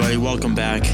[0.00, 0.16] everybody.
[0.16, 0.84] Welcome back.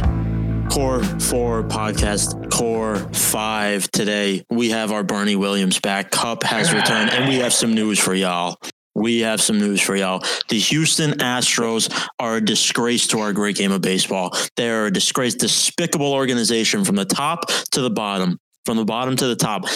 [0.70, 3.90] Core 4 podcast, Core 5.
[3.90, 6.10] Today, we have our Bernie Williams back.
[6.10, 8.56] Cup has returned, and we have some news for y'all.
[8.94, 10.24] We have some news for y'all.
[10.48, 14.34] The Houston Astros are a disgrace to our great game of baseball.
[14.56, 19.16] They are a disgrace, despicable organization from the top to the bottom, from the bottom
[19.16, 19.66] to the top,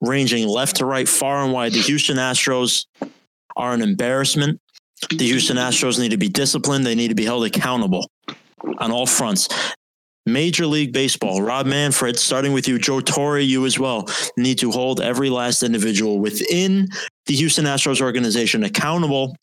[0.00, 1.72] ranging left to right, far and wide.
[1.72, 2.86] The Houston Astros
[3.56, 4.58] are an embarrassment.
[5.10, 6.86] The Houston Astros need to be disciplined.
[6.86, 8.06] They need to be held accountable
[8.78, 9.48] on all fronts.
[10.26, 14.06] Major League Baseball, Rob Manfred, starting with you, Joe Torre, you as well,
[14.36, 16.88] need to hold every last individual within
[17.26, 19.34] the Houston Astros organization accountable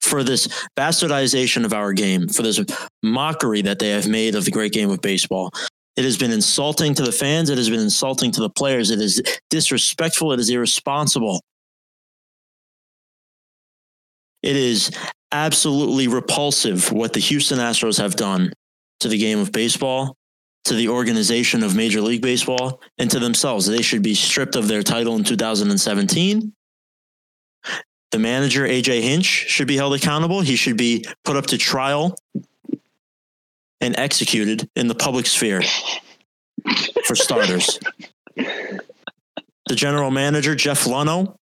[0.00, 2.60] for this bastardization of our game, for this
[3.02, 5.50] mockery that they have made of the great game of baseball.
[5.96, 7.50] It has been insulting to the fans.
[7.50, 8.90] It has been insulting to the players.
[8.90, 10.32] It is disrespectful.
[10.32, 11.40] It is irresponsible.
[14.42, 14.90] It is
[15.32, 18.52] absolutely repulsive what the Houston Astros have done
[19.00, 20.16] to the game of baseball,
[20.64, 23.66] to the organization of Major League Baseball, and to themselves.
[23.66, 26.52] They should be stripped of their title in 2017.
[28.10, 30.40] The manager, AJ Hinch, should be held accountable.
[30.40, 32.16] He should be put up to trial
[33.80, 35.62] and executed in the public sphere,
[37.04, 37.78] for starters.
[38.36, 41.36] The general manager, Jeff Luhnow,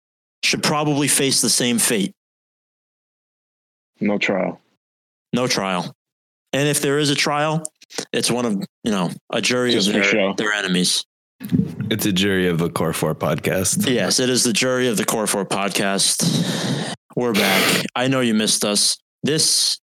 [0.44, 2.14] should probably face the same fate.
[4.00, 4.60] No trial.
[5.32, 5.94] No trial.
[6.52, 7.62] And if there is a trial,
[8.12, 8.52] it's one of,
[8.84, 10.34] you know, a jury Just of their, show.
[10.34, 11.04] their enemies.
[11.90, 13.88] It's a jury of the Core 4 podcast.
[13.88, 16.94] Yes, it is the jury of the Core 4 podcast.
[17.16, 17.84] We're back.
[17.94, 18.98] I know you missed us.
[19.22, 19.78] This,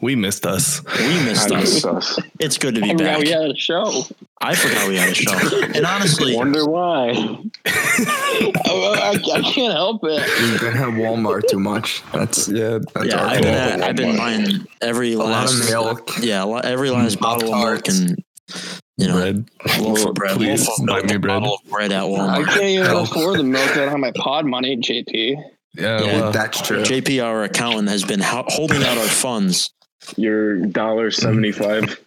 [0.00, 0.82] We missed us.
[0.98, 1.74] we missed I us.
[1.74, 2.18] miss us.
[2.40, 3.18] It's good to be forgot back.
[3.20, 4.02] we had a show.
[4.40, 5.32] I forgot we had a show.
[5.74, 7.10] And honestly, Wonder why.
[7.66, 10.40] I, I, I can't help it.
[10.40, 12.02] You've been at Walmart too much.
[12.12, 12.78] That's Yeah.
[12.94, 16.10] that's yeah, I've been, at, I've been buying every a lot last, of milk.
[16.20, 18.22] yeah, a lot- every last bottle of milk and,
[18.96, 19.50] you know, Bread.
[19.80, 21.22] loaf of bread, Please loaf of buy me bread.
[21.22, 23.70] bottle of bread at I can't even afford the milk.
[23.72, 25.42] I don't have my pod money, JP.
[25.74, 26.00] Yeah.
[26.02, 26.20] Yeah.
[26.20, 26.82] well, That's true.
[26.82, 29.72] JP, our accountant, has been ho- holding out our funds.
[30.16, 32.00] Your dollar seventy five.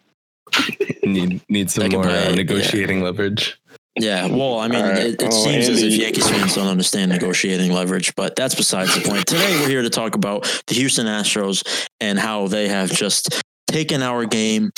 [1.03, 3.59] need need some more about uh, it, negotiating leverage.
[3.99, 4.97] Yeah, well, I mean, All right.
[5.07, 8.93] it, it Oh, seems as if Yankees fans don't understand negotiating leverage, but that's besides
[8.93, 9.25] the point.
[9.25, 11.63] Today, we're here to talk about the Houston Astros
[11.99, 14.69] and how they have just taken our game,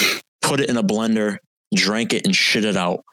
[0.41, 1.37] put it in a blender,
[1.75, 3.03] drank it, and shit it out.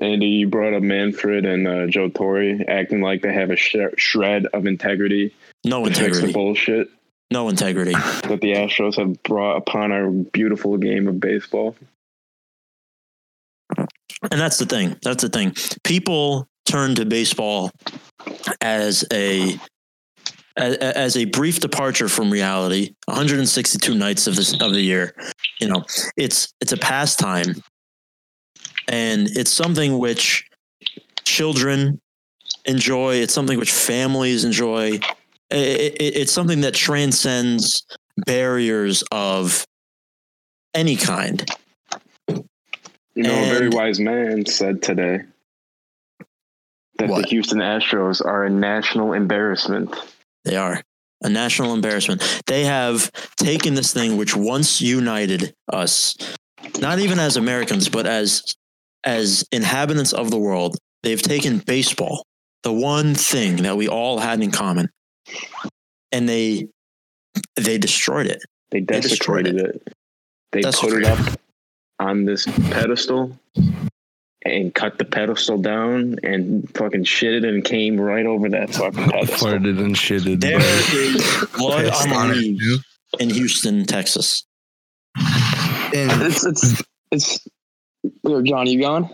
[0.00, 3.76] Andy, you brought up Manfred and uh, Joe Torre acting like they have a sh-
[3.96, 6.32] shred of integrity No to fix the integrity.
[6.32, 6.88] bullshit
[7.30, 7.92] No integrity.
[7.92, 11.76] that the Astros have brought upon our beautiful game of baseball.
[13.76, 14.96] And that's the thing.
[15.02, 15.54] That's the thing.
[15.84, 17.70] People turn to baseball
[18.60, 19.58] as a
[20.56, 25.14] a- as a brief departure from reality 162 nights of this of the year
[25.60, 25.84] you know
[26.16, 27.54] it's it's a pastime
[28.90, 30.46] and it's something which
[31.24, 31.98] children
[32.66, 34.98] enjoy it's something which families enjoy
[35.50, 37.86] it, it, it's something that transcends
[38.26, 39.64] barriers of
[40.74, 41.48] any kind
[43.14, 45.20] You know, a very wise man said today
[46.98, 47.22] that What?
[47.22, 49.94] the Houston Astros are a national embarrassment.
[50.44, 50.82] They are
[51.22, 52.22] a national embarrassment.
[52.46, 56.16] They have taken this thing which once united us,
[56.80, 58.54] not even as Americans, but as
[59.04, 60.76] as inhabitants of the world.
[61.02, 62.24] They've taken baseball
[62.62, 64.90] the one thing that we all had in common,
[66.12, 66.68] and they
[67.56, 68.42] they destroyed it.
[68.70, 69.94] They They destroyed desecrated it.
[70.52, 71.02] They put Desecrated.
[71.02, 71.40] it up
[72.00, 73.38] on this pedestal
[74.44, 79.10] and cut the pedestal down and fucking shit it and came right over that fucking
[79.10, 79.48] pedestal.
[79.48, 80.40] Farted and shitted.
[80.40, 82.84] There is blood on on the leaves
[83.18, 84.44] in Houston, Texas.
[85.16, 87.48] And It's it's it's.
[88.26, 89.08] Here, John, you going?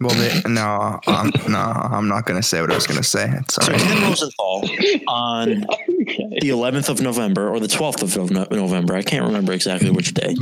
[0.00, 3.30] well, they, no, um, no, I'm not gonna say what I was gonna say.
[3.40, 3.80] It's So all right.
[3.80, 4.68] Ken Rosenthal
[5.08, 5.64] on
[6.02, 6.38] Okay.
[6.40, 10.34] the 11th of November or the 12th of November, I can't remember exactly which day,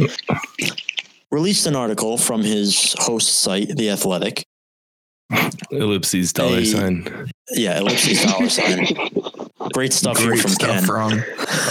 [1.30, 4.44] released an article from his host site, The Athletic.
[5.70, 6.64] Ellipses dollar Hey.
[6.64, 7.28] sign.
[7.50, 8.86] Yeah, ellipses dollar sign.
[9.72, 10.84] Great stuff here Great from stuff Ken.
[10.84, 11.12] from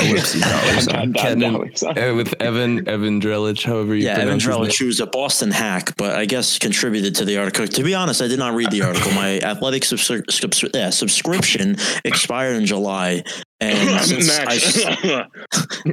[0.02, 0.88] Ellipses dollars.
[0.88, 4.44] God, Ken that and- was- Uh, with Evan Evan Drellich, however you Yeah, Evan pronounce
[4.44, 4.58] his name.
[4.66, 7.68] Drellich, who's a Boston hack, but I guess contributed to the article.
[7.68, 9.12] To be honest, I did not read the article.
[9.14, 11.76] My athletic subscri- subs- yeah, subscription
[12.06, 13.24] expired in July,
[13.60, 14.58] and since I,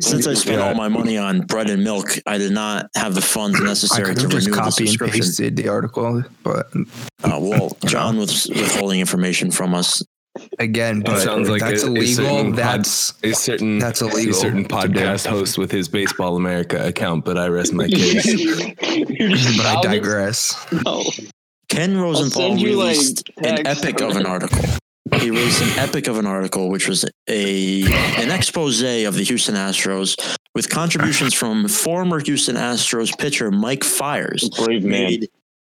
[0.01, 3.21] since I spent all my money on bread and milk, I did not have the
[3.21, 5.21] funds I necessary could to have just renew the copy and subscription.
[5.21, 6.71] pasted the article, but
[7.23, 10.03] Uh, well, John was withholding information from us.
[10.59, 12.25] Again, It but sounds like that's a- a illegal.
[12.25, 16.85] certain pod- That's A certain That's illegal A certain podcast host with his Baseball America
[16.87, 18.27] account, but I rest my case.
[18.77, 20.55] but I digress.
[20.85, 21.05] No.
[21.69, 24.59] Ken Rosenthal send you, like, released an epic of an article.
[25.21, 27.83] He released an epic of an article, which was a
[28.21, 34.49] an expose of the Houston Astros with contributions from former Houston Astros pitcher Mike Fiers.
[34.51, 34.91] Brave man.
[35.05, 35.31] Made,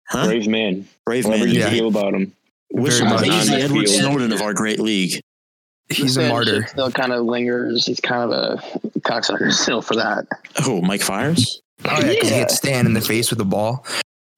[0.08, 0.26] huh?
[0.28, 0.88] Brave, man.
[1.06, 1.32] Brave man.
[1.32, 1.40] man.
[1.42, 1.70] Whatever you Yeah.
[1.70, 2.32] feel about him.
[2.72, 3.26] Wish Very him much.
[3.26, 4.02] he's the Edward field.
[4.02, 5.22] Snowden of our great league.
[5.90, 6.68] He's a martyr.
[6.68, 7.86] Still kind of lingers.
[7.86, 10.28] He's kind of a cocksucker still for that.
[10.66, 11.62] Oh, Mike Fiers?
[11.86, 12.42] Oh yeah, because he Yeah.
[12.42, 13.86] gets stand in the face with the ball.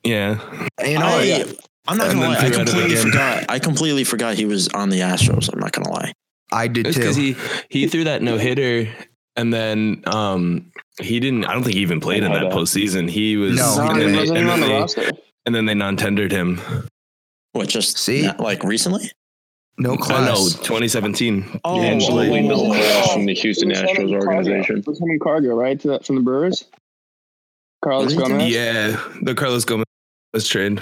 [0.04, 0.39] Yeah,
[0.83, 1.44] You know, I, yeah.
[1.88, 2.38] I'm not And gonna lie.
[2.38, 3.45] I threw out of the completely forgot.
[3.50, 5.51] I completely forgot he was on the Astros.
[5.51, 6.13] I'm not gonna lie.
[6.54, 7.01] I did it's too.
[7.01, 7.36] because he
[7.69, 8.88] he threw that no hitter,
[9.36, 11.45] and then um he didn't.
[11.45, 13.10] I don't think he even played in Had that postseason.
[13.10, 15.12] He was, No, No, and, he then wasn't they, and, then they, roster.
[15.45, 16.62] and then they non-tendered him.
[17.53, 17.68] What?
[17.68, 18.24] Just See?
[18.24, 19.12] not- like recently?
[19.77, 21.59] no Oh, no, 2017.
[21.63, 24.83] Oh, Angelo oh, Wayne oh, from the Houston Astros organization.
[24.86, 25.80] Was him and Cargo, right?
[25.80, 26.65] To that, from the Brewers?
[27.83, 28.53] Carlos Gomez?
[28.53, 29.86] Yeah, the Carlos Gomez
[30.44, 30.81] trade.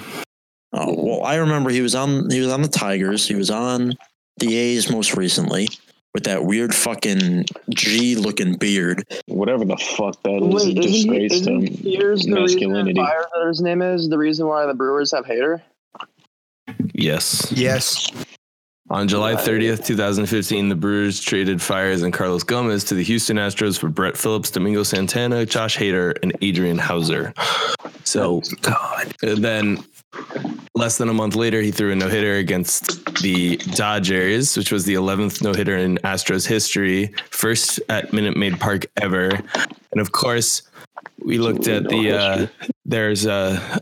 [0.73, 3.27] Oh well, I remember he was on he was on the Tigers.
[3.27, 3.93] He was on
[4.37, 5.69] the A's most recently
[6.13, 9.03] with that weird fucking G looking beard.
[9.27, 12.99] Whatever the fuck that is, Wait, is isn't, he, disgrace isn't the reason masculinity.
[12.99, 15.61] Fiers, or his name is the reason why the Brewers have Hader?
[16.99, 17.51] Yes.
[17.55, 18.11] Yes.
[18.91, 23.77] On July 30th, 2015, the Brewers traded Fiers and Carlos Gomez to the Houston Astros
[23.77, 27.33] for Brett Phillips, Domingo Santana, Josh Hader, and Adrian Houser.
[28.03, 29.13] So God.
[29.21, 29.83] and then
[30.73, 34.85] less than a month later, he threw a no hitter against the Dodgers, which was
[34.85, 39.29] the 11th no hitter in Astros history, first at Minute Maid Park ever.
[39.91, 40.63] And of course,
[41.23, 42.47] we looked at the, uh,
[42.85, 43.81] there's a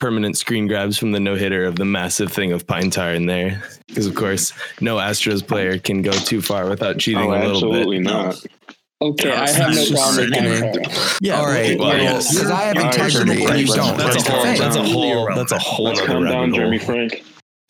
[0.00, 3.26] permanent screen grabs from the no hitter of the massive thing of Pine Tar in
[3.26, 3.62] there.
[3.86, 7.52] Because, of course, no Astros player can go too far without cheating Oh, a little
[7.74, 8.04] absolutely bit.
[8.04, 8.44] not.
[9.02, 11.78] Okay, Yeah, I have no problem with just Yeah, All right.
[11.78, 12.34] well, Well, yes.
[12.34, 13.96] because I have All right, integrity and you let's- don't.
[13.98, 14.44] That's a whole.
[14.44, 15.34] That's a whole.
[15.34, 15.84] That's a whole.
[15.86, 16.78] Let's calm down, Jeremy.
[16.78, 17.24] Frank.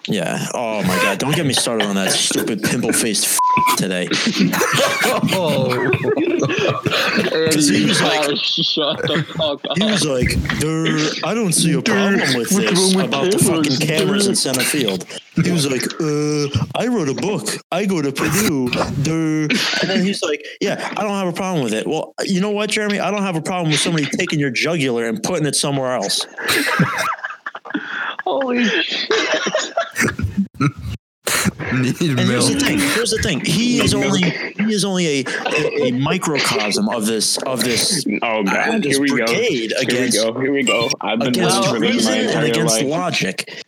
[0.09, 0.47] Yeah.
[0.55, 1.19] Oh my god!
[1.19, 3.39] Don't get me started on that stupid pimple faced f-
[3.77, 4.09] today.
[5.33, 5.91] Oh.
[5.91, 9.79] Because he was like, shut the fuck up.
[9.79, 10.29] he was like,
[10.61, 10.87] there.
[11.25, 15.05] I don't see a problem with this about the fucking cameras in center field.
[15.35, 17.49] He was like, uh, I wrote a book.
[17.71, 18.69] I go to Purdue.
[18.71, 19.43] There.
[19.43, 21.87] And then he's like, Yeah, I don't have a problem with it.
[21.87, 23.01] Well, you know what, Jeremy?
[23.01, 26.27] I don't have a problem with somebody taking your jugular and putting it somewhere else.
[28.25, 29.11] Holy shit.
[31.73, 32.79] Need And here's the thing.
[32.79, 33.41] Here's the thing.
[33.41, 38.43] He is only he is only a, a, a microcosm of this of this Oh
[38.43, 39.17] god, this here we go.
[39.27, 40.41] brigade Here we against go.
[40.41, 40.89] Here we go.
[41.01, 42.87] I've been against waiting for this reason and against life.
[42.87, 43.65] logic.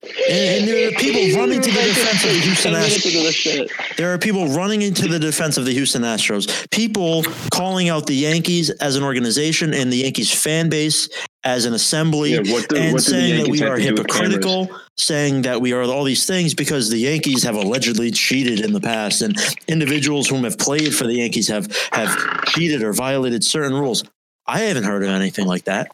[0.00, 3.06] And, and there are people running to the defense of the Houston Astros.
[3.06, 3.70] into the shit.
[3.96, 6.70] There are people running into the defense of the Houston Astros.
[6.70, 11.08] People calling out the Yankees as an organization and the Yankees fan base
[11.42, 13.98] as an assembly, Yeah, what do- and what saying that we are to do with
[14.06, 18.72] hypocritical, saying that we are all these things because the Yankees have allegedly cheated in
[18.72, 19.36] the past, and
[19.66, 24.04] individuals whom have played for the Yankees have have cheated or violated certain rules.
[24.46, 25.90] I haven't heard of anything like that.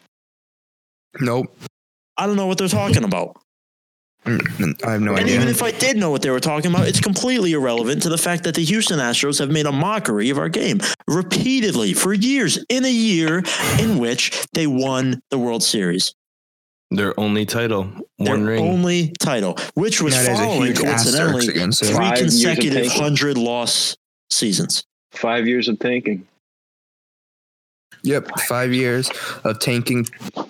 [1.21, 1.47] Nope.
[2.17, 3.37] I don't know what they're talking about.
[4.27, 7.01] I have no And even if I did know what they were talking about, it's
[7.01, 10.49] completely irrelevant to the fact that the Houston Astros have made a mockery of our
[10.49, 13.43] game repeatedly for years in a year
[13.79, 16.15] in which they won the World Series.
[16.91, 18.65] Their only title, Their ring.
[18.65, 23.97] only title, which was That is a following huge coincidentally three Five consecutive hundred loss
[24.31, 24.85] seasons.
[25.13, 26.27] Five years of tanking.
[28.03, 29.11] Yep, five years
[29.45, 30.05] of tanking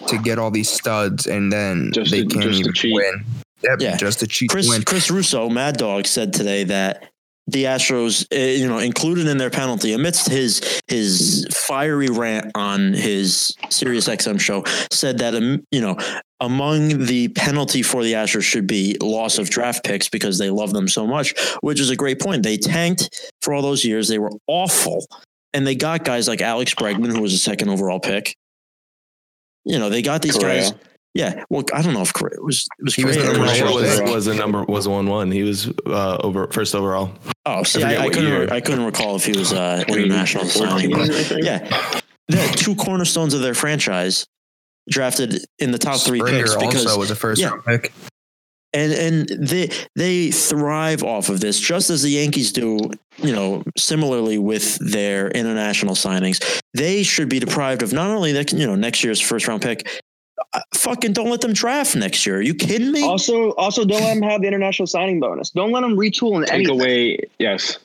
[0.09, 2.95] to get all these studs, and then Just they to- can't just even cheat.
[2.95, 3.25] win.
[3.65, 3.97] Yep, Yeah.
[3.97, 4.83] just to cheat Chris win.
[4.85, 7.11] Chris Russo, Mad Dog, said today that
[7.47, 12.95] the Astros, uh, you know, included in their penalty amidst his his fiery rant on
[12.95, 15.97] his Sirius XM show, said that um, you know
[16.41, 20.73] among the penalty for the Astros should be loss of draft picks because they love
[20.73, 22.43] them so much, which is a great point.
[22.43, 25.05] They tanked for all those years; they were awful,
[25.53, 28.35] and they got guys like Alex Bregman, who was a second overall pick.
[29.67, 30.63] You know, they got these Correa.
[30.71, 30.75] guys.
[31.15, 33.53] Yeah, well, I don't know if Correa was it was He was Correa the number
[33.53, 33.61] was-
[34.01, 35.31] one was, was a number was one one.
[35.31, 37.13] He was uh, over first overall.
[37.47, 38.27] Oh, see, forget I, I couldn't.
[38.33, 38.49] year.
[38.53, 40.91] I couldn't recall if he was uh, international signing.
[40.93, 41.45] 14, But I think.
[41.45, 44.27] yeah, the two cornerstones of their franchise
[44.91, 47.51] drafted in the top three picks because also was a first yeah.
[47.51, 47.93] round pick.
[48.73, 52.91] and and they they thrive off of this just as the Yankees do.
[53.19, 58.53] You know, similarly with their international signings, they should be deprived of not only that
[58.53, 60.03] you know next year's first round pick.
[60.55, 62.37] Uh, Fucking don't let them draft next year.
[62.37, 63.03] Are you kidding me?
[63.05, 65.51] Also, also don't let them have the international signing bonus.
[65.51, 66.81] Don't let them retool in Take anything.
[66.81, 67.79] away, yes.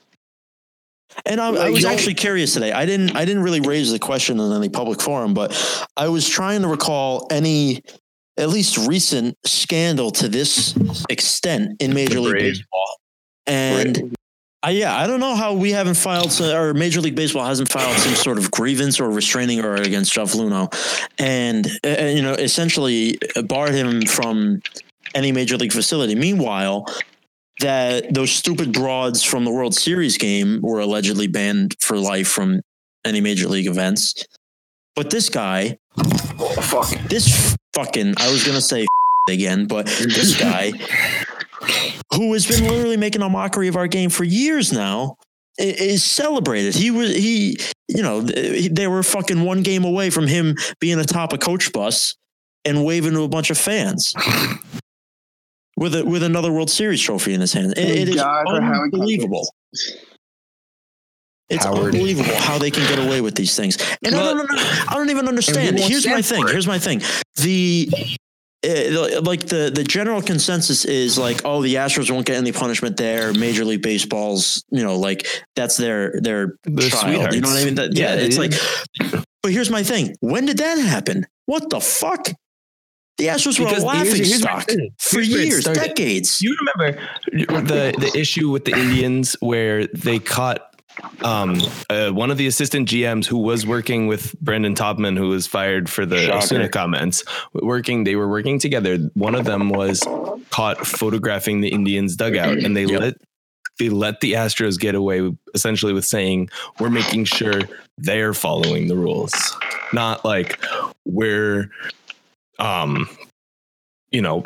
[1.25, 2.71] And I, I was actually curious today.
[2.71, 3.15] I didn't.
[3.15, 5.51] I didn't really raise the question in any public forum, but
[5.97, 7.81] I was trying to recall any,
[8.37, 10.77] at least recent scandal to this
[11.09, 12.59] extent in Major League Braves.
[12.59, 12.97] Baseball.
[13.47, 14.15] And
[14.61, 17.95] I, yeah, I don't know how we haven't filed, or Major League Baseball hasn't filed
[17.97, 20.73] some sort of grievance or restraining order against Jeff Luhnow,
[21.17, 24.61] and uh, you know, essentially barred him from
[25.15, 26.13] any major league facility.
[26.13, 26.87] Meanwhile,
[27.61, 32.61] that those stupid broads from the World Series game were allegedly banned for life from
[33.05, 34.25] any major league events.
[34.95, 35.77] But this guy,
[36.61, 38.85] fuck, this fucking, I was gonna say
[39.29, 40.73] again, but this guy,
[42.13, 45.15] who has been literally making a mockery of our game for years now,
[45.57, 46.73] is celebrated.
[46.75, 47.57] He was he,
[47.87, 52.15] you know, they were fucking one game away from him being atop a coach bus
[52.65, 54.13] and waving to a bunch of fans
[55.77, 57.73] with a, with another World Series trophy in his hand.
[57.77, 59.49] It- it is God for Howie unbelievable.
[61.49, 61.95] It's Howard.
[61.95, 65.27] unbelievable how they can get away with these things, and I don't, I don't even
[65.27, 65.79] understand.
[65.79, 66.45] Here's my thing.
[66.47, 67.01] Here's my thing.
[67.37, 67.89] The
[68.65, 72.97] uh, like the the general consensus is like, oh, the Astros won't get any punishment
[72.97, 73.33] there.
[73.33, 75.25] Major League Baseball's, you know, like
[75.55, 77.33] that's their their The child.
[77.33, 77.75] You know what I mean?
[77.75, 78.53] That, yeah, Yeah, it's like.
[79.41, 80.17] But here's my thing.
[80.19, 81.25] When did that happen?
[81.45, 82.27] What the fuck?
[83.17, 86.41] The Astros were Because a laughing here's my stock for Here's it years, decades.
[86.41, 87.01] You remember
[87.31, 90.68] the the issue with the Indians where they caught
[91.23, 95.47] um, uh, one of the assistant GMs who was working with Brandon Taubman, who was
[95.47, 96.37] fired for the Shocker.
[96.37, 97.23] Osuna comments.
[97.53, 98.97] Working, they were working together.
[99.13, 100.01] One of them was
[100.49, 102.99] caught photographing the Indians dugout, and they Yep.
[102.99, 103.13] let
[103.79, 107.61] they let the Astros get away essentially with saying we're making sure
[107.97, 109.33] they're following the rules,
[109.93, 110.59] not like
[111.05, 111.71] we're,
[112.59, 113.07] um,
[114.11, 114.43] you know,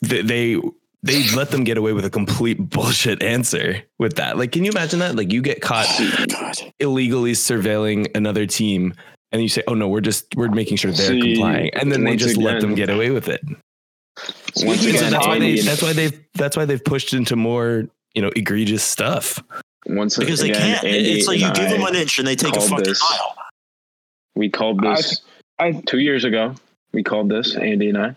[0.00, 0.22] they.
[0.22, 0.60] they
[1.04, 4.38] they let them get away with a complete bullshit answer with that.
[4.38, 5.14] Like, can you imagine that?
[5.16, 5.86] Like, you get caught
[6.28, 6.54] God.
[6.80, 8.94] illegally surveilling another team,
[9.30, 12.04] and you say, "Oh no, we're just we're making sure they're See, complying," and then
[12.04, 13.42] they once just let them get away with it.
[14.58, 17.84] Once So again, that's why they that's why they've that's why they've pushed into more
[18.14, 19.42] you know egregious stuff.
[19.86, 20.82] once Because they can't.
[20.84, 23.00] Andy it's like you give I- them an inch and they take a fucking this.
[23.10, 23.34] mile.
[24.36, 25.20] We called this
[25.58, 26.54] I two years ago.
[26.92, 28.16] We called this, Andy and I.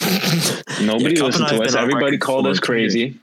[0.82, 1.74] Nobody Yeah, listened to us.
[1.74, 2.92] Everybody called us two years.
[2.94, 3.20] crazy.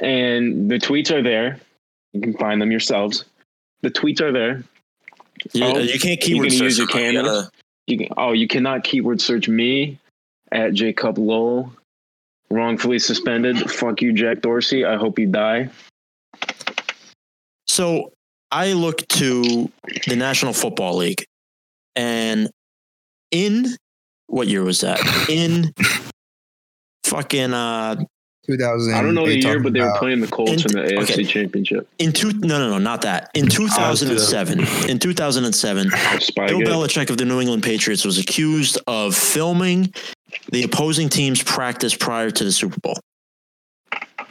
[0.00, 1.58] And the tweets are there.
[2.12, 3.24] You can find them yourselves.
[3.82, 4.62] The tweets are there.
[5.52, 7.24] You, Oh, you can't keyword you keyword can use your them.
[7.26, 7.48] Uh, you
[7.86, 9.98] You can, oh, you cannot keyword search me
[10.52, 11.72] at Jacob Lowell.
[12.50, 13.58] Wrongfully suspended.
[13.70, 14.84] Fuck you, Jack Dorsey.
[14.84, 15.68] I hope you die.
[17.66, 18.12] So
[18.52, 19.70] I look to
[20.06, 21.26] the National Football League,
[21.96, 22.48] and
[23.32, 23.66] in
[24.26, 25.00] what year was that?
[25.28, 25.72] In
[27.04, 27.96] fucking uh,
[28.46, 28.94] 2000.
[28.94, 31.02] I don't know the year, but they were playing the Colts in, In- the AFC
[31.12, 31.24] okay.
[31.24, 31.88] Championship.
[31.98, 35.90] in two no no no not that in 2007 in 2007
[36.20, 36.60] Spy Bill.
[36.60, 39.92] Belichick of the New England Patriots was accused of filming
[40.52, 42.98] the opposing team's practice prior to the Super Bowl.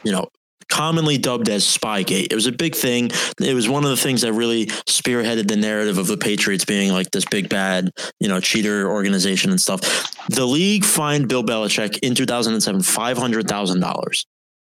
[0.04, 0.28] You know,
[0.70, 2.32] commonly dubbed as Spygate.
[2.32, 3.12] It was a big thing.
[3.40, 6.92] It was one of the things that really spearheaded the narrative of the Patriots being
[6.92, 9.82] like this big bad, you know, cheater organization and stuff.
[10.30, 14.26] The league fined Bill Belichick in 2007 $500,000.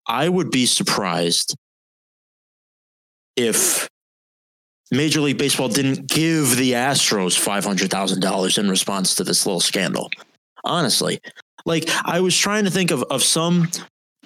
[0.08, 1.56] I would be surprised
[3.36, 3.88] if
[4.92, 9.46] Major League Baseball didn't give the Astros five hundred thousand dollars in response to this
[9.46, 10.10] little scandal.
[10.64, 11.20] Honestly,
[11.66, 13.70] Like I was trying to think of of some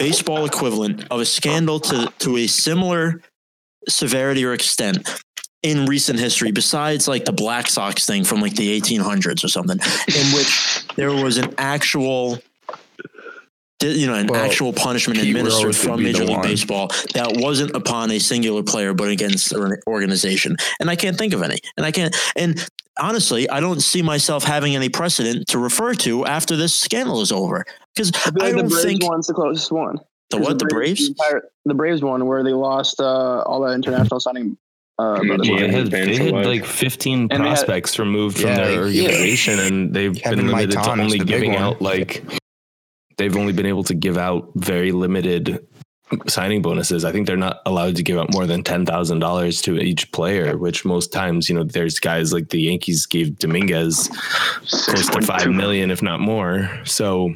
[0.02, 3.22] baseball equivalent of a scandal to to a similar
[3.88, 5.08] severity or extent
[5.62, 9.78] in recent history besides like the Black Sox thing from like the 1800s or something
[9.78, 12.40] in which there was an actual
[13.84, 16.42] you know an Well, actual punishment Pete administered Rose from Major League one.
[16.48, 21.34] Baseball that wasn't upon a singular player but against an organization and I can't think
[21.34, 22.68] of any and I can't and
[23.00, 27.32] honestly I don't see myself having any precedent to refer to after this scandal is
[27.32, 29.98] over because I feel I the don't Braves think one's the closest one.
[30.30, 33.74] the 'Cause what the Braves entire- the Braves one where they lost uh, all the
[33.74, 34.58] international signing.
[35.00, 35.38] Uh, yeah.
[35.38, 39.04] They had, they had like 15 they had- prospects removed from Yeah, their yeah.
[39.04, 41.62] organization, and they've Kevin been limited to only giving one.
[41.62, 42.24] out like
[43.18, 45.66] they've only been able to give out very limited
[46.28, 47.06] signing bonuses.
[47.06, 50.12] I think they're not allowed to give out more than ten thousand dollars to each
[50.12, 54.10] player, which most times, you know, there's guys like the Yankees gave Dominguez
[54.68, 56.70] close to five million, if not more.
[56.86, 57.34] So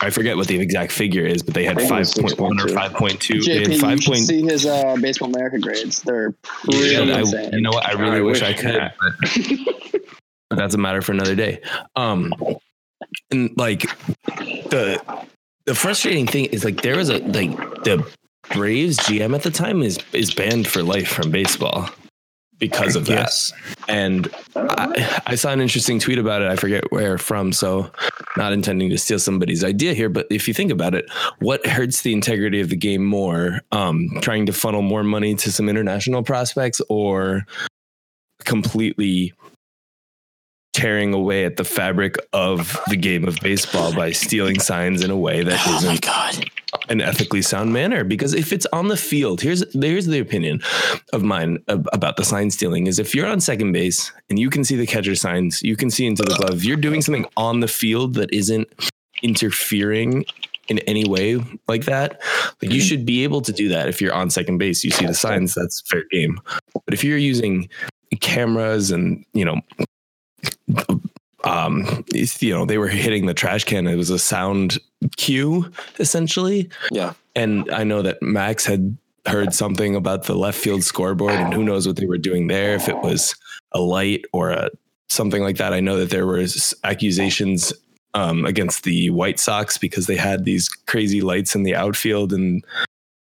[0.00, 2.14] I forget what the exact figure is, but they had I think it five was
[2.14, 2.74] point one or 6.2.
[2.74, 3.40] five point two.
[3.40, 6.02] They JP, had you should point see his uh, Baseball America grades.
[6.02, 7.86] They're pretty yeah, I, you know what?
[7.86, 8.74] I really I wish, wish, I could.
[8.74, 8.90] yeah.
[9.00, 10.02] But,
[10.50, 11.60] but that's a matter for another day.
[11.96, 12.32] Um,
[13.30, 13.82] and like
[14.70, 15.00] the
[15.66, 18.06] the frustrating thing is like there was a like the
[18.50, 21.88] Braves GM at the time is is banned for life from baseball
[22.58, 23.14] because of that.
[23.14, 23.52] Yes.
[23.88, 26.48] And I, I saw an interesting tweet about it.
[26.48, 27.52] I forget where from.
[27.52, 27.90] So,
[28.36, 32.02] not intending to steal somebody's idea here, but if you think about it, what hurts
[32.02, 33.60] the integrity of the game more?
[33.72, 37.44] Um, trying to funnel more money to some international prospects or
[38.44, 39.32] completely
[40.74, 45.16] tearing away at the fabric of the game of baseball by stealing signs in a
[45.16, 46.50] way that oh isn't god.
[46.88, 48.04] an ethically sound manner.
[48.04, 50.60] Because if it's on the field here's here's the opinion
[51.12, 54.64] of mine about the sign stealing is if you're on second base and you can
[54.64, 57.68] see the catcher signs you can see into the glove you're doing something on the
[57.68, 58.68] field that isn't
[59.22, 60.24] interfering
[60.68, 62.20] in any way like that
[62.62, 62.86] like you mm-hmm.
[62.86, 64.84] should be able to do that if you're on second base.
[64.84, 66.40] You see the signs that's fair game.
[66.72, 67.68] But if you're using
[68.20, 69.60] cameras and you know
[71.44, 72.04] um
[72.40, 73.86] you know they were hitting the trash can.
[73.86, 74.78] It was a sound
[75.16, 76.70] cue essentially.
[76.90, 77.14] Yeah.
[77.36, 81.64] And I know that Max had heard something about the left field scoreboard, and who
[81.64, 83.34] knows what they were doing there, if it was
[83.72, 84.70] a light or a
[85.08, 85.72] something like that.
[85.72, 87.72] I know that there was accusations
[88.14, 92.64] um, against the White Sox because they had these crazy lights in the outfield, and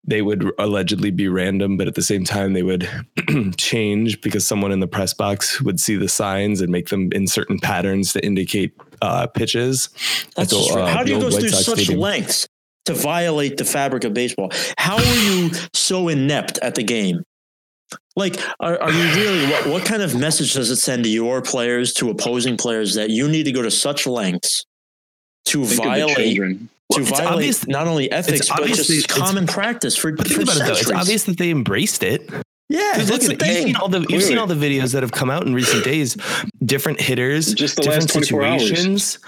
[0.08, 2.88] they would allegedly be random, but at the same time they would
[3.58, 7.28] change because someone in the press box would see the signs and make them in
[7.28, 9.90] certain patterns to indicate uh, pitches.
[10.36, 12.00] That's So, just, uh, how do you old go White through Sox such stadium.
[12.00, 12.48] lengths
[12.86, 14.52] to violate the fabric of baseball?
[14.78, 17.24] How are you so inept at the game?
[18.16, 19.48] Like, are, are you really?
[19.48, 23.10] What, what kind of message does it send to your players, to opposing players, that
[23.10, 24.66] you need to go to such lengths
[25.46, 26.60] to Think of the violate
[26.94, 27.06] children.
[27.08, 30.28] to Well, it's violate obvious- not only ethics but just it's- common practice for, But
[30.28, 32.30] for think about it though; it's obvious that they embraced it.
[32.68, 33.56] Yeah, Because that's look the at it.
[33.58, 35.84] You've seen all the you've seen all the videos that have come out in recent
[35.84, 36.18] days.
[36.66, 38.62] Different hitters, Just the different last 24 hours.
[38.64, 39.20] situations.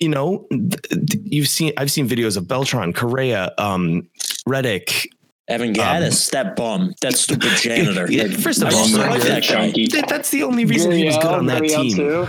[0.00, 4.06] You know, th- th- you've seen I've seen videos of Beltran, Correa, um,
[4.46, 5.08] Reddick.
[5.48, 8.10] Evan Gattis, that bum, that stupid janitor.
[8.10, 10.06] Yeah, first of I all, used I like think that guy.
[10.08, 11.96] That's the only reason he was good on that Gurriel team.
[11.96, 12.28] Too.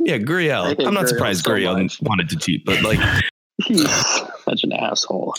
[0.00, 0.66] Yeah, I Gurriel.
[0.76, 2.00] hate I'm not Gurriel surprised so Gurriel much.
[2.02, 2.98] wanted to cheat, but like,
[3.64, 3.88] He's
[4.44, 5.34] such an asshole.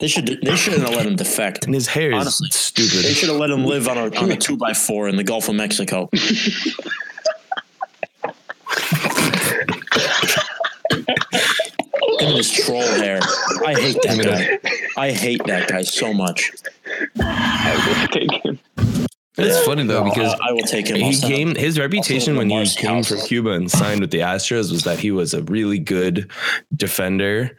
[0.00, 1.64] They should they shouldn't have let him defect.
[1.66, 4.36] and his hair is Honestly, They should have let him live on a on a
[4.46, 6.08] two by four in the Gulf of Mexico.
[10.90, 11.06] Him
[12.20, 13.20] and his troll hair.
[13.66, 14.70] I hate that guy.
[15.00, 16.52] I hate that guy so much.
[17.20, 18.51] I will take him.
[19.38, 20.96] It's funny though No, because I, I will take him.
[20.96, 23.08] He send him- came his reputation when he came house.
[23.08, 26.30] from Cuba and signed with the Astros was that he was a really good
[26.76, 27.56] defender.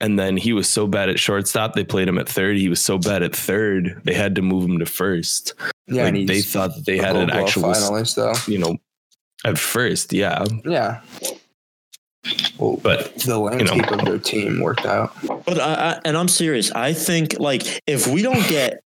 [0.00, 2.56] And then he was so bad at shortstop, they played him at third.
[2.58, 5.54] He was so bad at third, they had to move him to first.
[5.86, 8.34] Yeah, Like, and they thought that they had an actual, finalist though.
[8.52, 8.76] you know,
[9.46, 10.44] at first, yeah.
[10.64, 11.00] Yeah.
[12.58, 15.12] Well, But the landscape of their team worked out.
[15.46, 16.70] But I, I, and I'm serious.
[16.72, 18.82] I think like if we don't get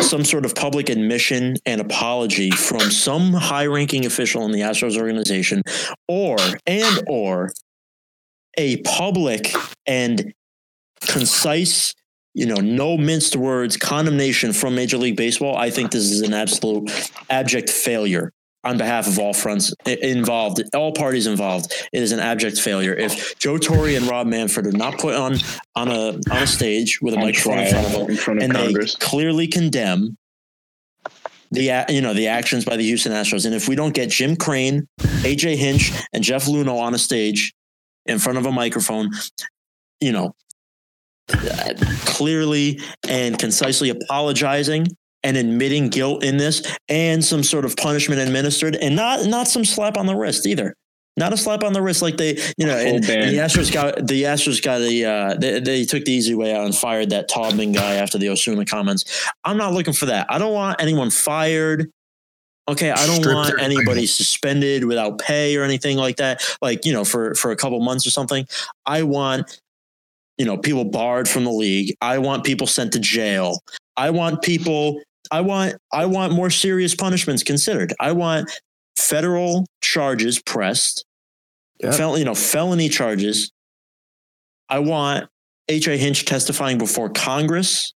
[0.00, 5.62] some sort of public admission and apology from some high-ranking official in the Astros organization,
[6.08, 7.52] or and or
[8.58, 9.54] a public
[9.86, 10.32] and
[11.02, 11.94] concise,
[12.34, 16.32] you know, no minced words condemnation from Major League Baseball, I think this is an
[16.32, 16.90] absolute
[17.28, 18.32] abject failure
[18.64, 21.72] on behalf of all fronts involved, all parties involved.
[21.92, 22.94] It is an abject failure.
[22.94, 25.36] If Joe Torre and Rob Manfred are not put on
[25.74, 28.38] on a on a stage with a On microphone in front of them in front
[28.38, 28.94] of and Congress.
[28.94, 30.16] they clearly condemn
[31.50, 34.36] the you know the actions by the Houston Astros, and if we don't get Jim
[34.36, 37.52] Crane, AJ Hinch, and Jeff Luhnow on a stage
[38.06, 39.10] in front of a microphone,
[40.00, 40.34] you know,
[42.06, 44.86] clearly and concisely apologizing
[45.24, 49.64] and admitting guilt in this and some sort of punishment administered and not not some
[49.64, 50.74] slap on the wrist either.
[51.18, 54.06] Not a slap on the wrist like they, you know, and, and the Astros got
[54.06, 57.28] the Astros got a uh, they, they took the easy way out and fired that
[57.28, 59.28] Taubman guy after the Osuna comments.
[59.44, 60.26] I'm not looking for that.
[60.30, 61.90] I don't want anyone fired.
[62.66, 66.42] Okay, I don't Strip want anybody suspended without pay or anything like that.
[66.62, 68.46] Like you know, for for a couple months or something.
[68.86, 69.60] I want
[70.38, 71.94] you know people barred from the league.
[72.00, 73.58] I want people sent to jail.
[73.98, 75.02] I want people.
[75.30, 77.92] I want I want more serious punishments considered.
[78.00, 78.50] I want
[78.96, 81.04] federal charges pressed.
[81.80, 83.50] Fel, you know, felony charges.
[84.68, 85.28] I want
[85.68, 85.96] H.A.
[85.96, 87.92] Hinch testifying before Congress.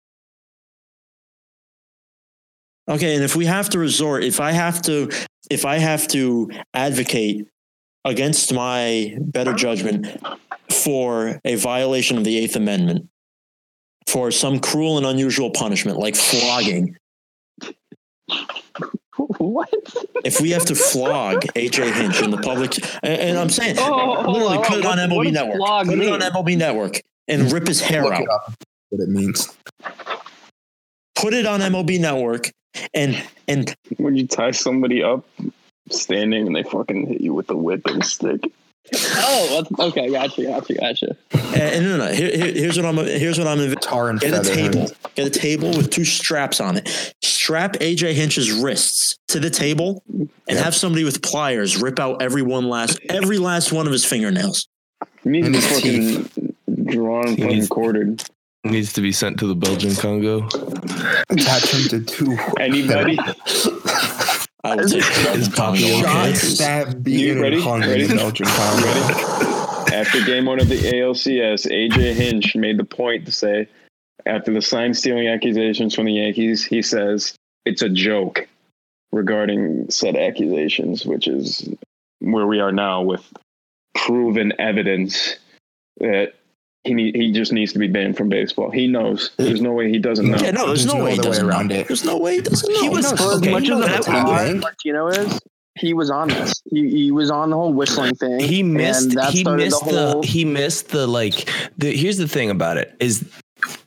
[2.90, 5.10] Okay, and if we have to resort, if I have to,
[5.50, 7.48] if I have to advocate
[8.06, 10.08] against my better judgment
[10.70, 13.10] for a violation of the Eighth Amendment,
[14.08, 16.98] for some cruel and unusual punishment like flogging,
[19.38, 19.70] what?
[20.26, 21.92] if we have to flog H.A.
[21.92, 25.10] Hinch in the public, and, and I'm saying, Oh, literally on, put it on what-
[25.18, 26.20] what MLB Network, flog put it on?
[26.22, 28.22] MLB Network, and rip his hair Look out.
[28.22, 28.66] it.
[28.90, 29.56] What it means.
[31.16, 32.52] Put it on MLB Network,
[32.94, 35.26] and and When you tie somebody up
[35.90, 38.42] standing and they fucking hit you with the whip and stick.
[38.94, 41.16] Oh, okay, gotcha, gotcha, gotcha.
[41.56, 42.08] and no, no.
[42.12, 42.98] Here, here- here's what I'm.
[42.98, 43.74] Here's what I'm.
[43.76, 44.88] Tar and Get a table.
[45.16, 47.14] Get a table with two straps on it.
[47.44, 50.02] Strap AJ Hinch's wrists to the table,
[50.48, 54.06] and have somebody with pliers rip out every one last, every last one of his
[54.06, 54.70] fingernails.
[55.26, 58.24] You need to be fucking drawn and He fucking needs- quartered.
[58.64, 60.48] Needs to be sent to the Belgian Congo.
[61.30, 62.38] Attach him to two.
[62.62, 63.20] Anybody?
[64.64, 65.04] I would take
[65.36, 66.30] Is Poppy Congo, okay?
[66.30, 66.34] okay?
[66.34, 67.56] Shot, stab, You ready?
[67.58, 68.08] and hung Ready?
[68.08, 68.86] Belgian Congo.
[68.86, 69.94] Ready?
[69.94, 73.68] After game one of the ALCS, AJ Hinch made the point to say,
[74.26, 78.48] after the sign stealing accusations from the Yankees, he says it's a joke
[79.12, 81.70] regarding said accusations, which is
[82.20, 83.22] where we are now with
[83.96, 85.36] proven evidence
[86.00, 86.34] that
[86.84, 88.70] he need, he just needs to be banned from baseball.
[88.72, 89.32] He knows.
[89.38, 90.38] There's no way he doesn't know.
[90.38, 91.76] Yeah, no, there's, no, way he other doesn't around know.
[91.76, 91.88] it.
[91.88, 92.82] There's no way he doesn't know.
[92.82, 95.40] He was- No, For Okay, much you as know a that bad was- Martino is,
[95.76, 96.62] he was on this.
[96.70, 98.40] He, he was on the whole whistling thing.
[98.42, 102.28] he missed and that he missed the the, he missed the like the here's the
[102.28, 103.28] thing about it is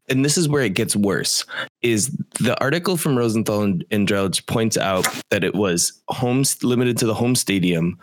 [0.09, 1.45] and this is where it gets worse
[1.83, 2.09] is
[2.41, 4.07] the article from Rosenthal and, and
[4.47, 7.99] points out that it was home limited to the home stadium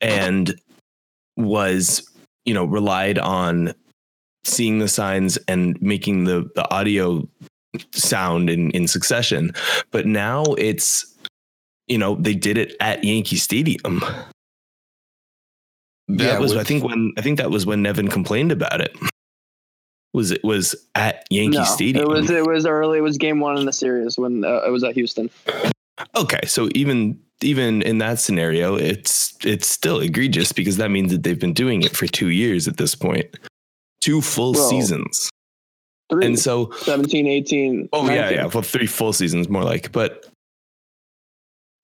[0.00, 0.54] and
[1.36, 2.08] was
[2.44, 3.72] you know relied on
[4.44, 7.26] seeing the signs and making the the audio
[7.92, 9.52] sound in in succession
[9.92, 11.06] but now it's
[11.86, 14.00] you know they did it at Yankee Stadium
[16.08, 18.80] that Yeah, was with- I think when I think that was when Nevin complained about
[18.80, 18.94] it.
[20.12, 22.04] Was it was at Yankee no, Stadium?
[22.04, 22.98] it was it was early.
[22.98, 25.30] It was game one in the series when uh, it was at Houston.
[26.16, 31.22] okay, so even even in that scenario, it's it's still egregious because that means that
[31.22, 33.26] they've been doing it for two years at this point,
[34.00, 35.30] two full Well, seasons,
[36.10, 37.88] Three, and so 17, 18.
[37.92, 38.46] Oh yeah, yeah.
[38.46, 40.26] Well, three full seasons more like, but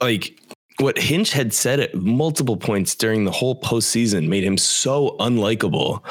[0.03, 0.39] like
[0.79, 6.03] what Hinch had said at multiple points during the whole postseason made him so unlikable.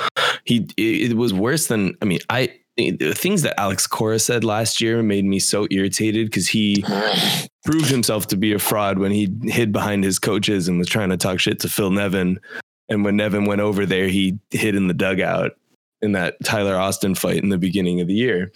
[0.48, 4.82] He it, was worse than I mean I the things that Alex Cora said last
[4.82, 6.84] year made me so irritated because he
[7.66, 11.10] proved himself to be a fraud when he hid behind his coaches and was trying
[11.10, 12.40] to talk shit to Phil Nevin.
[12.88, 15.52] And when Nevin went over there, he hid in the dugout
[16.02, 18.52] in that Tyler Austin fight in the beginning of the year.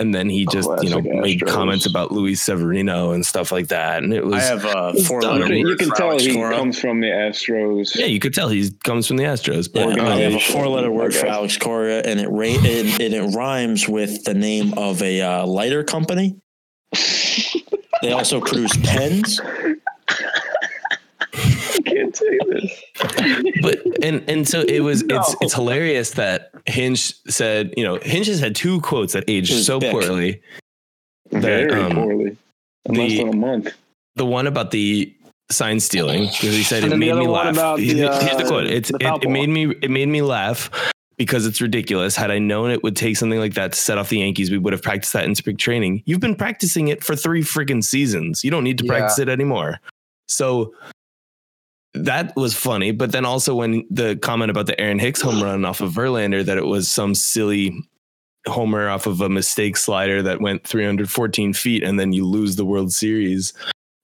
[0.00, 1.48] And then he just, you know, made Astros.
[1.52, 4.02] comments about Luis Severino and stuff like that.
[4.02, 5.40] And it was, I have a four done.
[5.42, 6.54] letter You can, you word can for tell Alex he Cora.
[6.56, 7.94] comes from the Astros.
[7.94, 9.68] yeah, you could tell he comes from the Astros.
[9.74, 13.12] Yeah, I have a four letter word for Alex Cora, and it, ra- it, it,
[13.12, 16.40] it rhymes with the name of a uh, lighter company.
[18.02, 19.38] They also produce pens.
[22.00, 23.60] I can't say this.
[23.62, 28.26] but and and so it was it's it's hilarious that Hinch said, you know, Hinch
[28.26, 29.92] has had two quotes that aged so Bick.
[29.92, 30.40] poorly.
[31.30, 32.36] Very um, poorly.
[32.86, 33.68] In less the- than a month.
[34.16, 35.14] The one about the
[35.50, 37.78] sign stealing because he said it made me laugh.
[37.78, 38.66] Here's the, the, here's the uh, quote.
[38.66, 40.70] It's the it, it made me it made me laugh
[41.16, 42.16] because it's ridiculous.
[42.16, 44.58] Had I known it would take something like that to set off the Yankees, we
[44.58, 46.02] would have practiced that in spring training.
[46.06, 48.42] You've been practicing it for three freaking seasons.
[48.42, 48.92] You don't need to Yeah.
[48.98, 49.80] practice it anymore.
[50.28, 50.74] So
[51.94, 52.92] that was funny.
[52.92, 56.44] But then also when the comment about the Aaron Hicks home run off of Verlander
[56.44, 57.74] that it was some silly
[58.46, 62.64] homer off of a mistake slider that went 314 feet and then you lose the
[62.64, 63.52] World Series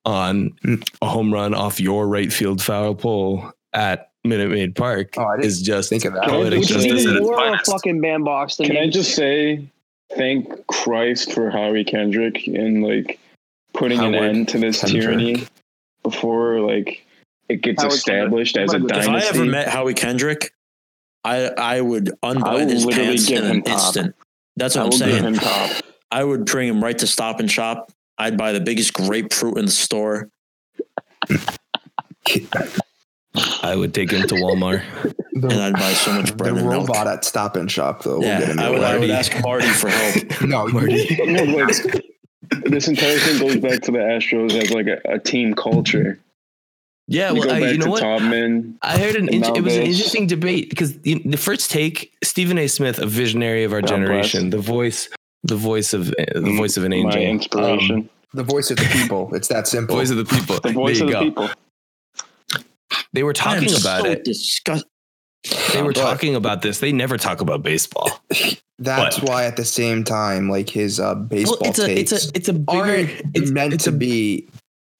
[0.04, 0.54] on
[1.00, 5.62] a home run off your right field foul pole at Minute Maid Park oh, is
[5.62, 6.24] just think of that.
[6.24, 9.14] poetic Which is justice even at more of a fucking bandbox than Can I just
[9.14, 9.66] say
[10.14, 13.18] thank Christ for Howie Kendrick and like
[13.72, 15.02] putting an end to this Kendrick.
[15.02, 15.46] tyranny
[16.02, 17.05] before like
[17.48, 18.96] it gets Howard established as a Kendrick.
[18.98, 19.38] If I dynasty.
[19.38, 20.52] ever met Howie Kendrick,
[21.24, 24.14] I I would unbutton I his literally pants give in him an instant.
[24.56, 25.22] That's what I'm saying.
[25.24, 25.70] him top.
[26.10, 27.92] I would bring him right to Stop and Shop.
[28.18, 30.30] I'd buy the biggest grapefruit in the store.
[33.62, 34.82] I would take him to Walmart.
[35.34, 36.88] and I'd buy so much The bread and milk.
[36.88, 38.18] robot at Stop and Shop though.
[38.20, 39.12] We'll get Yeah, into I would, I would Marty.
[39.12, 40.40] ask Marty for help.
[40.42, 41.18] No, Marty.
[42.64, 46.16] This entire thing goes back to the Astros as like a, a team culture.
[47.08, 48.02] Yeah, You well, go I, you know what?
[48.02, 48.74] Taubman.
[48.82, 52.58] I heard an And it was an interesting debate because the, the first take Stephen
[52.58, 52.66] A.
[52.66, 55.08] Smith, a visionary of our God generation, the voice,
[55.44, 57.94] the voice of the voice of an angel, My inspiration.
[57.96, 59.32] um, the voice of the people.
[59.34, 59.94] It's that simple.
[59.96, 60.58] voice of the people.
[60.62, 61.46] the voice there of you the go.
[61.46, 61.50] people.
[63.12, 64.24] They were talking about so it.
[64.24, 64.86] disgust-
[65.72, 66.80] They were talking about this.
[66.80, 68.20] They never talk about baseball.
[68.78, 72.12] That's But- why at the same time, like his uh, baseball Well, it's a takes
[72.12, 72.78] it's a it's a bigger.
[72.78, 74.48] aren't It's meant it's to a, be,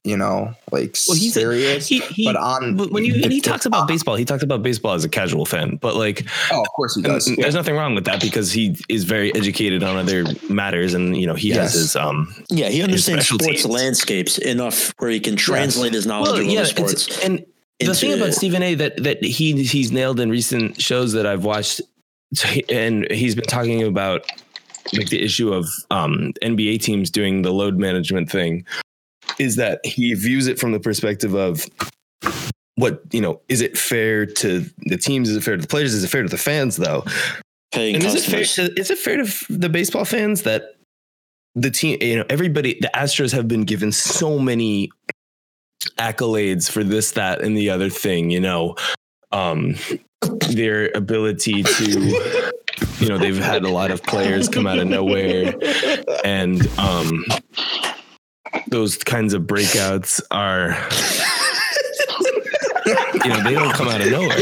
[0.07, 1.87] you know, like Well, he's a- serious.
[1.89, 4.63] He, he, but on but when you when he talks about baseball, he talks about
[4.63, 5.77] baseball as a casual fan.
[5.77, 7.27] But like, oh, of course he and does.
[7.37, 11.27] there's nothing wrong with that because he is very educated on other matters, and you
[11.27, 12.33] know he has his um.
[12.49, 16.65] Yeah, he understands sports landscapes enough where he can translate his knowledge Well, of yeah,
[16.65, 16.93] sports.
[17.09, 17.45] it's, and
[17.81, 18.75] the thing about Stephen A.
[18.77, 21.81] that that he he's nailed in recent shows that I've watched,
[22.71, 24.25] and he's been talking about
[24.93, 28.65] like the issue of um, NBA teams doing the load management thing,
[29.39, 31.67] is that he views it from the perspective of
[32.77, 35.29] what you know is it fair to the teams?
[35.29, 35.95] Is it fair to the players?
[35.95, 37.05] Is it fair to the fans though?
[37.73, 40.77] Paying and is it fair to, is it fair to the baseball fans that
[41.55, 44.91] the team you know everybody the astros have been given so many
[45.99, 48.77] accolades for this that and the other thing you know?
[49.33, 49.75] Um
[50.51, 51.91] their ability to
[52.99, 55.55] you know they've had a lot of players come out of nowhere
[56.25, 57.25] and um
[58.69, 60.77] those kinds of breakouts are
[63.25, 64.37] you know they don't come out of nowhere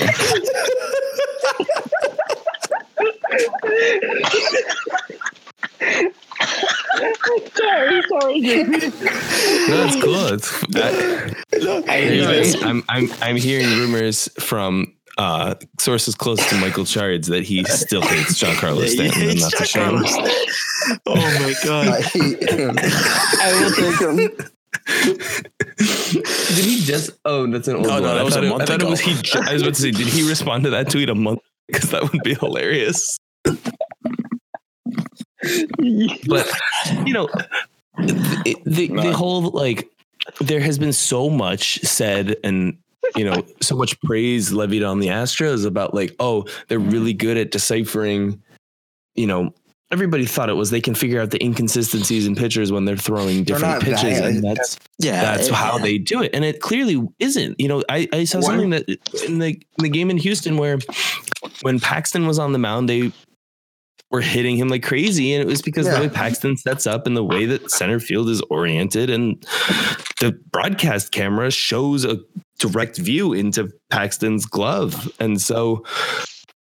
[7.55, 8.41] sorry, sorry.
[8.41, 10.27] No, it's cool.
[10.33, 10.49] It's
[11.89, 17.65] I, I'm I'm I'm hearing rumors from uh, sources close to Michael Chards that he
[17.65, 20.29] still hates Giancarlo Yeah, Stanton, and hates that's a John shame.
[21.07, 21.89] Oh my god!
[21.89, 22.77] I hate him.
[22.79, 24.17] I will take him.
[25.77, 27.11] Did he just?
[27.25, 28.87] Oh, that's an old No, no, that I was thought a it- month I ago.
[28.87, 29.13] it was he.
[29.41, 31.41] I was about to say, did he respond to that tweet a month?
[31.69, 33.19] Because that would be hilarious.
[33.43, 33.57] But
[37.07, 37.29] you know,
[37.99, 39.89] the, the, the whole like
[40.41, 42.79] there has been so much said and
[43.17, 46.91] you know so much praise levied on the Astros about like oh they're mm-hmm.
[46.91, 48.43] really good at deciphering
[49.15, 49.53] you know
[49.91, 53.45] everybody thought it was they can figure out the inconsistencies in pitchers when they're throwing
[53.45, 56.61] They're different that- pitches and that's yeah, that's it- how they do it and it
[56.61, 58.47] clearly isn't you know i, I saw What?
[58.47, 58.89] something that
[59.27, 60.79] in the, in the game in houston where
[61.63, 63.13] when paxton was on the mound they
[64.11, 67.17] were hitting him like crazy and it was because the way paxton sets up and
[67.17, 69.45] the way that center field is oriented and
[70.21, 72.19] the broadcast camera shows a
[72.59, 75.85] direct view into paxton's glove and so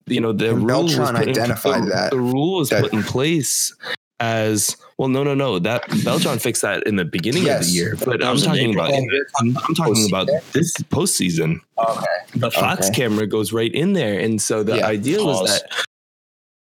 [0.07, 2.92] you know the And rule was Beltran put in- that- the rule was that- put
[2.92, 3.74] in place
[4.20, 7.96] as well no no no that beltran fixed that in the beginning of the year
[8.04, 12.04] but i'm talking about I'm, I'm talking about this postseason Okay.
[12.37, 12.94] the Fox Okay.
[13.02, 14.87] camera goes right in there, and so the Yeah.
[14.87, 15.62] idea was that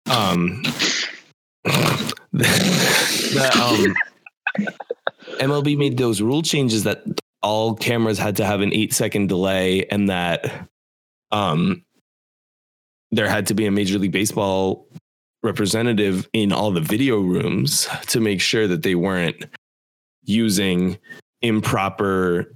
[0.09, 0.63] um
[2.33, 3.93] that um
[5.39, 7.03] MLB made those rule changes that
[7.45, 10.67] all cameras had to have an eight second delay, and that
[11.31, 11.85] um
[13.11, 14.87] there had to be a Major League Baseball
[15.43, 19.45] representative in all the video rooms to make sure that they weren't
[20.23, 20.97] using
[21.43, 22.51] improper,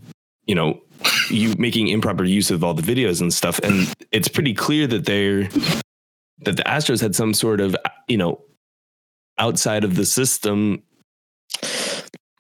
[0.46, 0.82] you know,
[1.30, 3.60] you making improper use of all the videos and stuff.
[3.60, 5.44] And it's pretty clear that they're
[6.46, 7.76] that the Astros had some sort of,
[8.08, 8.42] you know,
[9.38, 10.82] outside of the system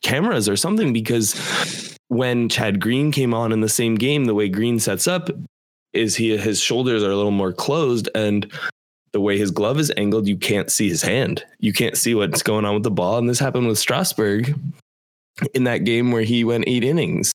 [0.02, 4.50] cameras or something because when Chad Green came on in the same game, the way
[4.50, 5.30] Green sets up
[5.93, 8.52] is he his shoulders are a little more closed and
[9.12, 11.43] the way his glove is angled, you can't see his hand.
[11.60, 13.17] You can't see what's going on with the ball.
[13.17, 14.56] And this happened with Strasburg
[15.54, 17.32] in that game where he went eight innings.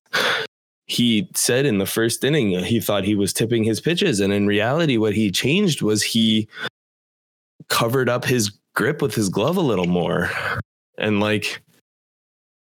[0.87, 4.19] He said in the first inning uh, he thought he was tipping his pitches.
[4.19, 6.47] And in reality, what he changed was he
[7.67, 10.29] covered up his grip with his glove a little more.
[10.97, 11.61] And like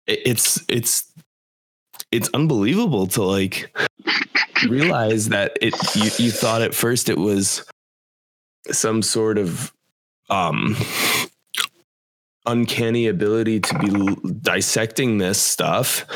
[0.07, 1.13] it's it's
[2.13, 3.77] it's unbelievable to like
[4.69, 7.65] realize that it you, you thought at first it was
[8.71, 9.73] some sort of
[10.31, 10.77] um
[12.47, 16.07] uncanny ability to be l- dissecting this stuff.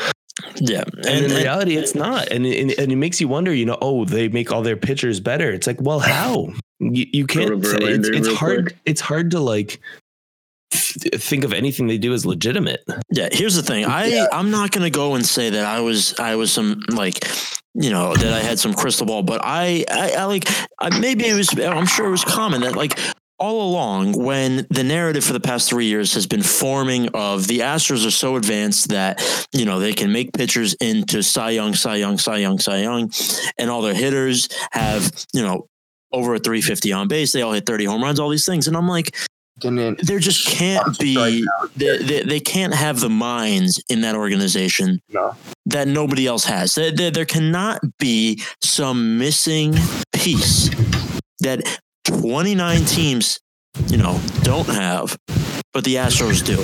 [0.55, 2.29] Yeah, and, in reality it's not.
[2.29, 5.19] And it, and it makes you wonder you know oh they make all their pitchers
[5.19, 5.51] better.
[5.51, 6.53] It's like well how?
[6.79, 8.77] You, you can't it's, it's hard quick.
[8.85, 9.79] it's hard to like
[10.71, 13.85] think of anything they do as legitimate Yeah, here's the thing.
[13.85, 17.27] I I'm not gonna go and say that I was I was some like
[17.73, 20.47] you know that I had some crystal ball, but I I, I like
[20.79, 22.97] I, maybe it was I'm sure it was common that like
[23.41, 27.59] all along when the narrative for the past three years has been forming of the
[27.59, 31.95] Astros are so advanced that you know they can make pitchers into Cy Young, Cy
[31.95, 33.11] Young, Cy Young, Cy Young,
[33.57, 35.67] and all their hitters have you know
[36.13, 37.31] over a 350 on base.
[37.31, 39.15] They all hit 30 home runs, all these things, and I'm like
[39.61, 41.45] Didn't there just can't be
[41.75, 45.35] they, they, they can't have the minds in that organization no.
[45.67, 46.75] that nobody else has.
[46.75, 49.75] There, there, there cannot be some missing
[50.13, 50.69] piece
[51.39, 53.39] that 29 teams
[53.87, 55.17] you know don't have
[55.73, 56.63] but the astros do.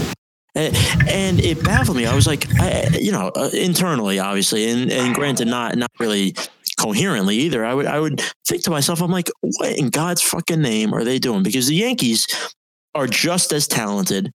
[0.55, 0.75] And,
[1.07, 2.07] and it baffled me.
[2.07, 6.35] I was like I, you know uh, internally obviously and, and granted not not really
[6.79, 7.65] coherently either.
[7.65, 11.03] I would i would think to myself i'm like what in god's fucking name are
[11.03, 11.43] they doing?
[11.43, 12.27] Because the yankees
[12.97, 14.31] are just as talented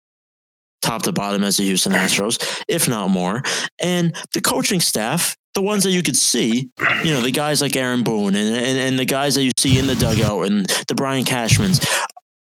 [0.82, 3.42] top to bottom as the Houston Astros, if not more.
[3.80, 6.70] And the coaching staff, the ones that you could see,
[7.02, 9.78] you know, the guys like Aaron Boone and, and, and the guys that you see
[9.78, 11.80] in the dugout and the Brian Cashmans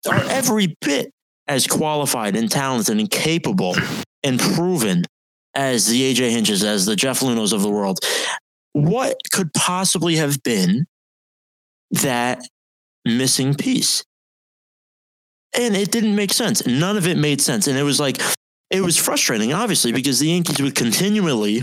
[0.10, 1.12] are every bit
[1.48, 3.76] as qualified and talented and capable
[4.24, 5.04] and proven
[5.54, 8.00] as the AJ Hinches, as the Jeff Luhnows of the world.
[8.74, 10.86] What could possibly have been
[11.92, 12.42] that
[13.06, 14.04] missing piece?
[15.58, 16.66] And it didn't make sense.
[16.66, 18.22] None of it made sense, and it was like
[18.70, 21.62] it was frustrating, obviously, because the Yankees would continually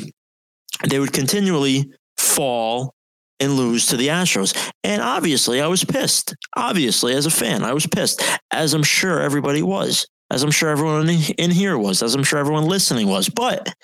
[0.89, 2.95] they would continually fall
[3.41, 6.35] and lose to the Astros, and obviously, I was pissed.
[6.57, 10.71] Obviously, as a fan, I was pissed, as I'm sure everybody was, as I'm sure
[10.71, 13.75] everyone in here was, as I'm sure everyone listening was, but.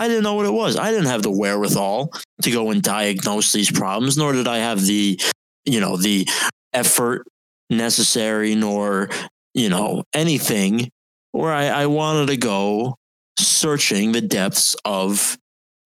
[0.00, 0.76] I didn't know what it was.
[0.76, 4.86] I didn't have the wherewithal to go and diagnose these problems, nor did I have
[4.86, 5.20] the,
[5.64, 6.24] you know, the
[6.72, 7.26] effort
[7.70, 9.08] necessary nor
[9.54, 10.90] you know anything
[11.32, 12.96] where I, I wanted to go
[13.38, 15.36] searching the depths of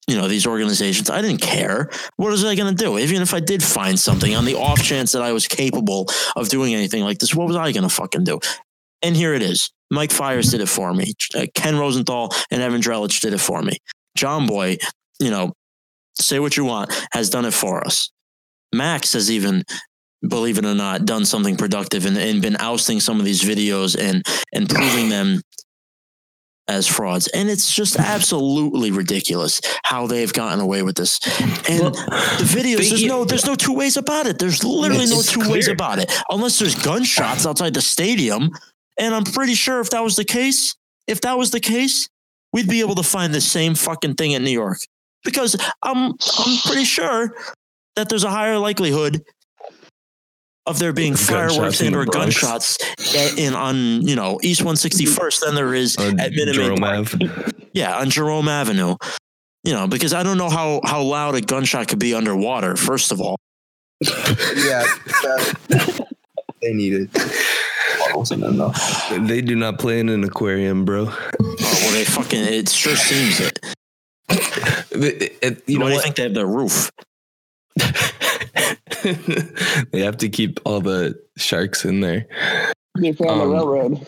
[0.09, 1.11] you know these organizations.
[1.11, 1.91] I didn't care.
[2.17, 2.99] What was i going to do?
[2.99, 6.49] Even if i did find something on the off chance that i was capable of
[6.49, 8.41] doing anything like this what was i going to fucking do?
[9.05, 9.71] And here it is.
[9.91, 11.13] Mike Fiers did it for me.
[11.37, 13.79] Uh, ken rosenthal and evan drellich did it for me.
[14.17, 14.79] John boy
[15.21, 15.53] you know
[16.15, 18.11] say what you want has done it for us.
[18.75, 19.65] Max has even
[20.27, 23.99] believe it or not, done something productive and, and been ousting some of these videos
[23.99, 25.41] and and proving them
[26.69, 27.27] as frauds.
[27.29, 31.19] And it's just absolutely ridiculous how they've gotten away with this.
[31.69, 34.39] And the videos, there's no there's no two ways about it.
[34.39, 36.13] There's literally no two ways about it.
[36.31, 38.51] Unless there's gunshots outside the stadium.
[38.99, 42.09] And I'm pretty sure if that was the case, if that was the case,
[42.53, 44.79] we'd be able to find the same fucking thing in New York.
[45.25, 47.35] Because I'm I'm pretty sure
[47.97, 49.23] that there's a higher likelihood
[50.67, 52.79] of there being Gunshots fireworks and or gunshots
[53.17, 57.19] at, in on you know East 161st than there is on at Minute Jerome Ave.
[57.75, 58.97] Yeah, on Jerome Avenue.
[59.65, 62.77] You know, because I don't know how how loud a gunshot could be underwater.
[62.77, 63.37] First of all,
[64.57, 64.85] Yeah.
[66.61, 67.11] they needed.
[68.15, 68.43] wasn't.
[69.27, 71.07] They do not play in an aquarium, bro.
[71.09, 73.59] oh, well, they fucking it sure seems it.
[74.91, 76.91] It- it- you Why know do you think they have the roof?
[79.93, 82.27] they have to keep all the sharks in there.
[82.99, 84.07] They found the Um, railroad.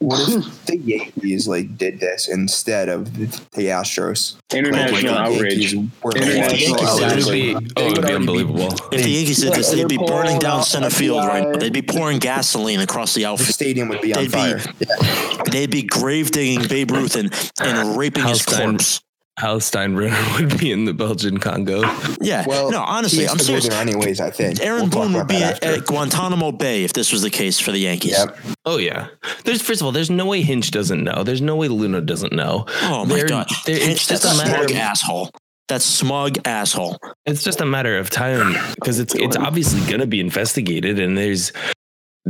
[0.00, 4.36] What if the Yankees like did this instead of the, the Astros?
[4.54, 5.52] International Like, the outrage.
[5.74, 7.18] Yankees were International outrage.
[7.18, 8.68] It would be, oh, it would would be unbelievable.
[8.92, 11.58] If the Yankees did this, they'd be burning down center field right now.
[11.58, 13.38] They'd be pouring gasoline across the outfield.
[13.40, 13.54] the outfield.
[13.54, 15.44] stadium would be on They'd be- fire.
[15.50, 19.00] They'd be grave digging Babe Ruth and, and raping his Halstein- corpse.
[19.38, 21.82] Hal Steinbrenner would be in the Belgian Congo.
[22.20, 22.44] Yeah.
[22.46, 23.68] Well, no, honestly, I'm to go serious.
[23.68, 24.20] there anyways.
[24.20, 27.30] I think Aaron We'll Boone would be at, at Guantanamo Bay if this was the
[27.30, 28.12] case for the Yankees.
[28.18, 28.36] Yep.
[28.66, 29.08] Oh yeah.
[29.44, 31.22] There's first of all, there's no way Hinch doesn't know.
[31.22, 32.66] There's no way Luhnow doesn't know.
[32.82, 35.30] Oh my They're- god, they're- Hinch, it's that's just a a matter smug of- asshole.
[35.68, 36.96] That smug asshole.
[37.26, 41.16] It's just a matter of time because it's it's obviously going to be investigated, and
[41.16, 41.52] there's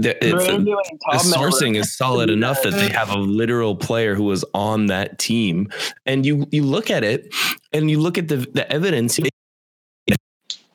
[0.03, 0.77] the, the interviewing
[1.11, 1.51] Tom Miller.
[1.51, 5.69] sourcing is solid enough that they have a literal player who was on that team,
[6.07, 7.35] and you you look at it
[7.73, 9.19] and you look at the the evidence.
[9.19, 9.31] It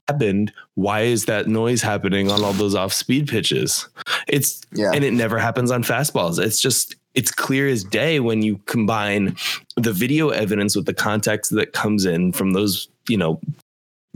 [0.10, 0.52] happened.
[0.76, 3.88] Why is that noise happening on all those off speed pitches?
[4.28, 4.92] It's Yeah.
[4.94, 6.40] and it never happens on fastballs.
[6.44, 9.36] It's just it's clear as day when you combine
[9.78, 13.40] the video evidence with the context that comes in from those, you know,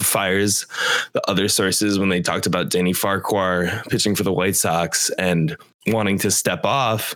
[0.02, 0.66] Fiers
[1.14, 5.58] the other sources when they talked about Danny Farquhar pitching for the White Sox and
[5.88, 7.16] wanting to step off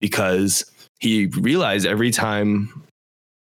[0.00, 0.64] because
[1.00, 2.84] he realized every time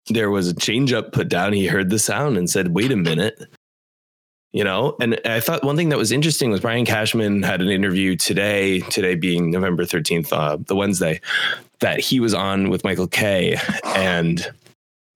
[0.08, 3.42] there was a changeup put down, he heard the sound and said, "Wait a minute."
[4.52, 7.70] You know, and I thought one thing that was interesting was Brian Cashman had an
[7.70, 11.22] interview today, today being November 13th, uh, the Wednesday,
[11.80, 13.56] that he was on with Michael Kay
[13.96, 14.52] and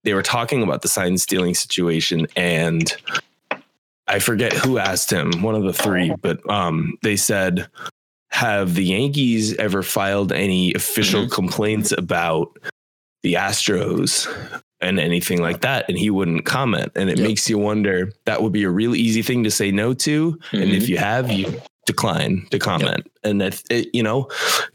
[0.04, 2.96] they were talking about the sign stealing situation and
[4.08, 7.68] I forget who asked him, one of the three, but um, they said,
[8.30, 11.30] Have the Yankees ever filed any official Mhm.
[11.32, 12.58] complaints about
[13.22, 14.28] the Astros
[14.80, 15.88] and anything like that?
[15.88, 16.92] And he wouldn't comment.
[16.94, 17.26] And it Yep.
[17.26, 20.38] makes you wonder that would be a real easy thing to say no to.
[20.52, 23.10] And if you have, you decline to comment.
[23.24, 24.28] And that, it, you know,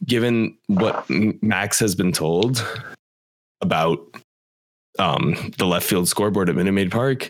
[0.06, 2.66] given what Max has been told
[3.62, 4.00] about
[5.00, 7.30] um, the left field scoreboard at Minute Maid Park,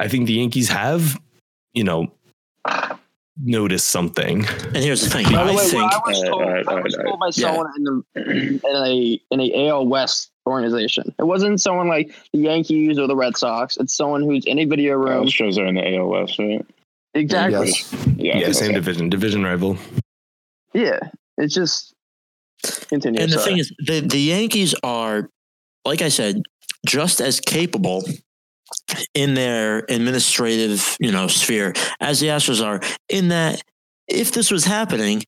[0.00, 1.20] I think the Yankees have,
[1.74, 2.10] you know,
[3.36, 4.46] noticed something.
[4.46, 5.26] And here's the thing.
[5.26, 7.26] By the I think when I uh, was told, Alright, I was alright, told by
[7.26, 7.30] Yeah.
[7.30, 11.14] someone in the in a in a AL West organization.
[11.18, 13.76] It wasn't someone like the Yankees or the Red Sox.
[13.76, 15.28] It's someone who's in a video oh, room.
[15.28, 16.64] Shows are in the ALS, right?
[17.14, 17.68] Exactly.
[17.68, 17.92] Yes.
[18.16, 18.38] Yeah.
[18.38, 18.74] Yeah, same okay.
[18.74, 19.76] division, division rival.
[20.72, 20.98] Yeah.
[21.36, 21.94] It's just
[22.88, 23.20] continue.
[23.20, 23.50] and the sorry.
[23.50, 25.28] thing is, the, the Yankees are,
[25.84, 26.42] like I said,
[26.86, 28.04] just as capable
[29.14, 32.80] in their administrative, you know, sphere as the Astros are.
[33.08, 33.62] In that,
[34.08, 35.22] if this was happening,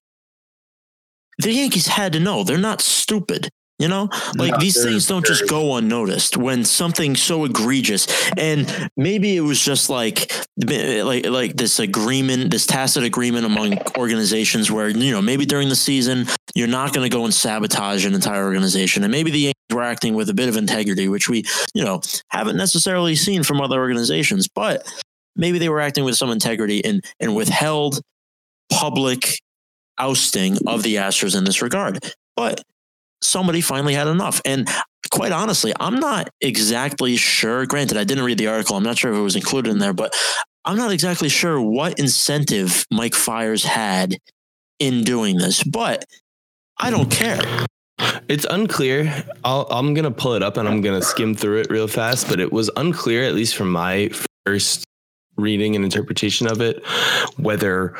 [1.38, 2.45] the Yankees had to know.
[2.45, 3.51] They're not stupid.
[3.78, 8.07] You know, like No, these things don't just go unnoticed when something so egregious.
[8.36, 14.70] And maybe it was just like, like, like this agreement, this tacit agreement among organizations
[14.70, 18.14] where you know maybe during the season you're not going to go and sabotage an
[18.14, 21.45] entire organization, and maybe the Yankees were acting with a bit of integrity, which we
[21.75, 24.87] you know haven't necessarily seen from other organizations, but
[25.37, 28.01] maybe they were acting with some integrity and and withheld
[28.70, 29.39] public
[29.99, 31.99] ousting of the Astros in this regard.
[32.37, 32.62] But
[33.23, 34.41] somebody finally had enough.
[34.45, 34.68] And
[35.11, 37.66] quite honestly, I'm not exactly sure.
[37.66, 38.77] Granted, I didn't read the article.
[38.77, 40.14] I'm not sure if it was included in there, but
[40.64, 44.16] I'm not exactly sure what incentive Mike Fiers had
[44.79, 45.62] in doing this.
[45.62, 46.05] But
[46.79, 47.41] I don't care.
[48.29, 49.25] It's unclear.
[49.45, 51.89] I'll, I'm going to pull it up and I'm going to skim through it real
[51.89, 54.11] fast, but it was unclear, at least from my
[54.47, 54.85] first
[55.37, 56.85] reading and interpretation of it,
[57.37, 57.97] whether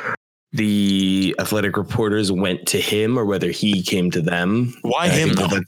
[0.51, 4.75] the athletic reporters went to him or whether he came to them.
[4.81, 5.59] Why And him, though?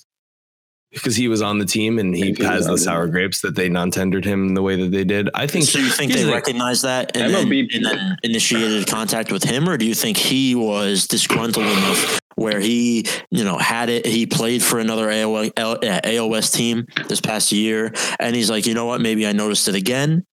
[0.91, 3.55] Because he was on the team and he he has the on sour grapes that
[3.55, 5.29] they non-tendered him the way that they did.
[5.33, 6.33] I think So you think they the thing.
[6.33, 10.55] recognized that and then, and then initiated contact with him, or do you think he
[10.55, 14.05] was disgruntled enough where he, you know, had it?
[14.05, 18.85] He played for another AOL, AOS team this past year, and he's like, you know
[18.85, 19.01] what?
[19.01, 20.25] Maybe I noticed it again,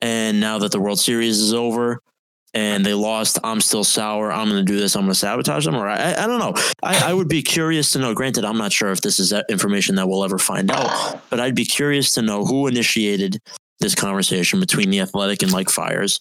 [0.00, 2.00] and now that the World Series is over.
[2.52, 3.38] And they lost.
[3.44, 4.32] I'm still sour.
[4.32, 4.96] I'm going to do this.
[4.96, 5.76] I'm going to sabotage them.
[5.76, 6.54] Or I, I don't know.
[6.82, 8.12] I, I would be curious to know.
[8.12, 11.54] Granted, I'm not sure if this is information that we'll ever find out, but I'd
[11.54, 13.40] be curious to know who initiated
[13.80, 16.20] this conversation between the athletic and Mike Fiers.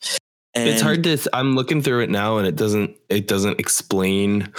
[0.55, 4.51] And it's hard to i'm looking through it now and it doesn't it doesn't explain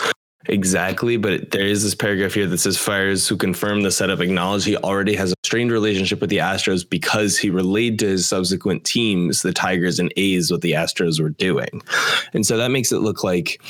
[0.47, 4.64] exactly but there is this paragraph here that says Fiers who confirmed the setup acknowledged
[4.64, 8.84] he already has a strained relationship with the astros because he relayed to his subsequent
[8.84, 11.82] teams the tigers and a's what the astros were doing.
[12.32, 13.61] And so that makes it look like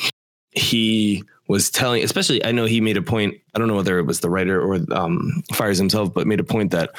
[0.52, 4.06] he was telling especially i know he made a point i don't know whether it
[4.06, 6.90] was the writer or um, Fiers himself but made a point that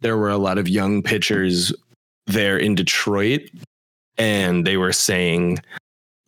[0.00, 1.72] there were a lot of young pitchers
[2.26, 3.50] there in detroit
[4.16, 5.58] and they were saying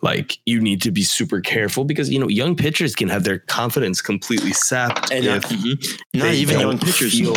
[0.03, 3.39] like you need to be super careful because you know young pitchers can have their
[3.39, 6.01] confidence completely sapped and uh, if mhm.
[6.15, 7.19] not even young pitchers.
[7.19, 7.37] feel-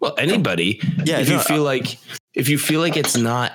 [0.00, 1.98] well anybody yeah, if no, you feel like
[2.34, 3.52] if you feel like it's not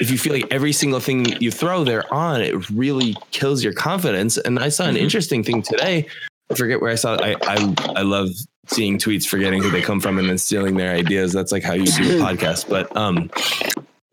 [0.00, 3.72] if you feel like every single thing you throw there on it really kills your
[3.72, 5.00] confidence and i saw an Mhm.
[5.00, 6.06] interesting thing today
[6.50, 7.20] i forget where i saw it.
[7.22, 8.28] i i, I love
[8.68, 11.74] seeing tweets forgetting who they come from and then stealing their ideas that's like how
[11.74, 13.30] you do a podcast but um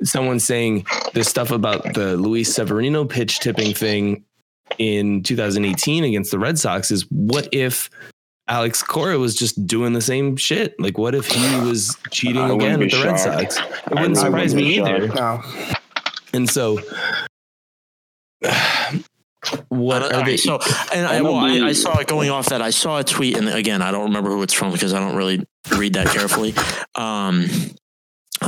[0.04, 4.24] someone saying this stuff about the luis severino pitch tipping thing
[4.78, 7.89] in 2018 against the red sox is what if
[8.47, 10.78] Alex Cora was just doing the same shit.
[10.78, 13.18] Like, what if he was cheating I again with the Red.
[13.18, 13.58] Sox?
[13.58, 15.08] It wouldn't really surprise wouldn't me either.
[15.08, 15.41] No.
[16.34, 16.80] And so,
[19.70, 20.32] what are they?
[20.32, 20.60] right, so,
[20.93, 23.47] and I, well, I, I saw it going off that I saw a tweet, and
[23.47, 25.45] again, I don't remember who it's from because I don't really
[25.78, 26.54] read that carefully.
[26.95, 27.47] Um,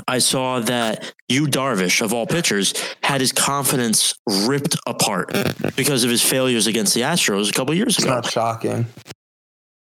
[0.07, 2.73] I saw that Yu Darvish of all pitchers
[3.03, 5.31] had his confidence ripped apart
[5.75, 8.05] because of his failures against the Astros a couple years ago.
[8.05, 8.15] It's ago.
[8.15, 8.85] not shocking.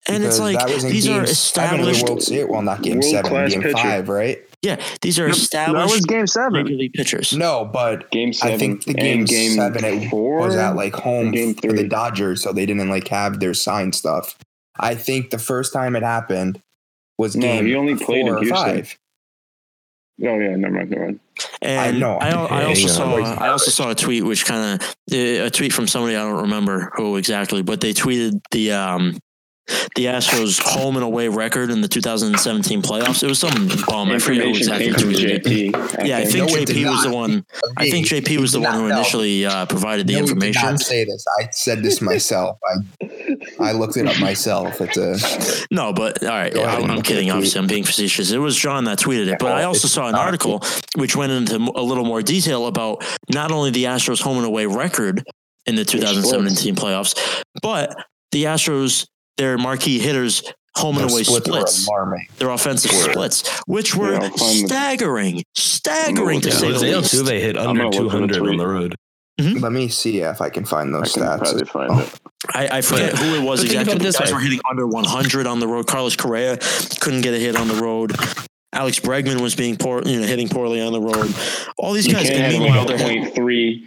[0.09, 2.09] And it's like that was in these game are seven of the established.
[2.09, 2.51] World Series.
[2.51, 3.77] Well, not game seven, game pitcher.
[3.77, 4.39] five, right?
[4.61, 6.67] Yeah, these are That was established game seven.
[6.79, 7.33] league pitchers.
[7.33, 10.95] No, but Game seven I think the game, game seven it four was at like
[10.95, 11.87] home game for the.
[11.87, 14.37] Dodgers, so they didn't like have their signed stuff.
[14.79, 16.61] I think the first time it happened
[17.19, 18.57] was No, game he only played four in or Houston.
[18.57, 18.99] five.
[20.25, 21.21] Oh yeah, never mind, never mind.
[21.63, 22.17] And know.
[22.17, 23.39] I, I, also Hang saw on.
[23.39, 26.93] I also saw a tweet which kind of a tweet from somebody I don't remember
[26.95, 29.19] who exactly, but they tweeted the um
[29.95, 33.23] the Astros home and away record in the 2017 playoffs.
[33.23, 34.11] It was some bum.
[34.11, 35.45] I forget who Information exactly came from tweeted it.
[35.45, 36.07] JP.
[36.07, 37.45] Yeah, I think No, JP was the one.
[37.77, 38.95] I think He- JP was the one who know.
[38.97, 40.63] initially uh, provided the No, he did information.
[40.63, 41.25] not say this.
[41.41, 42.59] I said this myself.
[42.69, 43.07] I
[43.61, 44.81] I looked it up myself.
[44.81, 47.31] It's a No, but all right, Go ahead I'm, I'm kidding.
[47.31, 48.31] Obviously, I'm being facetious.
[48.33, 50.63] It was John that tweeted it, but I also saw an article
[50.97, 54.67] which went into a little more detail about not only the Astros home and away
[54.67, 55.23] record
[55.67, 57.15] in the 2017 playoffs,
[57.63, 57.95] but
[58.33, 59.07] the Astros
[59.37, 60.43] their marquee hitters
[60.77, 61.89] home and away splits were splits,
[62.39, 67.15] their offensive splits, which were Yeah, I'll the- staggering, staggering to say the Jose least.
[67.15, 68.95] Altuve hit under gonna look for the 200 on the road.
[69.41, 69.59] Mm-hmm.
[69.61, 71.39] Let me see if I can find those can stats.
[71.39, 71.99] probably find Oh.
[72.01, 72.21] it.
[72.55, 73.83] I, I forget But- who it was but exactly.
[73.93, 74.35] about it The this guys way.
[74.35, 75.87] were hitting under 100 on the road.
[75.87, 76.59] Carlos Correa
[77.01, 78.15] couldn't get a hit on the road.
[78.75, 81.35] Alex Bregman was being poor, you know, hitting poorly on the road.
[81.77, 83.87] All these You guys, can't and meanwhile, like they're point three,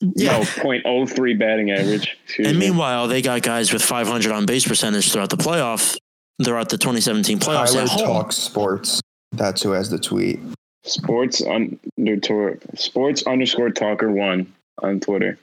[0.00, 0.38] yeah.
[0.38, 2.16] no, point oh three batting average.
[2.24, 2.68] Excuse And me.
[2.68, 5.96] meanwhile, they got guys with 500 on base percentage throughout the playoff,
[6.42, 8.04] throughout the 2017 playoffs Tyler at home.
[8.06, 9.00] Talks Sports.
[9.32, 10.40] That's who has the tweet.
[10.84, 15.38] Sports under tor- sports underscore talker one on Twitter.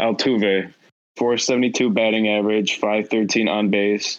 [0.00, 0.72] Altuve,
[1.16, 4.18] four seventy two batting average, five thirteen on base,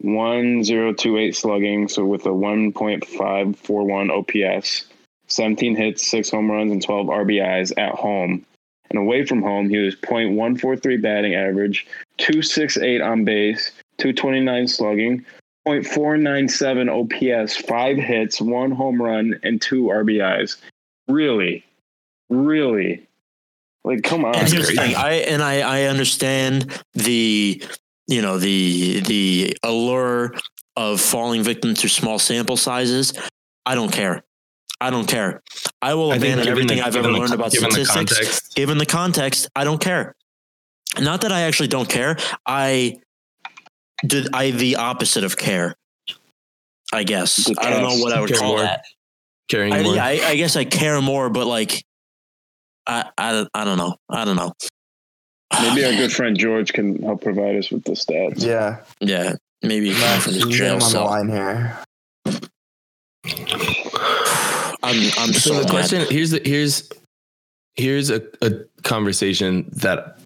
[0.00, 4.84] one zero two eight slugging, so with a one point five four one OPS,
[5.26, 8.46] seventeen hits, six home runs, and twelve RBIs at home.
[8.90, 11.86] And away from home, he was .143 batting average,
[12.18, 15.26] 268 on base, 229 slugging,
[15.66, 20.56] .497 OPS, five hits, one home run, and two RBIs.
[21.08, 21.64] Really,
[22.30, 23.06] really,
[23.84, 24.34] like come on.
[24.36, 24.94] And here's the crazy.
[24.94, 27.62] thing, I and I, I understand the
[28.06, 30.34] you know the the allure
[30.76, 33.12] of falling victim to small sample sizes.
[33.66, 34.22] I don't care.
[34.80, 35.42] I don't care.
[35.82, 37.84] I will I abandon given the- everything I've ever given the- learned about given the
[37.84, 38.16] statistics.
[38.16, 40.14] context- given the context, I don't care.
[41.00, 42.16] Not that I actually don't care.
[42.46, 42.98] I
[44.06, 45.74] did I the opposite of care.
[46.92, 48.60] I guess I don't know what I would Care call more.
[48.62, 48.84] that.
[49.50, 49.94] Carrying I, more.
[49.96, 51.84] yeah, I, I guess I care more, but like,
[52.86, 53.96] I, I, I don't know.
[54.08, 54.52] I don't know.
[55.60, 58.44] Maybe our good friend George can help provide us with the stats.
[58.44, 58.80] Yeah.
[59.00, 61.78] Yeah, maybe Max, from you the get jail him on the line here.
[64.82, 65.70] I'm, I'm so so the mad.
[65.70, 66.88] question here's the here's
[67.76, 68.50] here's a, a
[68.82, 70.18] conversation that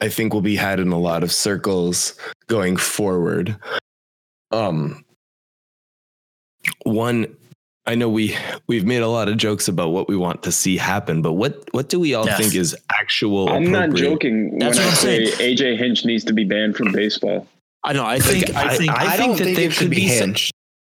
[0.00, 2.14] I think will be had in a lot of circles
[2.48, 3.56] going forward.
[4.50, 5.04] Um
[6.84, 7.36] one
[7.86, 10.76] I know we we've made a lot of jokes about what we want to see
[10.76, 12.38] happen, but what what do we all Death.
[12.38, 15.56] think is actual I'm not joking That's when I say saying.
[15.56, 17.46] AJ Hinch needs to be banned from baseball.
[17.82, 18.04] I know.
[18.04, 18.54] I think.
[18.54, 18.90] I, I- think.
[18.90, 20.52] I I, think don't that think there it should could be be some- hinged.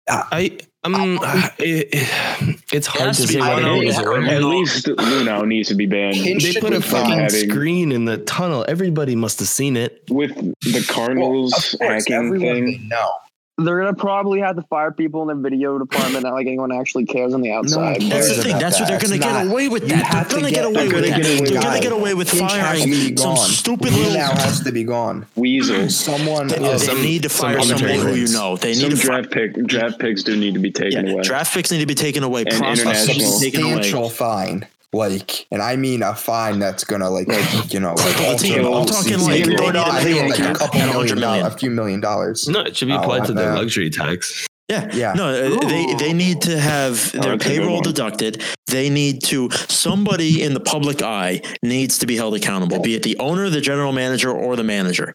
[0.08, 1.18] I um
[1.58, 3.96] it, it- it's hard has to to say what one it or is.
[3.96, 4.22] the other.
[4.22, 6.16] At least Luhnow needs to be banned.
[6.16, 8.64] Hinch They put a fucking having- screen in the tunnel.
[8.68, 10.02] Everybody must have seen it.
[10.10, 12.64] with the Well, Cardinals of course, hacking everyone thing.
[12.66, 13.08] they know.
[13.56, 16.24] They're gonna probably have to fire people in the video department.
[16.24, 18.00] Not like anyone actually cares on the outside.
[18.00, 18.58] cares That's the thing.
[18.58, 19.86] That's what they're going to It's get not- away with.
[19.88, 21.20] That they're going to get get- away with that.
[21.20, 24.14] away They're going to get away with firing some stupid He little.
[24.14, 25.26] now has to be gone.
[25.36, 25.88] Weasel.
[25.88, 26.48] Someone.
[26.48, 28.56] They, Yeah, of- they some- need to some fire somebody who you know.
[28.56, 29.22] They Some need to fire.
[29.22, 31.22] draft pick draft picks do need to be taken Yeah, away.
[31.22, 32.42] draft picks need to be taken away.
[32.46, 33.40] And Prospects need to be international.
[33.40, 33.72] taken away.
[33.74, 34.66] substantial fine.
[34.94, 37.26] Like, and I mean a fine that's gonna like,
[37.72, 39.20] you know, like Triple alter I'm talking season.
[39.20, 41.20] like I they mean, need to I pay a like a couple at 100 million
[41.20, 41.46] million.
[41.46, 42.48] a few million dollars.
[42.48, 43.56] No, it should be Oh, applied to their man.
[43.58, 44.46] luxury tax.
[44.70, 45.12] Yeah, Yeah.
[45.12, 48.42] No, uh, they they need to have Oh, their that's a good payroll deducted.
[48.68, 53.02] They need to somebody in the public eye needs to be held accountable, be it
[53.02, 55.14] the owner, the general manager, or the manager,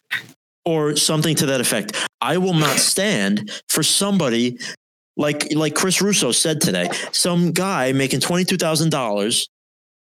[0.64, 1.96] or something to that effect.
[2.20, 4.58] I will not stand for somebody
[5.16, 9.48] like like Chris Russo said today, some guy making twenty two thousand dollars.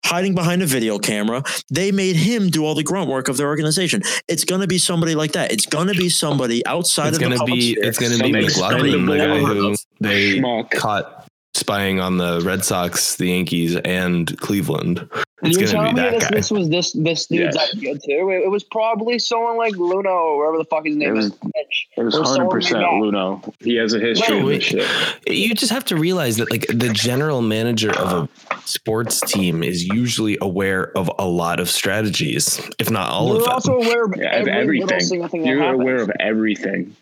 [0.04, 3.48] Hiding behind a video camera, they made him do all the grunt work of their
[3.48, 4.02] organization.
[4.28, 5.52] It's going to be somebody like that.
[5.52, 8.50] It's going to be somebody outside It's of the gonna public be it's gonna be
[8.50, 10.72] Some McLaughlin, the guy who they Schmuck.
[10.72, 15.08] caught spying on the Red Sox, the Yankees, and Cleveland.
[15.44, 16.30] It's You're telling me that this, guy.
[16.36, 17.74] this was this this dude's Yes.
[17.76, 18.30] idea too?
[18.30, 21.26] It, it was probably someone like Luhnow or whatever the fuck his name It is.
[21.32, 21.88] was- Mitch.
[21.98, 22.84] It was hundred percent.
[22.84, 23.54] Luhnow.
[23.60, 24.88] He has a history No, of it- this shit.
[25.28, 29.88] You just have to realize that like the general manager of a sports team is
[29.88, 33.54] usually aware of a lot of strategies, if not all You're of them.
[33.54, 35.28] also aware of Yeah, every little everything.
[35.30, 35.82] thing You're happens.
[35.82, 36.96] aware of everything.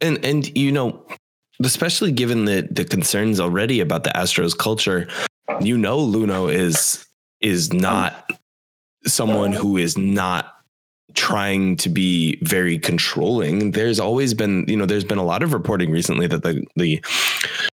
[0.00, 1.04] And and you know,
[1.62, 5.08] especially given the the concerns already about the Astros culture,
[5.60, 7.04] you know Luhnow is
[7.44, 8.28] is not
[9.06, 10.50] someone who is not
[11.14, 13.70] trying to be very controlling.
[13.70, 17.04] There's always been, you know, there's been a lot of reporting recently that the the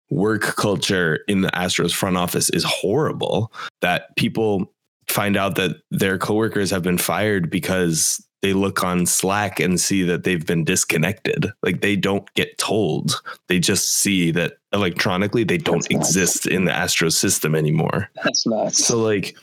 [0.09, 3.53] work culture in the Astros front office is horrible.
[3.83, 4.73] That people
[5.09, 10.03] find out that their coworkers have been fired because they look on Slack and see
[10.05, 11.47] that they've been disconnected.
[11.63, 13.21] Like they don't get told.
[13.49, 16.09] They just see that electronically they don't That's nuts.
[16.09, 18.09] exist in the Astros system anymore.
[18.23, 18.85] That's nuts.
[18.85, 19.37] So like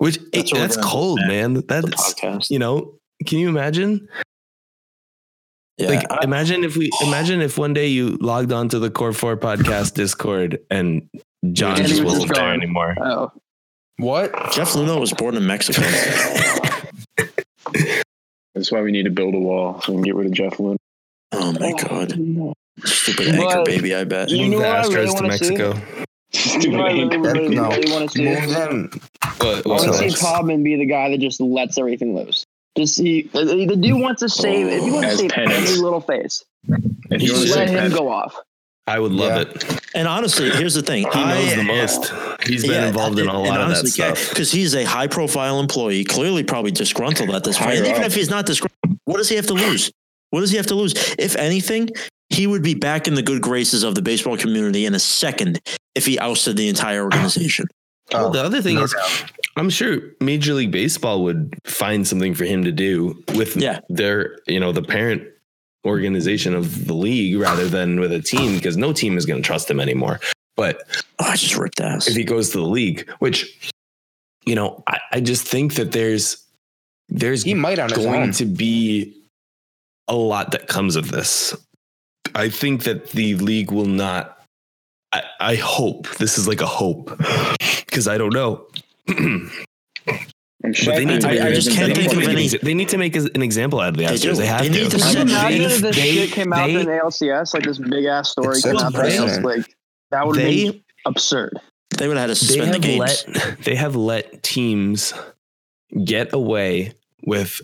[0.00, 1.62] which That's eh, that's, that's cold, man.
[1.68, 2.94] That's you know,
[3.26, 4.08] can you imagine?
[5.78, 5.88] Yeah.
[5.90, 9.12] like I- imagine if we imagine if one day you logged on to the Core
[9.12, 11.08] 4 podcast Discord and
[11.52, 12.96] John And just was wasn't just there anymore.
[13.00, 13.32] oh,
[13.96, 14.32] What?
[14.52, 15.80] Jeff Luhnow was born in Mexico.
[18.54, 20.54] That's why we need to build a wall so we can get rid of Jeff
[20.58, 20.76] Luhnow.
[21.32, 22.12] oh my oh, god.
[22.84, 24.28] Stupid But- anchor baby, I bet.
[24.30, 25.56] You Move know the what I Astros really to wanna see?
[25.56, 26.60] Mexico.
[26.60, 27.68] you know what I really, Stupid really, No.
[27.70, 28.24] really want to see?
[28.24, 28.90] Move them.
[29.40, 30.22] What, I want to see else?
[30.22, 32.44] Taubman be the guy that just lets everything loose.
[32.76, 34.68] Just see, uh, the, the dude wants to save.
[34.68, 35.70] If you want to save penance.
[35.72, 36.44] any little face,
[37.10, 38.34] If you want to just let him Penn, go off.
[38.86, 39.54] I would love Yeah.
[39.54, 39.80] it.
[39.94, 41.04] And honestly, here's the thing.
[41.12, 42.12] He knows I- the most.
[42.46, 44.28] He's been Yeah, involved in a lot and of that stuff.
[44.30, 47.76] Because he's a high profile employee, clearly probably disgruntled at this point.
[47.78, 48.06] And even up.
[48.06, 49.90] if he's not disgruntled, what does he have to lose?
[50.30, 50.94] What does he have to lose?
[51.18, 51.90] If anything,
[52.30, 55.60] he would be back in the good graces of the baseball community in a second
[55.94, 57.66] if he ousted the entire organization.
[58.12, 58.94] Well, Oh, the other thing no is,
[59.56, 63.80] I'm sure Major League Baseball would find something for him to do with Yeah.
[63.88, 65.22] their, you know, the parent
[65.86, 69.46] organization of the league rather than with a team because no team is going to
[69.46, 70.20] trust him anymore.
[70.56, 70.82] But
[71.18, 72.06] Oh, I just ripped ass.
[72.06, 73.70] if he goes to the league, which,
[74.44, 76.36] you know, I, I just think that there's
[77.08, 79.16] there's He might on going to be
[80.06, 81.56] a lot that comes of this.
[82.34, 84.39] I think that the league will not.
[85.12, 87.16] I, I hope this is like a hope
[87.86, 88.66] because I don't know.
[89.08, 89.50] I'm
[90.62, 92.88] But they need to I- make, I just can't think of an any- They need
[92.90, 94.20] to make an example out of the They Astros.
[94.20, 94.34] do.
[94.34, 94.74] They have They to.
[94.74, 97.64] need to Can imagine They- if this they- shit came out they- in ALCS, like
[97.64, 99.74] this big ass story came sets out in ALCS, like
[100.10, 101.58] that would have been absurd.
[101.96, 103.24] they would have had to they suspend the have games.
[103.26, 105.12] let they have let teams
[106.04, 106.92] get away
[107.24, 107.60] with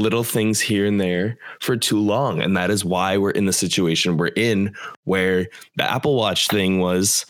[0.00, 2.40] little things here and there for too long.
[2.40, 4.74] And that is why we're in the situation we're in
[5.04, 7.26] where the apple watch thing was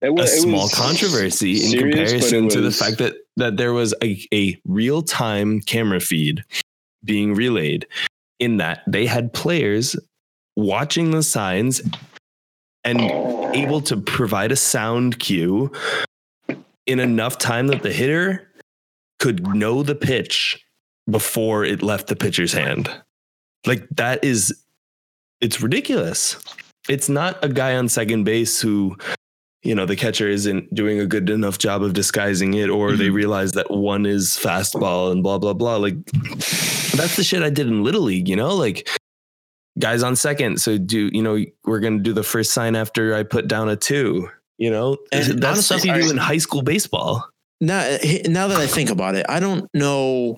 [0.00, 3.14] It a was, it small was controversy in serious, but comparison to the fact that
[3.36, 6.44] that there was a, a real-time camera feed
[7.04, 7.86] being relayed
[8.38, 9.96] in that they had players
[10.56, 11.80] watching the signs
[12.84, 13.00] and
[13.54, 15.70] able to provide a sound cue
[16.86, 18.50] in enough time that the hitter
[19.18, 20.64] could know the pitch
[21.10, 22.90] before it left the pitcher's hand.
[23.66, 24.64] Like that is
[25.40, 26.36] it's ridiculous.
[26.88, 28.96] It's not a guy on second base who
[29.62, 33.06] you know the catcher isn't doing a good enough job of disguising it or they
[33.06, 33.14] mm-hmm.
[33.14, 35.96] realize that one is fastball and blah blah blah like
[36.98, 38.54] that's the shit I did in little league, you know?
[38.54, 38.88] Like
[39.78, 40.60] guys on second.
[40.60, 43.76] So do you know we're gonna do the first sign after I put down a
[43.76, 44.28] two.
[44.58, 47.24] You know, And that's stuff you do in high school baseball.
[47.60, 47.96] Now,
[48.26, 50.36] now that I think about it, I don't know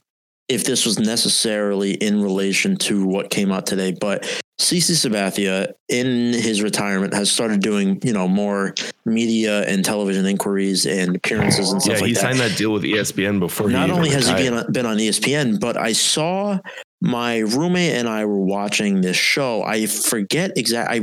[0.50, 4.24] if this was necessarily in relation to what came out today, but
[4.60, 8.74] CC Sabathia in his retirement has started doing, you know, more
[9.06, 12.20] media and television inquiries and appearances and stuff Yeah, like he that.
[12.20, 13.70] signed that deal with ESPN before.
[13.70, 14.50] Not he only even has he retired.
[14.50, 16.58] been on, been on ESPN, but I saw
[17.00, 19.62] my roommate and I were watching this show.
[19.62, 20.90] I forget exact.
[20.90, 21.00] I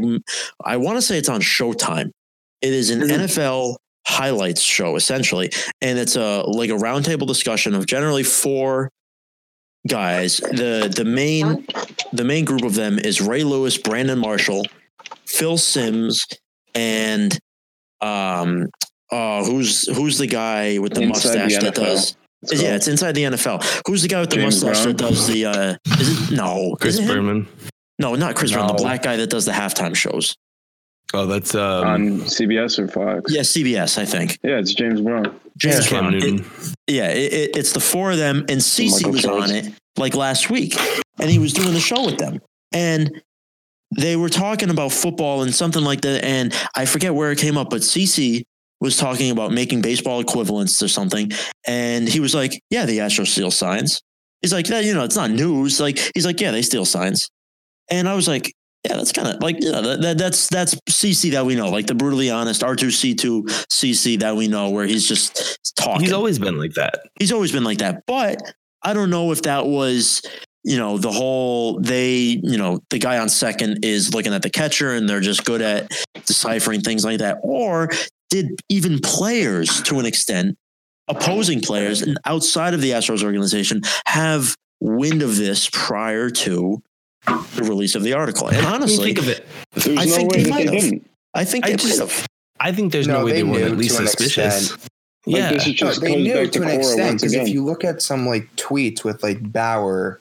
[0.64, 2.12] I want to say it's on Showtime.
[2.62, 3.22] It is an Mhm.
[3.24, 3.78] NFL
[4.08, 8.92] highlights show essentially, and it's a like a roundtable discussion of generally four
[9.88, 10.38] guys.
[10.38, 11.66] the the main
[12.14, 14.66] The main group of them is Ray Lewis, Brandon Marshall,
[15.26, 16.26] Phil Simms,
[16.76, 17.38] and
[18.02, 18.68] um
[19.12, 22.88] uh who's who's the guy with the Inside the mustache that does It's yeah, it's
[22.88, 23.82] inside the NFL.
[23.88, 24.96] Who's the guy with the James mustache Brown?
[24.96, 27.08] that does the uh is it no Chris is it?
[27.08, 27.48] Berman.
[28.00, 30.36] No, not Chris Brown, the black guy that does the halftime shows.
[31.14, 33.34] Oh, that's um, on CBS or Fox.
[33.34, 34.38] Yeah, CBS, I think.
[34.44, 35.40] Yeah, it's James Brown.
[35.58, 36.14] James Cam Brown.
[36.16, 36.46] It- Newton.
[36.88, 39.30] yeah, it, it, it's the four of them, and CC Michael was Chase.
[39.32, 40.76] on it like last week,
[41.20, 42.42] and he was doing the show with them,
[42.74, 43.22] and
[43.96, 47.58] they were talking about football and something like that, and I forget where it came
[47.58, 48.44] up, but CC
[48.82, 51.32] was talking about making baseball equivalents or something,
[51.66, 54.02] and he was like, "Yeah, the Astros steal signs."
[54.42, 57.30] He's like, "Yeah, you know, it's not news." Like, he's like, "Yeah, they steal signs,"
[57.90, 58.54] and I was like.
[58.88, 61.70] Yeah, that's kind of like you know, that, that, that's that's CC that we know,
[61.70, 65.76] like the brutally honest R two C two CC that we know, where he's just
[65.76, 67.00] talking He's always been like that.
[67.20, 68.04] he's always been like that.
[68.06, 68.42] But
[68.84, 70.22] I don't know if that was
[70.64, 74.50] you know, the whole they, you know, the guy on second is looking at the
[74.50, 75.90] catcher and they're just good at
[76.26, 77.38] deciphering things like that?
[77.42, 77.90] Or
[78.30, 80.58] did even players to an extent,
[81.08, 86.82] opposing players and outside of the Astros organization have wind of this prior to
[87.56, 88.48] the release of the article?
[88.48, 89.46] And I honestly, think of it.
[89.74, 90.84] There's I no think way they might they have.
[90.84, 91.10] didn't.
[91.34, 92.28] I think I they just- might have.
[92.60, 94.72] I think there's no, No, way they they, weren't at least suspicious.
[94.72, 94.90] extent.
[95.28, 95.52] Like, Yeah.
[95.54, 98.48] this is No, they knew to an extent because if you look at some like
[98.56, 100.20] tweets with like Bauer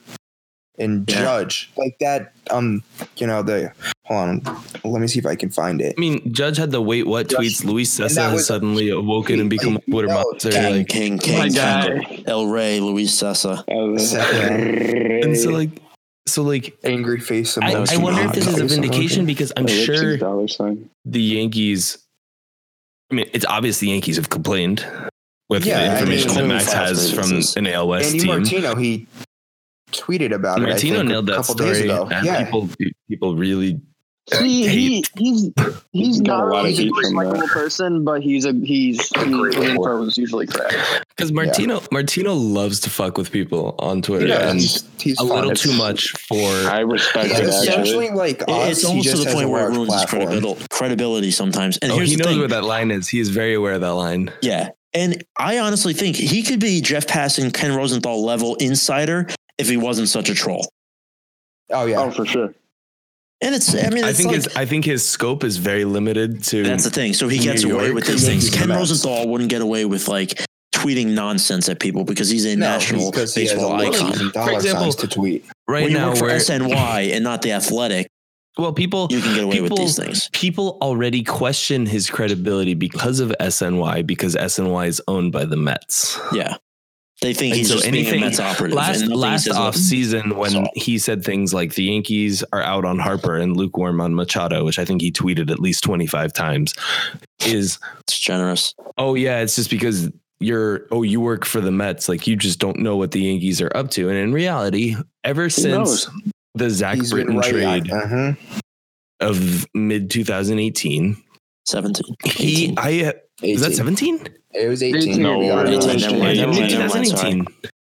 [0.78, 1.22] and Yeah.
[1.22, 2.82] Judge, like that, um,
[3.16, 3.72] you know, the
[4.04, 4.42] hold on,
[4.84, 5.94] let me see if I can find it.
[5.96, 7.64] I mean, Judge had the wait what Just- tweets.
[7.64, 10.50] Luis and Cessa has was- suddenly awoken and become a like, Twitter no, monster.
[10.50, 11.98] King, Like, King, My King, guy.
[12.04, 13.64] King, El Rey, Luis Cessa.
[13.68, 15.70] and so like,
[16.26, 19.66] so like, Angry face I, was I wonder if this is a vindication because I'm
[19.66, 20.18] sure
[20.48, 20.90] sign.
[21.04, 21.98] the Yankees.
[23.10, 24.84] I mean, it's obvious the Yankees have complained
[25.48, 28.18] with Yeah, I the mean, information that Max has from fast an AL West Andy
[28.18, 28.26] team.
[28.28, 29.06] Martino, he
[29.92, 30.68] tweeted about it.
[30.68, 32.08] Martino think, nailed a that couple story, days ago.
[32.10, 32.68] and Yeah, people
[33.08, 33.80] people really
[34.40, 35.10] He, he, hate.
[35.16, 35.50] he's
[35.92, 39.08] he's not a lot really of a great from likable person, but he's a he's
[39.10, 39.98] he, great his info reporter.
[40.00, 40.74] was usually correct.
[41.10, 45.22] because Martino Martino loves to fuck with people on Twitter, yeah, and he's, he's a
[45.22, 45.54] little fun.
[45.54, 46.34] too much for.
[46.68, 48.16] I respect Yeah, it essentially, actually.
[48.18, 50.26] like us, It's almost to the point where it ruins his platform.
[50.26, 51.76] credibility, credibility sometimes.
[51.78, 52.38] And oh, here's he the knows thing.
[52.40, 53.06] where that line is.
[53.08, 54.32] He is very aware of that line.
[54.42, 54.70] Yeah.
[54.92, 59.76] And I honestly think he could be Jeff Passan, Ken Rosenthal level insider if he
[59.76, 60.66] wasn't such a troll.
[61.70, 62.52] Oh yeah, Oh, for sure.
[63.42, 66.42] And it's, I mean, I think like, his I think his scope is very limited
[66.44, 66.62] to.
[66.62, 67.12] that's the thing.
[67.12, 68.50] So he New gets away York, with these the things.
[68.50, 68.78] Ken Mets.
[68.78, 70.40] Rosenthal wouldn't get away with like
[70.74, 74.10] tweeting nonsense at people because he's a no, national because baseball a icon.
[74.10, 75.44] million dollar example, to tweet.
[75.68, 78.06] right when you now work for SNY and not the Athletic,
[78.56, 80.30] well people you can get away with these things.
[80.32, 86.18] people already question his credibility because of SNY because SNY is owned by the Mets.
[86.32, 86.56] Yeah.
[87.22, 88.76] They think And he's so just being a anything- Mets operative.
[88.76, 91.84] Last and nothing he last says off season when So- he said things like the
[91.84, 95.58] Yankees are out on Harper and lukewarm on Machado, which I think he tweeted at
[95.58, 96.74] least twenty five times,
[97.46, 98.74] is It's generous.
[98.98, 100.10] oh yeah, it's just because
[100.40, 103.62] you're oh you work for the Mets, like you just don't know what the Yankees
[103.62, 104.10] are up to.
[104.10, 104.94] And in reality,
[105.24, 106.08] ever since
[106.54, 107.50] the Zach He's Britton right.
[107.50, 108.32] trade Uh-huh.
[109.20, 111.16] of mid 2018,
[111.66, 112.04] 17.
[112.26, 114.26] he I is that 17?
[114.54, 115.02] It was 18.
[115.02, 115.38] 18.
[115.38, 117.46] we got 18, never mind, never mind, 2018.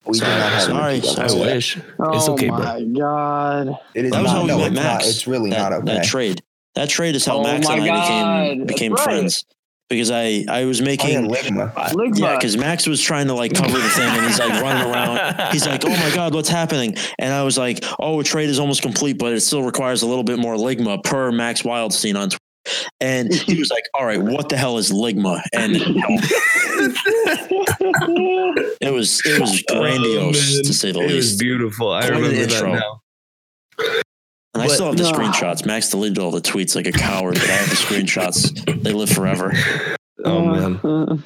[0.07, 1.29] We did not have Sorry, sorry.
[1.29, 1.55] I Yeah.
[1.55, 1.77] wish.
[1.77, 2.57] It's oh okay, bro.
[2.59, 3.79] Oh my god!
[3.95, 4.37] It is That was not.
[4.37, 5.07] how we No, met it's not.
[5.07, 5.95] It's really that, not okay.
[5.95, 6.43] that trade.
[6.75, 8.67] That trade is how Oh Max and I became God.
[8.67, 9.13] became That's right.
[9.15, 9.45] friends
[9.91, 11.73] because I I was oh, yeah, making Ligma.
[11.77, 12.19] I- Ligma.
[12.19, 15.53] yeah because Max was trying to like cover the thing and he's like running around.
[15.53, 16.95] He's like, oh my god, what's happening?
[17.19, 20.07] And I was like, oh, a trade is almost complete, but it still requires a
[20.07, 22.31] little bit more Ligma per Max Wildstein on.
[22.65, 22.89] Twitter.
[23.01, 25.43] And he was like, all right, what the hell is Ligma?
[25.55, 25.77] And
[28.81, 31.41] it was it was grandiose Oh, to say the It was least.
[31.41, 31.91] beautiful.
[31.93, 32.75] I Quite an remember that intro.
[32.75, 33.01] now.
[34.55, 35.13] And I still have the No.
[35.13, 35.65] screenshots.
[35.65, 38.83] Max deleted all the tweets like a coward, but I have the screenshots.
[38.83, 39.53] They live forever.
[40.25, 41.17] Oh man, Uh,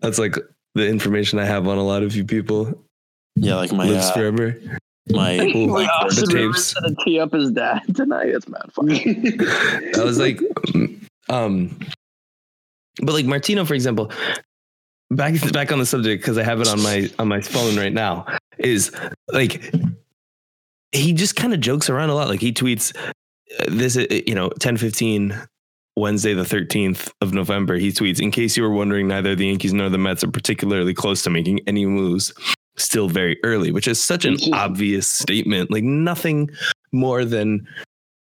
[0.00, 0.36] that's like
[0.74, 2.82] the information I have on a lot of you people
[3.36, 4.56] Yeah, like my lives uh, forever.
[5.10, 6.64] My Ooh, Wait, the Austin Rivers tapes.
[6.82, 8.28] said to tee up his dad tonight.
[8.28, 8.90] It's mad fun.
[10.00, 10.40] I was like,
[11.28, 11.78] um,
[13.02, 14.10] but like Martino, for example,
[15.10, 17.92] back back on the subject because I have it on my on my phone right
[17.92, 18.26] now.
[18.58, 18.92] Is
[19.32, 19.74] like
[20.92, 22.28] he just kind of jokes around a lot.
[22.28, 25.34] Like he tweets uh, this, uh, you know, ten fifteen.
[25.96, 29.72] Wednesday, the 13th of November, he tweets, in case you were wondering, neither the Yankees
[29.72, 32.34] nor the Mets are particularly close to making any moves.
[32.76, 35.70] Still very early, which is such an obvious statement.
[35.70, 36.50] Like nothing
[36.92, 37.66] more than,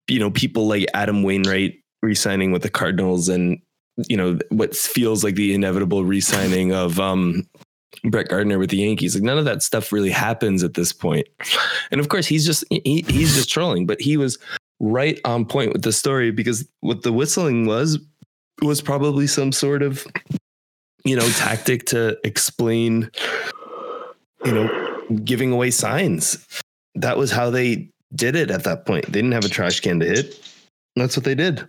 [0.07, 3.59] you know, people like Adam Wainwright re-signing with the Cardinals and,
[4.07, 7.47] you know, what feels like the inevitable re-signing of um,
[8.03, 9.15] Brett Gardner with the Yankees.
[9.15, 11.27] Like none of that stuff really happens at this point.
[11.91, 14.37] And of course, he's just he, he's just trolling, but he was
[14.79, 17.97] right on point with the story because what the whistling was
[18.61, 20.05] was probably some sort of
[21.03, 23.09] you know tactic to explain
[24.47, 26.47] you know giving away signs.
[26.95, 29.05] That was how they did it at that point.
[29.05, 30.39] They didn't have a trash can to hit.
[30.95, 31.67] That's what they did.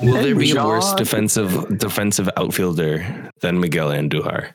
[0.00, 4.52] Will there be a worse defensive defensive outfielder than Miguel Andujar?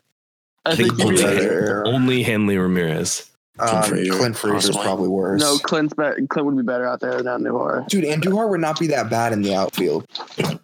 [0.65, 1.73] I think think only, you're Okay.
[1.73, 1.87] right.
[1.93, 3.29] only Hanley Ramirez.
[3.61, 4.83] Um, Frazier, Clint Frazier's possibly.
[4.83, 5.41] probably worse.
[5.41, 7.87] No, Clint's be- Clint would be better out there than Andujar.
[7.87, 10.05] Dude, Andujar would not be that bad in the outfield.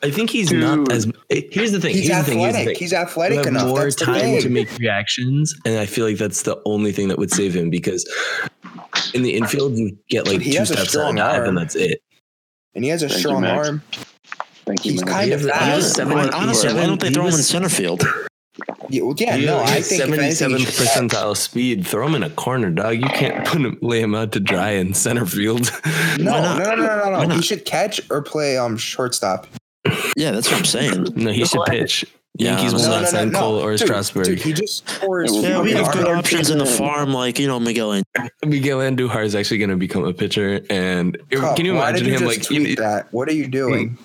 [0.03, 0.61] I think he's Dude.
[0.61, 1.11] not as.
[1.29, 1.93] Here's the thing.
[1.95, 2.39] He's here's the thing.
[2.39, 2.67] Here's the athletic.
[2.67, 2.75] thing.
[2.77, 3.67] He's athletic have enough.
[3.67, 7.17] more That's time to make reactions, and I feel like that's the only thing that
[7.17, 8.05] would save him because
[9.13, 11.49] in the infield you get like He two has steps at a strong dive, arm.
[11.49, 12.01] and that's it.
[12.75, 13.67] and he has a Thank strong Max.
[13.67, 13.81] arm.
[14.65, 15.13] Thank you, He's man.
[15.13, 15.65] kind He of has- he fast.
[15.71, 18.03] has seven- Honestly, why don't they he throw him in center field?
[18.89, 21.86] Yeah, well, yeah no, I think if anything, he 77th percentile speed.
[21.86, 22.95] Throw him in a corner, dog.
[22.95, 25.72] You can't put him, lay him out to dry in center field.
[26.18, 27.36] No, no, no, no, no, no, no.
[27.36, 29.47] He should catch or play um shortstop.
[30.16, 31.03] Yeah, that's what I'm saying.
[31.16, 32.06] no, he should pitch.
[32.38, 33.39] Yeah, Yankees will no, not no, no, sign no.
[33.39, 34.26] Cole or Dude, Strasburg.
[34.26, 35.34] Dude, he just scores.
[35.34, 37.93] Yeah, Yeah, we have good options in the farm, like you know Miguel.
[37.93, 38.06] and
[38.45, 42.06] Miguel Andujar is actually going to become a pitcher, and Cup, can you why imagine
[42.06, 42.47] did you him just like?
[42.47, 43.12] tweet you- that?
[43.14, 43.97] What are you doing?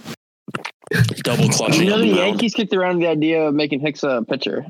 [1.22, 1.84] Double clutching.
[1.84, 2.16] You know the the.
[2.16, 4.66] Yankees kicked around the idea of making Hicks a pitcher.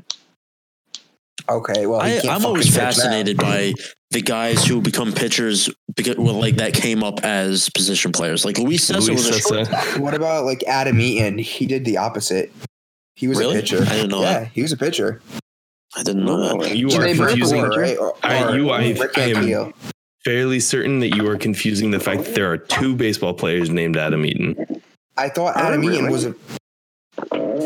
[1.49, 3.73] Okay, well, I, I'm always fucking pitch fascinated by
[4.11, 8.45] the guys who become pitchers because well, like that came up as position players.
[8.45, 11.37] Like Luis Cessa Luis was a short- What about like Adam Eaton?
[11.39, 12.51] He did the opposite.
[13.15, 13.57] He was Really?
[13.57, 13.81] a pitcher.
[13.83, 14.47] I didn't know yeah, that.
[14.49, 15.21] he was a pitcher.
[15.95, 16.77] I didn't know that.
[16.77, 17.63] You are confusing.
[17.63, 17.97] right?
[17.97, 19.73] Or, I- you- I- I am-
[20.23, 23.97] Fairly certain that you are confusing the fact that there are two baseball players named
[23.97, 24.55] Adam Eaton.
[25.21, 26.11] I thought Adam Eaton really?
[26.11, 26.35] was a.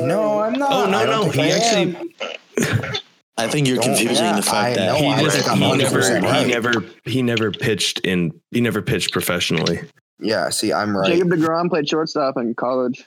[0.05, 0.71] No, I'm not.
[0.71, 2.13] Oh, no, no, he I actually-
[3.37, 5.57] I think you're Don't- confusing yeah, the fact I that know, he I just think
[5.59, 9.81] he never 100% he never he never pitched in he never pitched professionally.
[10.19, 11.11] Yeah, see, I'm right.
[11.11, 13.03] Jacob Degrom played shortstop in college.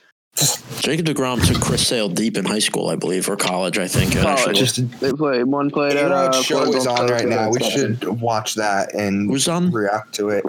[0.81, 3.79] Jacob Degrom took Chris Sale deep in high school, I believe, or college.
[3.79, 4.13] I think.
[4.13, 4.27] College.
[4.39, 4.53] Actually.
[4.53, 7.49] Just They played one played at A-Rod uh, show is on right now.
[7.49, 9.71] We should watch that and Who's on?
[9.71, 10.45] react to it.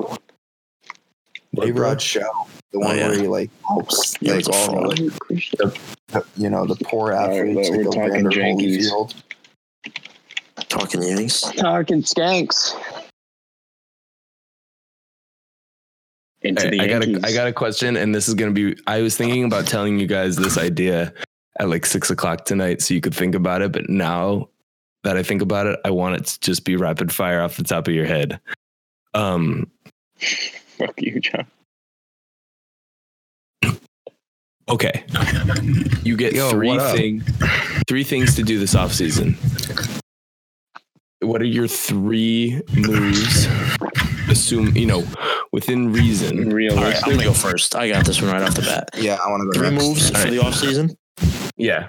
[1.60, 2.30] A Rod show,
[2.72, 3.08] the one yeah.
[3.08, 4.96] where he like helps Yeah, like all fraud.
[4.96, 8.92] the, the you know the poor right, athletes but we're like talking Evander Yankees.
[8.92, 9.14] Holyfield.
[10.68, 11.40] Talking Yanks.
[11.40, 12.74] Talking skanks.
[16.42, 18.76] into I, the I got a I got a question, and this is gonna be.
[18.86, 21.12] I was thinking about telling you guys this idea
[21.58, 23.72] at like six o'clock tonight, so you could think about it.
[23.72, 24.48] But now
[25.04, 27.64] that I think about it, I want it to just be rapid fire off the
[27.64, 28.40] top of your head.
[29.14, 29.70] Um.
[30.78, 31.46] Fuck you, John.
[34.70, 35.04] Okay.
[36.02, 37.20] You get Yo, three thing,
[37.88, 39.36] three things to do this off season.
[41.20, 43.46] What are your three moves?
[44.28, 45.04] Assume you know
[45.52, 46.38] within reason.
[46.38, 47.04] All right, Realistic.
[47.04, 47.74] I'm gonna go first.
[47.74, 48.90] I got this one right off the bat.
[48.96, 49.84] Yeah, I want to go Three next.
[49.84, 50.30] moves All for right.
[50.30, 50.96] the off season:
[51.56, 51.88] Yeah.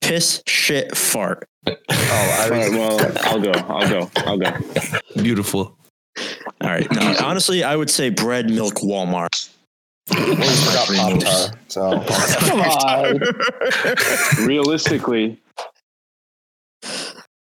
[0.00, 1.48] piss, shit, fart.
[1.66, 3.52] Oh, I All right, well, I'll go.
[3.52, 4.10] I'll go.
[4.16, 4.52] I'll go.
[5.22, 5.78] Beautiful.
[6.60, 6.90] All right.
[6.90, 9.48] No, honestly, I would say bread, milk, Walmart.
[10.10, 11.24] Always forgot Three Pop moves.
[11.24, 11.56] Tart.
[11.68, 12.04] So
[12.48, 14.46] Come on.
[14.46, 15.38] Realistically,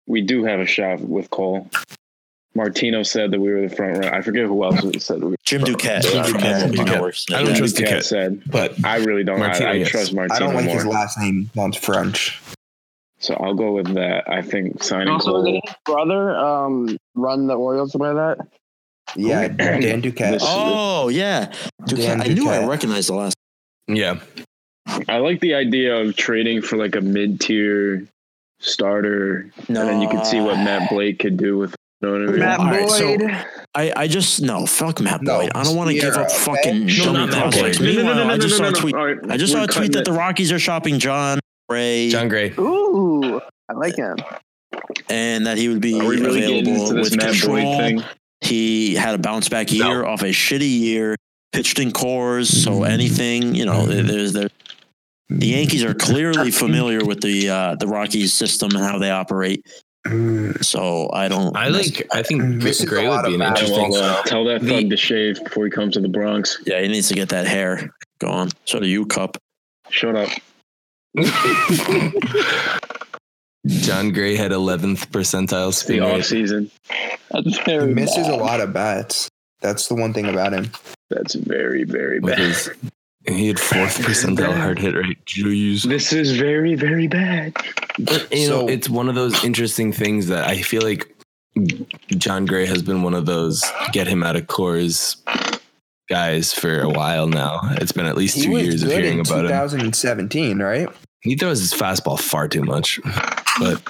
[0.06, 1.68] we do have a shot with Cole.
[2.54, 4.12] Martino said that we were the front runner.
[4.12, 5.36] I forget who else said we were.
[5.44, 6.02] Jim Duquette.
[6.02, 6.62] Jim from Duquette.
[6.72, 7.34] MLB Duquette.
[7.34, 7.56] I don't Yeah.
[7.58, 8.02] trust Duquette Duquette.
[8.04, 9.38] said, But I really don't.
[9.38, 9.88] Martino, I, I yes.
[9.90, 10.74] trust Martino I don't like more.
[10.74, 11.50] his last name.
[11.54, 12.40] Sounds French.
[13.20, 14.28] So I'll go with that.
[14.28, 15.44] I think signing Also, Cole.
[15.44, 18.38] did his brother um, run the Orioles by that?
[19.16, 20.38] Yeah, Dan Duquette.
[20.42, 21.52] Oh yeah,
[21.82, 21.96] Duquette.
[21.96, 23.36] Dan I knew I recognized the last.
[23.86, 24.20] yeah.
[25.06, 28.06] I like the idea of trading for like a mid-tier
[28.60, 31.74] starter, No, and then you can see what Matt Blake could do with.
[32.00, 32.38] You know what I mean?
[32.40, 33.46] Matt All right, so- Boyd.
[33.74, 35.50] I, I just no fuck Matt No, Boyd.
[35.54, 36.98] I don't want to give up Sierra, fucking okay?
[36.98, 37.78] No, dummy no, Matt prospects.
[37.78, 37.86] Boyd.
[37.96, 38.94] Meanwhile, I just saw a tweet.
[38.94, 40.04] All right, I just saw a tweet that it.
[40.06, 41.38] the Rockies are shopping John
[41.68, 42.54] Ray Jon Gray.
[42.58, 44.16] Ooh, I like him.
[45.10, 48.02] and that he would be really available with Matt Boyd thing?
[48.40, 51.16] He had a bounce back year off a shitty year,
[51.52, 54.48] pitched in Coors, so anything, you know, there's there.
[55.30, 59.66] The Yankees are clearly familiar with the uh, the Rockies system and how they operate.
[60.06, 61.54] Mm, So I don't.
[61.54, 62.06] I like.
[62.12, 63.90] I think Misses Gray would be an interesting.
[63.90, 66.58] Well, uh, tell that The- thug to shave before he comes to the Bronx.
[66.64, 68.50] Yeah, he needs to get that hair going.
[68.64, 69.36] So do you, Cup.
[69.90, 70.30] Shut up.
[73.66, 76.00] Jon Gray had 11th percentile speed.
[76.00, 76.70] the off season.
[77.32, 78.34] He misses bad.
[78.34, 79.28] a lot of bats.
[79.60, 80.70] That's the one thing about him.
[81.10, 82.38] That's very, very bad.
[82.38, 82.70] his-
[83.26, 85.18] he had fourth percentile hard hit rate.
[85.26, 85.82] Jeez.
[85.82, 87.52] This is very, very bad.
[87.98, 91.14] But you know, So- it's one of those interesting things that I feel like
[92.16, 95.16] Jon Gray has been one of those get him out of Coors
[96.08, 97.60] guys for a while now.
[97.80, 99.48] It's been at least two years of hearing in about him.
[99.48, 100.88] 2017, right?
[101.20, 103.00] He throws his fastball far too much,
[103.58, 103.80] but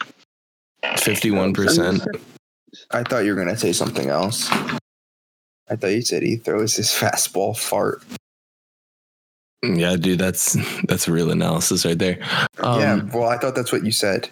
[0.99, 2.03] fifty-one percent.
[2.91, 4.49] I thought you were gonna say something else.
[5.71, 8.03] I thought you said he throws his fastball fart.
[9.63, 12.19] Yeah, dude, that's that's real analysis right there.
[12.61, 14.29] Um, yeah, well, I thought that's what you said.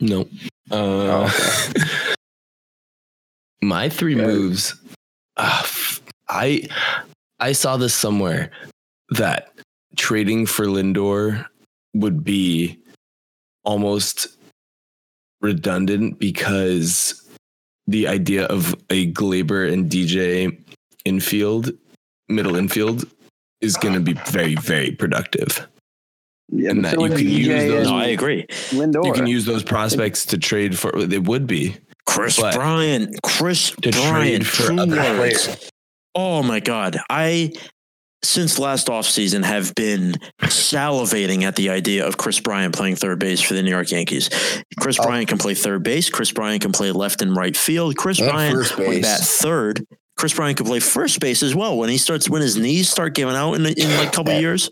[0.00, 0.22] No.
[0.70, 1.72] Uh, Oh,
[3.62, 4.26] my three Yeah.
[4.26, 4.74] moves.
[5.36, 6.68] Uh, f- I
[7.38, 8.50] I saw this somewhere
[9.10, 9.52] that
[9.96, 11.46] trading for Lindor
[11.94, 12.78] would be
[13.64, 14.28] almost
[15.40, 17.28] redundant because
[17.86, 20.58] the idea of a Gleyber and DJ
[21.04, 21.70] infield,
[22.28, 23.04] middle infield,
[23.60, 25.66] is going to be very very productive.
[26.50, 28.46] Yeah, And that so you would can use those- No, I agree.
[28.70, 29.06] Lindor.
[29.06, 30.94] You can use those prospects to trade for.
[30.98, 31.76] It would be.
[32.06, 35.70] Kris But- Bryant, Kris To Bryant, trade for other players.
[36.14, 36.98] Oh my God.
[37.10, 37.52] I,
[38.24, 43.40] since last offseason, have been salivating at the idea of Kris Bryant playing third base
[43.40, 44.28] for the New York Yankees.
[44.80, 45.04] Kris Oh.
[45.04, 46.10] Bryant can play third base.
[46.10, 47.96] Kris Bryant can play left and right field.
[47.96, 49.02] Kris And Bryant base.
[49.02, 49.84] bat third.
[50.16, 51.76] Kris Bryant can play first base as well.
[51.76, 54.40] When he starts, when his knees start giving out in, in like a couple of
[54.40, 54.70] years,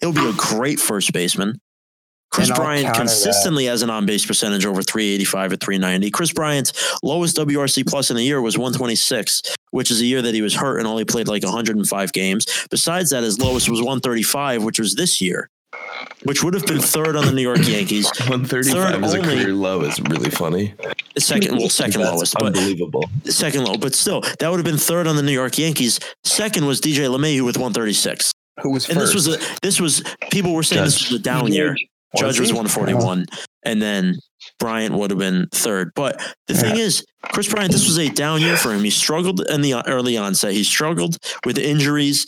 [0.00, 1.60] he'll be a great first baseman.
[2.30, 2.98] Kris Bryant counter that.
[3.00, 6.10] consistently has an on base percentage over 385 or 390.
[6.10, 6.72] Kris Bryant's
[7.02, 10.54] lowest WRC plus in a year was 126, which is a year that he was
[10.54, 12.46] hurt and only played like 105 games.
[12.70, 15.50] Besides that, his lowest was 135, which was this year,
[16.24, 18.06] which would have been third on the New York Yankees.
[18.20, 20.74] 135 Third as a career low is really funny.
[21.18, 23.04] Second, well, second That's lowest, but unbelievable.
[23.24, 26.00] second low, but still, that would have been third on the New York Yankees.
[26.24, 29.12] Second was DJ LeMahieu with 136, Who was and first?
[29.12, 31.76] this was a this was people were saying this was a down year.
[32.16, 32.54] Judge was he?
[32.54, 33.26] 141,
[33.64, 34.16] and then
[34.58, 35.92] Bryant would have been third.
[35.94, 38.82] But the thing is, Kris Bryant, this was a down year for him.
[38.82, 40.52] He struggled in the early onset.
[40.52, 42.26] He struggled with injuries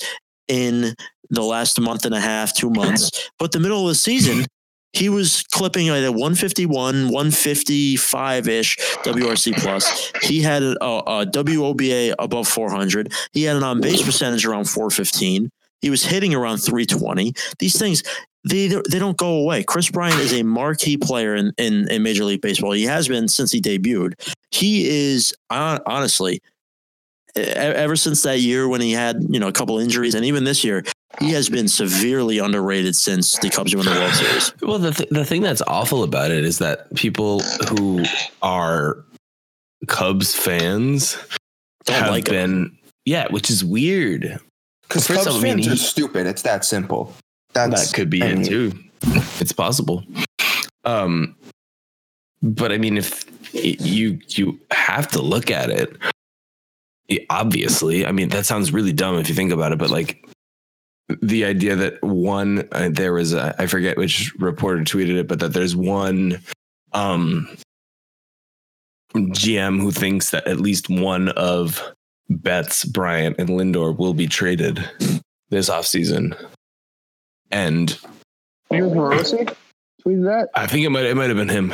[0.49, 0.95] in
[1.31, 3.31] the last month and a half, two months.
[3.39, 4.45] But the middle of the season,
[4.93, 10.13] he was clipping like a 151, 155 ish WRC plus.
[10.23, 13.13] He had a, a WOBA above 400.
[13.33, 15.51] He had an on base percentage around 415.
[15.81, 17.33] He was hitting around 320.
[17.59, 18.03] These things,
[18.45, 19.63] they they don't go away.
[19.63, 22.73] Kris Bryant is a marquee player in, in, in Major League Baseball.
[22.73, 24.15] He has been since he debuted.
[24.51, 26.41] He is honestly
[27.37, 30.65] ever since that year when he had you know a couple injuries, and even this
[30.65, 30.83] year,
[31.21, 34.53] he has been severely underrated since the Cubs won the World Series.
[34.63, 38.05] Well, the th- the thing that's awful about it is that people who
[38.43, 39.05] are
[39.87, 41.17] Cubs fans
[41.85, 42.33] Don't have like him.
[42.35, 44.41] been yeah, which is weird.
[44.83, 46.27] Because First Cubs off, I mean, fans he- are stupid.
[46.27, 47.13] It's that simple.
[47.53, 48.73] That's, that could be I it mean, too.
[49.41, 50.05] It's possible.
[50.85, 51.35] Um,
[52.43, 55.97] but I mean, if you you have to look at it,
[57.09, 58.07] it- obviously.
[58.07, 60.25] I mean, that sounds really dumb if you think about it, but like
[61.23, 65.41] the idea that one uh, there was a, I forget which reporter tweeted it, but
[65.41, 66.41] that there's one
[66.93, 67.49] um
[69.15, 71.83] GM who thinks that at least one of
[72.29, 74.89] Betts, Bryant, and Lindor will be traded
[75.49, 76.37] this offseason.
[77.51, 77.91] And
[78.71, 79.55] You was Morosi?
[80.07, 80.49] Tweeted that?
[80.55, 81.71] I think it might it might have been him.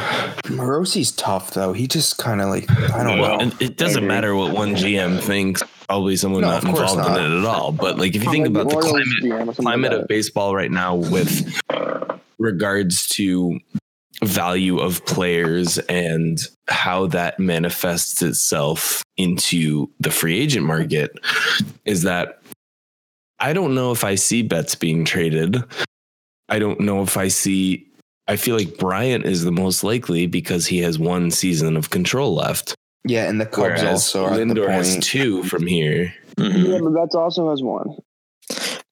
[0.46, 1.72] Morosi's tough though.
[1.72, 3.40] He just kind of like I don't Well, know.
[3.42, 4.08] and it doesn't Agree.
[4.08, 5.62] matter what one GM thinks.
[5.88, 7.18] Probably someone No, not involved not.
[7.20, 7.70] in it at all.
[7.70, 10.00] But like if you think Like about the Royals climate GM or something climate like
[10.02, 11.56] of baseball right now with
[12.38, 13.60] regards to
[14.24, 21.12] value of players and how that manifests itself into the free agent market
[21.84, 22.40] is that
[23.38, 25.62] I don't know if I see Betts being traded.
[26.48, 27.86] I don't know if I see
[28.28, 32.34] I feel like Bryant is the most likely because he has one season of control
[32.34, 32.74] left.
[33.04, 36.12] Yeah, and the Cubs Whereas also are at the Lindor has two from here.
[36.36, 36.66] Mhm.
[36.72, 37.96] Yeah, but Betts also has one.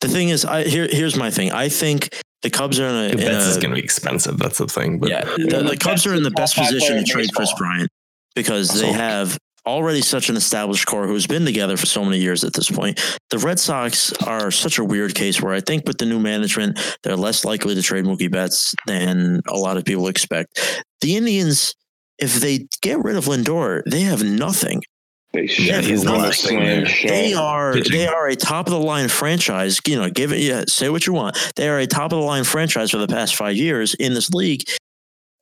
[0.01, 1.51] The thing is, I here here's my thing.
[1.51, 2.11] I think
[2.43, 4.39] the Cubs are in a, in Betts is a- going to be expensive.
[4.39, 4.99] That's the thing.
[5.01, 7.53] But yeah, the, the Cubs are in the best position to trade Kris.
[7.59, 7.91] Bryant
[8.37, 9.37] because they have
[9.67, 13.01] already such an established core who's been together for so many years at this point.
[13.31, 16.79] The Red Sox are such a weird case where I think with the new management,
[17.03, 20.83] they're less likely to trade Mookie Betts than a lot of people expect.
[21.01, 21.75] The Indians,
[22.19, 24.83] if they get rid of Lindor, they have nothing.
[25.33, 26.87] They should Yeah, he's not a staying slam there.
[26.87, 27.09] shot.
[27.09, 29.81] They are they are a top of the line franchise.
[29.85, 31.37] You know, give it yeah, say what you want.
[31.57, 34.31] They are a top of the line franchise for the past five years in this
[34.31, 34.63] league.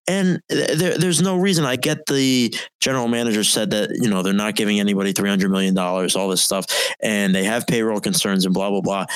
[0.09, 1.65] And there, there's no reason.
[1.65, 5.51] I get the general manager said that you know they're not giving anybody three hundred
[5.51, 6.67] million dollars, all this stuff,
[7.01, 9.07] and they have payroll concerns and blah blah blah.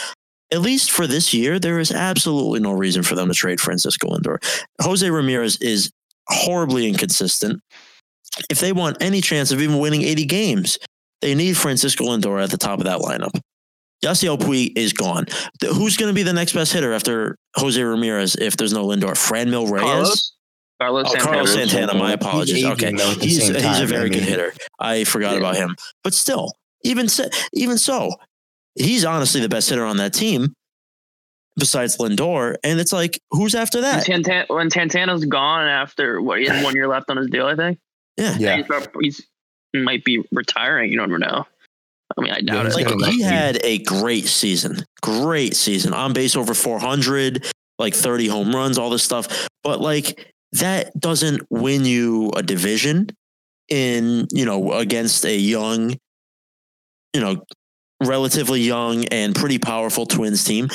[0.53, 4.09] At least for this year, there is absolutely no reason for them to trade Francisco
[4.09, 4.39] Lindor.
[4.81, 5.91] Jose Ramirez is
[6.29, 7.61] horribly inconsistent.
[8.49, 10.79] If they want any chance of even winning 80 games,
[11.21, 13.37] they need Francisco Lindor at the top of that lineup.
[14.05, 15.27] Yasiel Puig is gone.
[15.63, 19.13] Who's going to be the next best hitter after Jose Ramirez if there's no Lindor?
[19.13, 19.83] Franmil Reyes?
[19.83, 20.36] Carlos?
[20.81, 21.33] Carlos Oh, Santana.
[21.33, 21.95] Carlos Santana.
[21.95, 22.57] My apologies.
[22.59, 24.53] aging, okay, though, he's same he's a very I good hitter.
[24.79, 25.39] I forgot Yeah.
[25.39, 26.53] about him, but still,
[26.85, 28.13] even so, even so,
[28.75, 30.53] he's honestly the best hitter on that team,
[31.57, 32.57] besides Lindor.
[32.63, 34.49] And it's like, who's after When, that?
[34.49, 37.79] When Santana's gone after what he had one year left on his deal, I think.
[38.17, 38.37] Yeah.
[38.39, 38.67] Yeah, He's,
[39.01, 39.27] he's
[39.73, 40.91] he might be retiring.
[40.91, 41.47] You never know.
[42.17, 42.97] I mean, I doubt he's it.
[42.97, 47.45] Like he had a great season, great season on base over 400,
[47.79, 49.49] like 30 home runs, all this stuff.
[49.65, 53.09] But like that doesn't win you a division
[53.69, 55.97] in, you know, against a young,
[57.13, 57.43] you know,
[58.03, 60.69] relatively young and pretty powerful Twins team.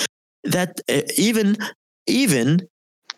[0.43, 1.57] That uh, even,
[2.07, 2.67] even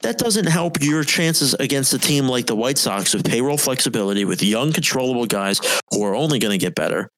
[0.02, 4.26] that doesn't help your chances against a team like the White Sox with payroll flexibility,
[4.26, 5.62] with young, controllable guys
[5.92, 7.10] who are only going to get better.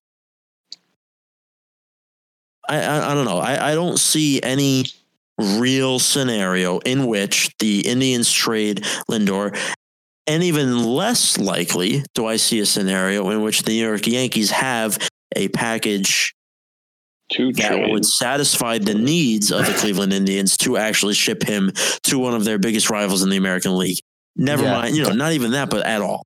[2.68, 3.40] I, I, I don't know.
[3.40, 4.86] I, I don't see any
[5.40, 9.58] real scenario in which the Indians trade Lindor.
[10.28, 14.50] And even less likely do I see a scenario in which the New York Yankees
[14.52, 14.98] have
[15.36, 16.34] a package
[17.32, 17.92] Two that trade.
[17.92, 21.72] would satisfy the needs of the Cleveland Indians to actually ship him
[22.04, 24.00] to one of their biggest rivals in the American League.
[24.36, 24.72] Never Yeah.
[24.74, 26.26] mind, you know, not even that, but at all.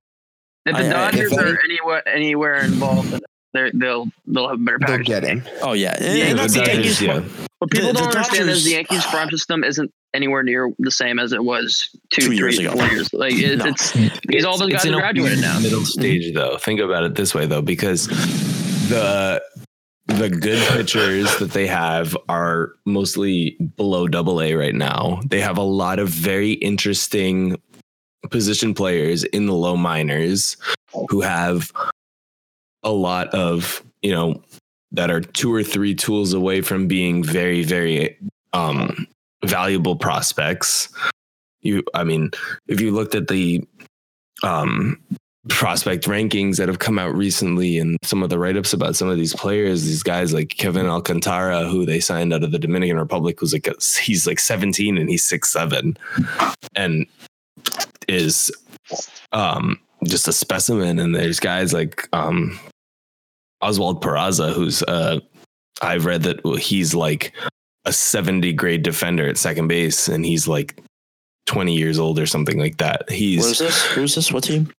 [0.66, 3.20] If I- the I- Dodgers if any- are anywhere anywhere involved, then
[3.52, 5.06] they're, they'll they'll have a better They'll package.
[5.06, 5.42] get him.
[5.62, 7.02] Oh yeah, and, Yeah, and the that's the Yankees.
[7.02, 7.20] yeah.
[7.58, 10.90] What people The- don't the understand is the Yankees farm system isn't anywhere near the
[10.90, 12.76] same as it was two, Two years three, ago.
[12.76, 13.12] four years.
[13.12, 13.66] Like it, No.
[13.66, 13.92] it's
[14.26, 15.58] because all those guys in are graduated now.
[15.60, 15.84] Middle mm-hmm.
[15.84, 16.56] stage though.
[16.58, 18.06] Think about it this way though, because
[18.88, 19.42] the
[20.06, 25.20] the good pitchers that they have are mostly below double A right now.
[25.26, 27.60] They have a lot of very interesting
[28.30, 30.56] position players in the low minors
[31.08, 31.70] who have
[32.82, 34.42] a lot of, you know,
[34.92, 38.16] that are two or three tools away from being very, very
[38.52, 39.06] um
[39.44, 40.88] valuable prospects.
[41.62, 42.30] You I mean,
[42.66, 43.66] if you looked at the
[44.42, 44.98] um
[45.48, 49.16] prospect rankings that have come out recently and some of the write-ups about some of
[49.16, 53.40] these players these guys like kevin alcantara who they signed out of the dominican republic
[53.40, 55.96] was like a, he's like 17 and he's six seven,
[56.76, 57.06] and
[58.06, 58.52] is
[59.32, 62.58] um just a specimen and there's guys like um
[63.62, 65.20] oswald peraza who's uh
[65.82, 67.34] i've read that he's like
[67.84, 70.80] a 70 grade defender at second base and he's like
[71.46, 73.84] 20 years old or something like that he's Where's this?
[73.86, 74.32] Who's this?
[74.32, 74.70] What team?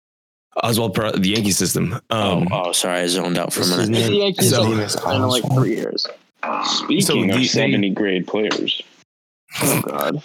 [0.64, 1.94] Oswald, Pro- the Yankee system.
[2.10, 3.90] Um, oh, oh, sorry, I zoned out for a minute.
[3.90, 5.54] name- The Yankees his So- name is in like Oswald.
[5.64, 6.08] three years.
[6.66, 8.82] Speaking So of the- 70 grade players,
[9.62, 10.24] Oh God.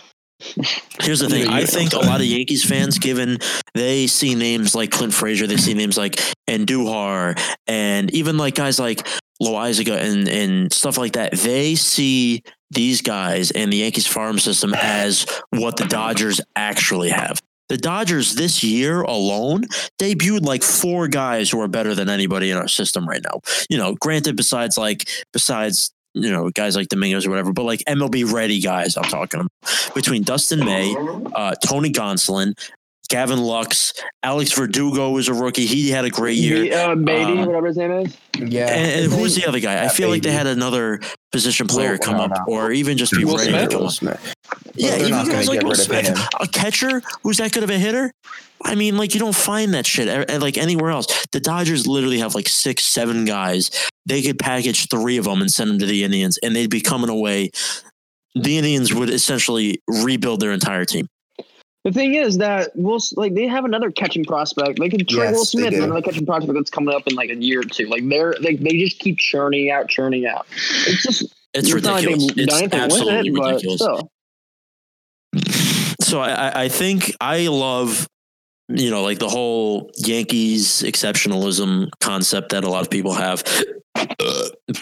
[1.01, 1.49] Here's the thing.
[1.49, 3.39] I think a lot of Yankees fans, given
[3.74, 6.16] they see names like Clint Frazier, they see names like
[6.49, 9.07] Andujar, and even like guys like
[9.43, 11.32] Loaisiga and and stuff like that.
[11.32, 17.41] They see these guys and the Yankees farm system as what the Dodgers actually have.
[17.68, 19.64] The Dodgers this year alone
[19.99, 23.41] debuted like four guys who are better than anybody in our system right now.
[23.68, 27.80] You know, granted, besides like besides you know guys like Domingos or whatever, but like
[27.86, 30.94] MLB ready guys, I'm talking about between Dustin May,
[31.34, 32.54] uh, Tony Gonsolin,
[33.08, 33.92] Gavin Lux,
[34.22, 35.66] Alex Verdugo is a rookie.
[35.66, 36.62] He had a great year.
[36.62, 38.16] Be- uh, baby, Um, whatever his name is.
[38.38, 38.66] Yeah.
[38.68, 39.74] And, and who's the other guy?
[39.74, 41.00] I Yeah, feel like they had another
[41.32, 42.44] position player Will- come no, up, no.
[42.54, 43.62] or even just be Will ready Smith?
[43.64, 43.92] to come Will up.
[43.92, 44.34] Smith.
[44.74, 48.10] Yeah, even guys like Will Smith, a catcher who's that good of a hitter.
[48.64, 50.08] I mean, like you don't find that shit
[50.40, 51.26] like anywhere else.
[51.30, 53.70] The Dodgers literally have like six, seven guys.
[54.07, 56.80] They could package three of them and send them to the Indians, and they'd be
[56.80, 57.50] coming away.
[58.34, 61.09] The Indians would essentially rebuild their entire team.
[61.84, 64.78] The thing is that Will like they have another catching prospect.
[64.80, 67.36] They could trade Yes, Will Smith, another catching prospect that's coming up in like a
[67.36, 67.86] year or two.
[67.86, 70.46] Like they're like they just keep churning out, churning out.
[70.86, 72.34] It's just It's not like ridiculous.
[72.34, 73.80] they've done it's with absolutely it, but ridiculous.
[73.80, 74.11] still.
[76.00, 78.09] so I, I- I think I love,
[78.68, 83.44] you know, like the whole Yankees exceptionalism concept that a lot of people have.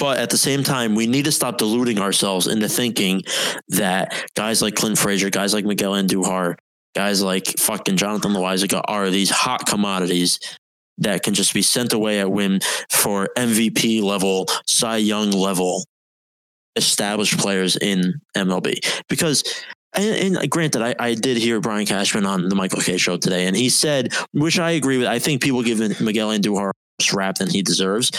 [0.00, 3.22] But at the same time, we need to stop deluding ourselves into thinking
[3.68, 6.56] that guys like Clint Frazier, guys like Miguel Andujar,
[6.94, 10.38] guys like fucking Jonathan Loaisiga are these hot commodities
[10.98, 15.84] that can just be sent away at whim for MVP level, Cy Young level
[16.76, 18.78] established players in MLB.
[19.08, 19.44] Because
[19.94, 23.46] and, and granted, I, I did hear Brian Cashman on the Michael Kay show today,
[23.46, 25.06] and he said, which I agree with.
[25.06, 26.72] I think people give Miguel Andujar
[27.12, 28.10] rap than he deserves.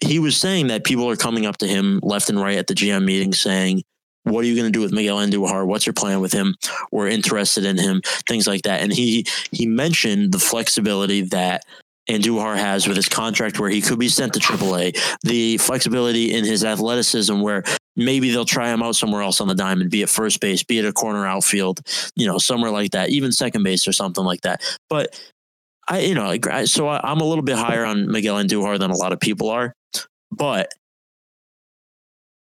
[0.00, 2.74] He was saying that people are coming up to him left and right at the
[2.74, 3.82] GM meeting saying,
[4.24, 5.66] "What are you going to do with Miguel Andujar?
[5.66, 6.56] What's your plan with him?
[6.90, 11.64] We're interested in him." Things like that, and he he mentioned the flexibility that
[12.08, 16.44] Andujar has with his contract, where he could be sent to AAA, the flexibility in
[16.44, 17.64] his athleticism, where
[17.96, 20.78] maybe they'll try him out somewhere else on the diamond, be it first base, be
[20.78, 21.80] it a corner outfield,
[22.16, 24.62] you know, somewhere like that, even second base or something like that.
[24.90, 25.18] But
[25.88, 28.90] I, you know, I- so I- I'm a little bit higher on Miguel Andujar than
[28.90, 29.72] a lot of people are,
[30.32, 30.72] but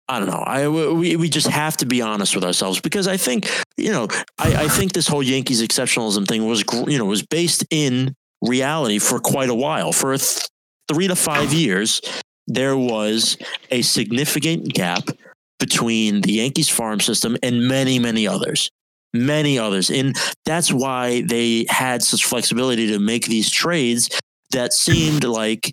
[0.09, 0.39] I don't know.
[0.39, 4.07] I we we just have to be honest with ourselves because I think you know
[4.39, 9.01] I, I think this whole Yankees exceptionalism thing was you know was based in reality
[9.01, 10.47] for quite a while for th-
[10.89, 12.01] three to five years
[12.47, 13.37] there was
[13.73, 15.09] a significant gap
[15.59, 18.71] between the Yankees farm system and many many others
[19.15, 20.15] many others and
[20.45, 24.11] that's why they had such flexibility to make these trades
[24.51, 25.73] that seemed like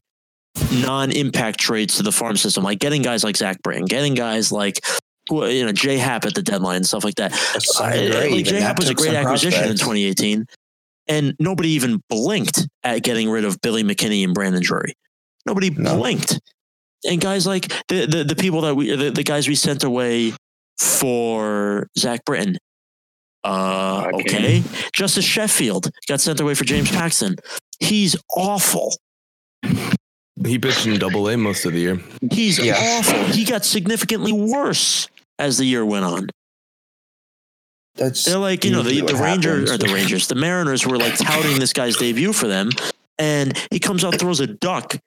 [0.71, 4.79] non-impact trades to the farm system, like getting guys like Zach Britton, getting guys like
[5.29, 7.31] well, you know, J Happ at the deadline and stuff like that.
[7.79, 10.45] Like J Happ was a great acquisition in 2018,
[11.07, 14.93] and nobody even blinked at getting rid of Billy McKinney and Brandon Drury.
[15.45, 15.97] Nobody No.
[15.97, 16.39] blinked.
[17.09, 20.33] And guys like the, the the people that we the, the guys we sent away
[20.79, 22.57] for Zach Britton.
[23.43, 24.21] Uh, Okay.
[24.59, 24.63] okay.
[24.93, 27.35] Justus Sheffield got sent away for James Paxton.
[27.79, 28.95] He's awful.
[30.45, 31.99] He pitched in Double A most of the year.
[32.31, 32.75] He's Yeah.
[32.79, 33.23] awful.
[33.25, 35.07] He got significantly worse
[35.39, 36.29] as the year went on.
[37.95, 40.97] That's They're like, you know, the, the what Rangers or the Rangers, the Mariners were
[40.97, 42.69] like touting this guy's debut for them.
[43.19, 44.97] And he comes out, throws a duck,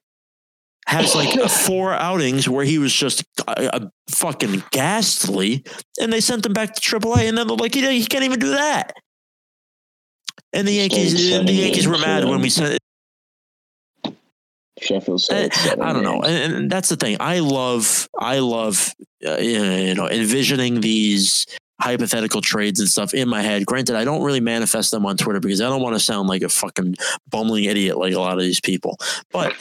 [0.87, 5.65] has like four outings where he was just uh, uh, fucking ghastly.
[6.01, 7.29] And they sent him back to AAA.
[7.29, 8.95] And then they're like, he, he can't even do that.
[10.53, 12.79] And the Yankees, seven the Yankees were mad when we sent.
[14.81, 17.17] Sheffield Uh, said I don't know, and, and that's the thing.
[17.19, 18.93] I love, I love,
[19.27, 21.47] uh, you know, envisioning these
[21.81, 23.65] hypothetical trades and stuff in my head.
[23.67, 26.43] Granted, I don't really manifest them on Twitter because I don't want to sound like
[26.43, 26.97] a fucking
[27.31, 28.99] bumbling idiot like a lot of these people.
[29.33, 29.55] But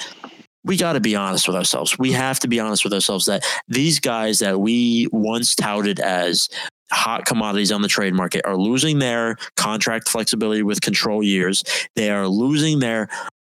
[0.66, 1.98] we got to be honest with ourselves.
[1.98, 6.50] We have to be honest with ourselves that these guys that we once touted as
[6.92, 11.64] hot commodities on the trade market are losing their contract flexibility with control years.
[11.96, 13.10] They are losing their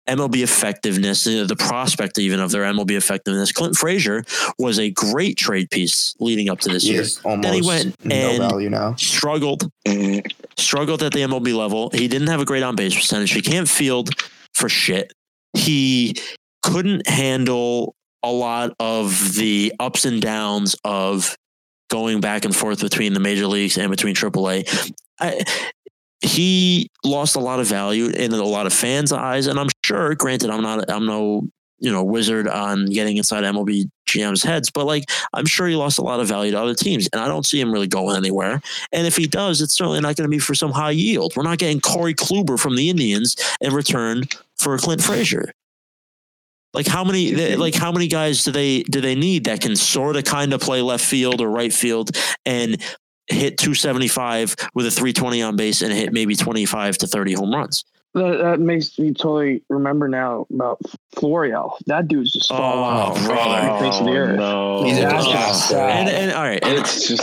[0.08, 3.52] MLB effectiveness, the prospect even of their MLB effectiveness.
[3.52, 4.24] Clint Frazier
[4.58, 7.04] was a great trade piece leading up to this year.
[7.24, 8.94] almost Then he went no and- value now.
[8.96, 9.70] Struggled,
[10.56, 11.90] struggled at the MLB level.
[11.90, 13.32] He didn't have a great on base percentage.
[13.32, 14.10] He can't field
[14.54, 15.12] for shit.
[15.56, 16.16] He
[16.62, 21.36] couldn't handle a lot of the ups and downs of
[21.90, 24.92] going back and forth between the major leagues and between AAA.
[25.20, 25.44] I,
[26.20, 30.14] he lost a lot of value in a lot of fans' eyes, and I'm sure.
[30.14, 30.90] Granted, I'm not.
[30.90, 31.48] I'm no
[31.78, 35.98] you know wizard on getting inside MLB GM's heads, but like I'm sure he lost
[35.98, 38.62] a lot of value to other teams, and I don't see him really going anywhere.
[38.92, 41.34] And if he does, it's certainly not going to be for some high yield.
[41.36, 44.24] We're not getting Corey Kluber from the Indians in return
[44.56, 45.52] for Clint Frazier.
[46.74, 49.76] Like how many they- like how many guys do they do they need that can
[49.76, 52.10] sort of kind of play left field or right field
[52.46, 52.80] and
[53.28, 57.84] hit 275 with a 320 on base and hit maybe 25 to 30 home runs.
[58.14, 60.78] That, that makes me totally remember now about
[61.16, 61.78] Florial.
[61.86, 63.66] That dude's just falling Oh, off brother.
[63.72, 64.36] the face of the Oh, earth.
[64.38, 64.84] no.
[64.84, 65.90] He's a just sad.
[66.00, 67.22] And and all right, and It's just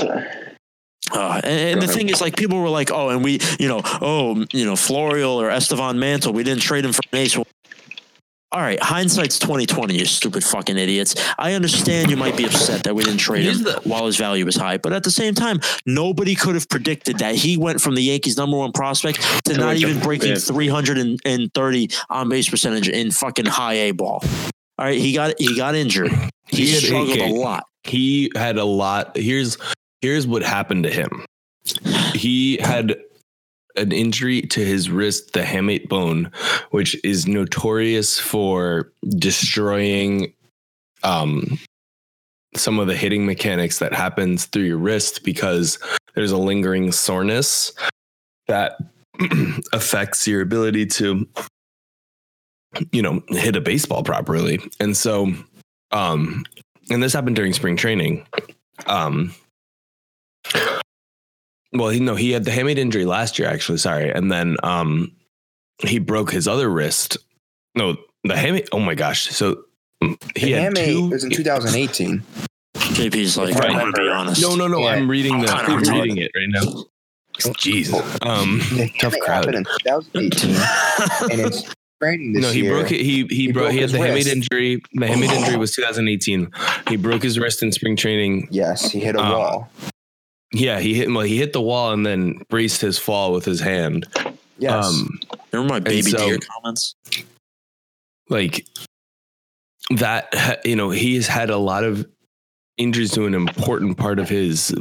[1.11, 1.95] Uh, and, and the ahead.
[1.95, 5.33] thing is, like, people were like, "Oh, and we, you know, oh, you know, Florial
[5.41, 7.47] or Estevan Mantle, we didn't trade him for an ace." Well,
[8.51, 9.99] All right, hindsight's twenty twenty.
[9.99, 11.13] You stupid fucking idiots.
[11.37, 14.43] I understand you might be upset that we didn't trade him the- while his value
[14.43, 17.93] was high, but at the same time, nobody could have predicted that he went from
[17.93, 22.49] the Yankees' number one prospect to not even breaking three hundred and thirty on base
[22.49, 24.23] percentage in fucking high A ball.
[24.79, 26.11] All right, he got he got injured.
[26.47, 27.65] He, He struggled a lot.
[27.83, 29.57] he had a lot here's
[30.01, 31.23] here's what happened to him
[32.15, 32.97] he had
[33.75, 36.31] an injury to his wrist the hamate bone
[36.71, 40.33] which is notorious for destroying
[41.03, 41.59] um
[42.55, 45.77] some of the hitting mechanics that happens through your wrist because
[46.15, 47.71] there's a lingering soreness
[48.47, 48.77] that
[49.73, 51.27] affects your ability to
[52.91, 55.31] you know hit a baseball properly and so
[55.91, 56.43] um
[56.89, 58.25] and this happened during spring training.
[58.87, 59.33] Um,
[61.73, 63.77] well, he no, he had the hamate injury last year, actually.
[63.77, 65.11] Sorry, and then um,
[65.85, 67.17] he broke his other wrist.
[67.75, 67.93] No,
[68.23, 68.67] the hamate.
[68.71, 69.27] Oh my gosh!
[69.29, 69.63] So
[70.03, 71.09] mm, he The had Hamate two.
[71.09, 72.23] was in 2018.
[72.75, 73.71] JP's like, Right.
[73.71, 74.41] I'm gonna be honest.
[74.41, 74.79] No, no, no.
[74.79, 74.87] Yeah.
[74.89, 75.47] I'm reading the.
[75.49, 76.83] I'm I'm reading it right now.
[77.39, 77.93] Jeez.
[78.25, 79.45] Um, The tough crowd.
[79.45, 80.55] happened in 2018,
[81.31, 81.63] and it's
[82.01, 82.73] training this No, he year.
[82.73, 82.99] broke it.
[83.01, 83.63] He he, He broke.
[83.65, 84.81] broke He had his the hamate injury.
[84.93, 86.51] The hamate injury was 2018.
[86.89, 88.47] He broke his wrist in spring training.
[88.51, 89.71] Yes, he hit a Um, wall.
[90.51, 91.09] Yeah, he hit.
[91.11, 94.07] Well, he hit the wall and then braced his fall with his hand.
[94.57, 94.85] Yes.
[94.85, 95.19] Um,
[95.51, 96.95] Remember my baby so- deer comments?
[98.29, 98.65] like
[99.89, 102.07] that you know he has had a lot of
[102.77, 104.71] injuries to an important part of his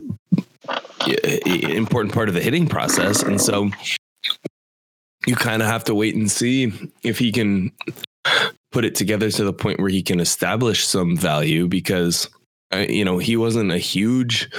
[1.01, 3.71] i- i- important part of the hitting process and so
[5.27, 6.71] you kind of have to wait and see
[7.03, 7.73] if he can
[8.71, 12.29] put it together to the point where he can establish some value because
[12.75, 14.51] uh, you know he wasn't a huge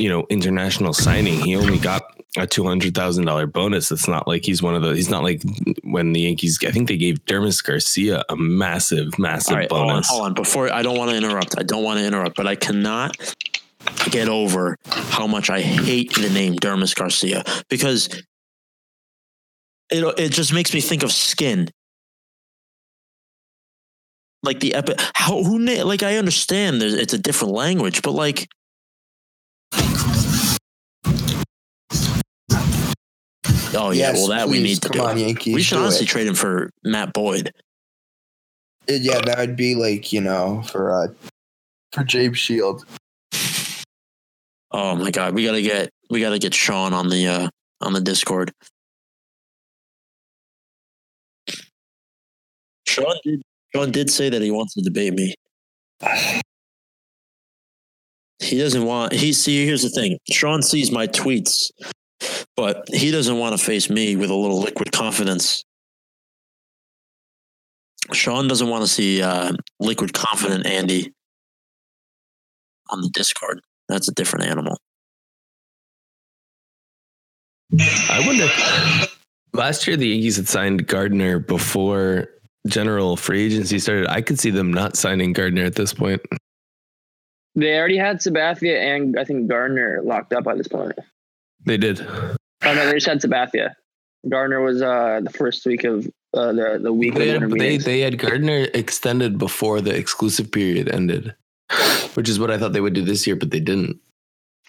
[0.00, 2.02] you know international signing he only got
[2.36, 5.42] a $200,000 bonus it's not like he's one of the he's not like
[5.82, 9.88] when the Yankees I think they gave Dermis Garcia a massive massive right, hold on,
[9.88, 10.34] bonus hold on.
[10.34, 11.58] Before I don't want to interrupt.
[11.58, 13.16] I don't want to interrupt, but I cannot
[14.10, 18.08] get over how much I hate the name Dermis Garcia because
[19.90, 21.68] it it just makes me think of skin.
[24.42, 28.48] Like the epi- how who like I understand there's it's a different language, but like
[33.72, 35.00] Oh yeah, well that please, we need to do.
[35.00, 36.08] On, Yankees, we should honestly it.
[36.08, 37.52] trade him for Matt Boyd.
[38.88, 41.08] Uh, yeah, that would be like you know for uh
[41.92, 42.84] for James Shield.
[44.72, 47.48] Oh my god, we gotta get we gotta get Sean on the uh
[47.80, 48.52] on the Discord.
[52.86, 53.42] Sean did
[53.74, 55.34] Sean did say that he wants to debate me.
[58.40, 60.18] He doesn't want he see here's the thing.
[60.30, 61.70] Sean sees my tweets,
[62.56, 65.64] but he doesn't want to face me with a little liquid confidence.
[68.12, 71.12] Sean doesn't want to see uh, liquid confident Andy
[72.88, 73.60] on the Discord.
[73.88, 74.78] That's a different animal.
[77.78, 78.48] I wonder.
[79.52, 82.28] Last year, the Yankees had signed Gardner before
[82.66, 84.08] general free agency started.
[84.08, 86.20] I could see them not signing Gardner at this point.
[87.60, 90.98] They already had Sabathia and I think Gardner locked up by this point.
[91.66, 92.00] They did.
[92.00, 93.74] Oh no, they just had Sabathia.
[94.28, 97.76] Gardner was uh the first week of uh, the the week They of had, they,
[97.76, 101.34] they had Gardner extended before the exclusive period ended,
[102.14, 103.98] which is what I thought they would do this year, but they didn't.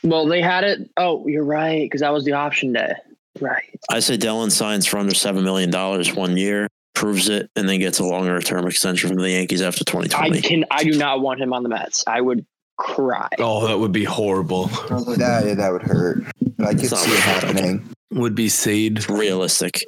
[0.03, 0.89] Well, they had it.
[0.97, 2.93] Oh, you're right, because that was the option day.
[3.39, 3.79] Right.
[3.91, 7.79] I say Dellin signs for under seven million dollars one year, proves it, and then
[7.79, 10.41] gets a longer term extension from the Yankees after I 2020.
[10.41, 10.65] can.
[10.71, 12.03] I do not want him on the Mets.
[12.07, 12.43] I would
[12.81, 13.29] cry.
[13.39, 14.65] Oh, that would be horrible.
[14.65, 16.23] That that would hurt.
[16.59, 17.19] I could see it worth it.
[17.21, 17.89] happening.
[18.11, 19.09] Would be Sade.
[19.09, 19.79] Realistic.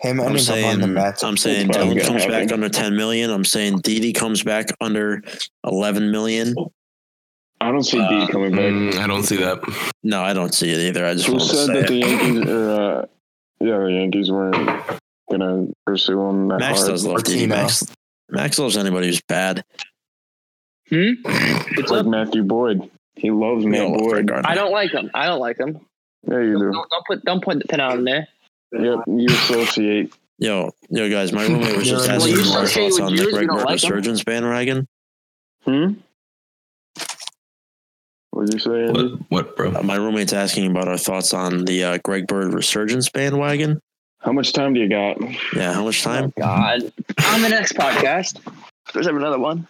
[0.00, 1.22] Him I'm ending on saying the Mets.
[1.24, 3.30] I'm saying It's probably Dellin comes back under 10 million.
[3.30, 5.22] I'm saying Didi comes back under
[5.64, 6.54] 11 million.
[7.60, 8.60] I don't see Uh, D coming back.
[8.62, 9.60] Mm, I don't see that.
[10.02, 11.06] No, I don't see it either.
[11.06, 11.94] I just Who want to said say that the.
[11.98, 12.50] Yankees?
[12.50, 13.06] Or, uh,
[13.60, 14.80] yeah, the Yankees weren't
[15.30, 16.90] gonna pursue him that Max hard.
[16.90, 17.46] does love Didi.
[17.46, 17.84] Max,
[18.28, 19.62] Max loves anybody who's bad.
[20.92, 21.12] Hmm?
[21.24, 22.06] It's It's like.
[22.06, 22.90] Matthew Boyd.
[23.14, 24.30] He loves We Matt love Boyd.
[24.30, 25.10] I don't like him.
[25.14, 25.80] I don't like him.
[26.28, 26.84] Yeah, you Don't, do.
[26.90, 28.28] don't put don't put the pin on there.
[28.72, 30.12] Yep, you associate.
[30.38, 33.30] Yo, yo, guys, my roommate was just Well, asking you for our thoughts on the
[33.30, 34.86] Greg don't Bird resurgence bandwagon.
[35.64, 35.92] Hmm.
[38.30, 39.72] What did you say, What, what, bro?
[39.74, 43.80] Uh, my roommate's asking about our thoughts on the uh, Greg Bird resurgence bandwagon.
[44.20, 45.20] How much time do you got?
[45.54, 46.32] Yeah, how much time?
[46.38, 46.82] God.
[47.26, 48.40] on the next podcast.
[48.94, 49.68] There's ever another one.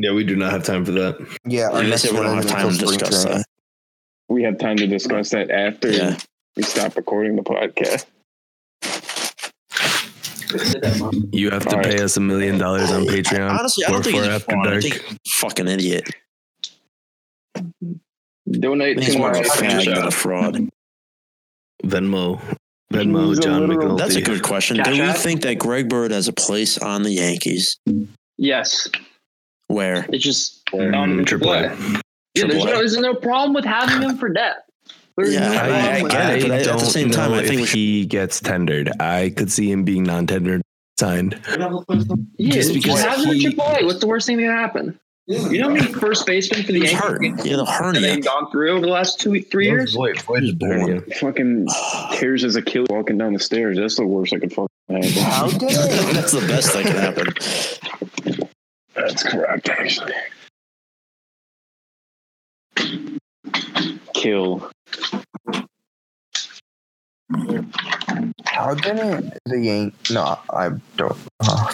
[0.00, 1.18] Yeah, we do not have time for that.
[1.44, 3.44] Yeah, our next we don't have time to discuss that.
[4.28, 6.16] We have time to discuss that after Yeah.
[6.56, 8.06] we stop recording the podcast.
[11.32, 11.84] You have to All right.
[11.96, 13.50] pay us a million dollars on Patreon.
[13.50, 14.66] Honestly, I don't think for he's a After fraud.
[14.66, 14.82] I Dark.
[14.82, 16.08] think fucking idiot.
[18.50, 20.68] Donate He's to more my of a than a fraud.
[21.84, 22.40] Venmo.
[22.92, 23.98] Venmo, He's John literal- McNulty.
[23.98, 24.76] That's a good question.
[24.78, 25.16] Do Cash we App?
[25.16, 27.76] think that Greg Bird has a place on the Yankees?
[28.38, 28.88] Yes.
[29.68, 30.06] Where?
[30.12, 31.62] It's just um, triple A.
[32.34, 34.68] Yeah, there's no, there's no problem with having him for depth.
[35.16, 37.46] There's Yeah, no I- I get it, but at the don't same time, know I
[37.46, 38.90] think if he gets tendered.
[39.00, 40.62] I could see him being non-tendered
[40.98, 41.40] signed.
[41.48, 41.68] Yeah,
[42.52, 43.84] Just just because have him at he- AAA.
[43.84, 45.00] What's the worst thing that can happen?
[45.26, 47.22] You know how many first basemen for the He was Yankees hurt.
[47.44, 48.00] He had a that hernia.
[48.00, 49.92] they've gone through over the last two, three years?
[49.92, 51.02] Voit, Voit is born.
[51.20, 51.66] Fucking
[52.12, 53.76] tears his Achilles walking down the stairs.
[53.76, 55.10] That's the worst I could fucking happen.
[55.22, 55.68] How did?
[56.14, 58.47] That's the best that can happen.
[58.98, 60.12] That's correct, actually.
[64.14, 64.70] Kill.
[68.44, 69.94] How didn't the Yank?
[70.10, 71.16] No, I don't.
[71.40, 71.72] Uh,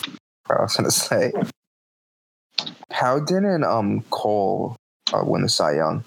[0.50, 1.32] I was gonna say.
[2.90, 4.76] How didn't um Cole
[5.12, 6.04] uh, win the Cy Young?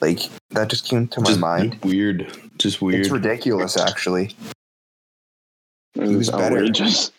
[0.00, 1.78] Like that just came to my Just mind.
[1.84, 2.32] weird.
[2.58, 3.00] Just weird.
[3.02, 4.34] It's ridiculous, actually.
[5.94, 6.56] It He was was better.
[6.56, 7.12] outrageous.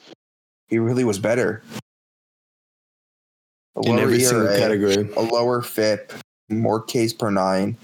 [0.68, 1.64] He really was better.
[3.76, 5.10] A In lower every single ERA, category.
[5.16, 6.14] a lower FIP,
[6.50, 7.76] more Ks per nine,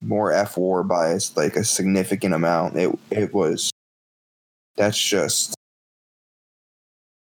[0.00, 2.76] more F war bias, like a significant amount.
[2.76, 3.70] It it was.
[4.76, 5.54] That's just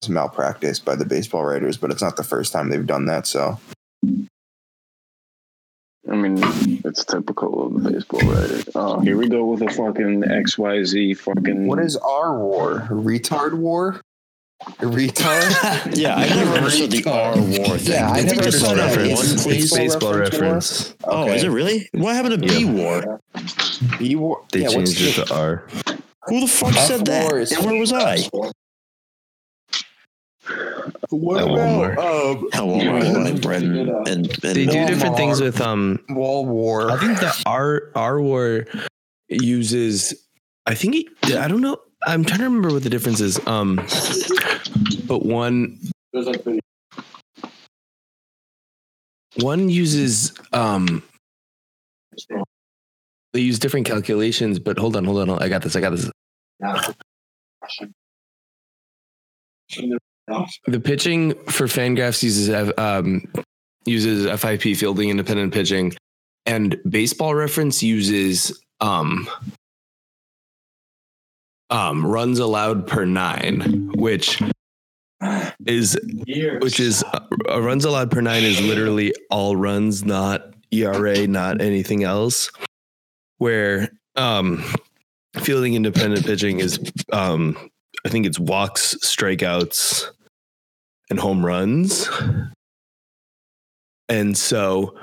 [0.02, 3.26] it's malpractice by the baseball writers, but it's not the first time they've done that.
[3.26, 3.60] So
[6.08, 6.38] I mean,
[6.86, 8.62] it's typical of the baseball writer.
[8.76, 11.66] Oh, here we go with a fucking XYZ fucking.
[11.66, 12.88] what is our war?
[12.92, 14.00] Retard war?
[14.64, 15.96] Retard?
[15.98, 17.92] yeah, I never understood the R war thing.
[17.94, 18.96] Yeah, I Did never we just understood saw that.
[18.96, 19.74] that It's- one, please?
[19.74, 20.96] Baseball reference reference.
[21.04, 21.90] Oh, is it really?
[21.94, 22.72] What happened to B Yeah.
[22.72, 23.22] war?
[24.00, 24.42] B war?
[24.52, 25.68] They yeah, changed it the- to R.
[26.28, 27.30] Who the fuck F said that?
[27.32, 28.18] war is- And where was I?
[31.10, 31.94] What At Walmart.
[31.94, 35.60] about um, How well I like bread and, and, and They do different things with
[35.60, 36.92] um wall war?
[36.92, 38.66] I think the R R war
[39.28, 40.14] uses.
[40.68, 41.78] I think it, I don't know.
[42.06, 43.46] I'm trying to remember what the difference is.
[43.48, 43.78] Um,
[45.08, 45.80] but one
[49.42, 51.04] one uses um
[53.34, 55.46] they use different calculations, but hold on, hold on, hold on.
[55.46, 55.76] I got this.
[55.76, 56.10] I got this.
[60.68, 63.28] The pitching for Fangraphs uses um,
[63.86, 65.94] uses FIP fielding independent pitching,
[66.46, 69.28] and Baseball Reference uses um,
[71.70, 74.42] um, runs allowed per nine, which
[75.66, 75.98] is
[76.62, 82.04] which is uh, runs allowed per nine is literally all runs, not ERA, not anything
[82.04, 82.52] else.
[83.38, 84.64] Where um,
[85.40, 86.80] fielding independent pitching is,
[87.12, 87.58] um,
[88.06, 90.10] I think it's walks, strikeouts,
[91.10, 92.10] and home runs.
[94.08, 94.96] And so,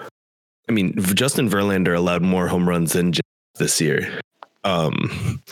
[0.69, 3.13] I mean, Justin Verlander allowed more home runs than
[3.57, 4.21] this year.
[4.65, 5.43] Um,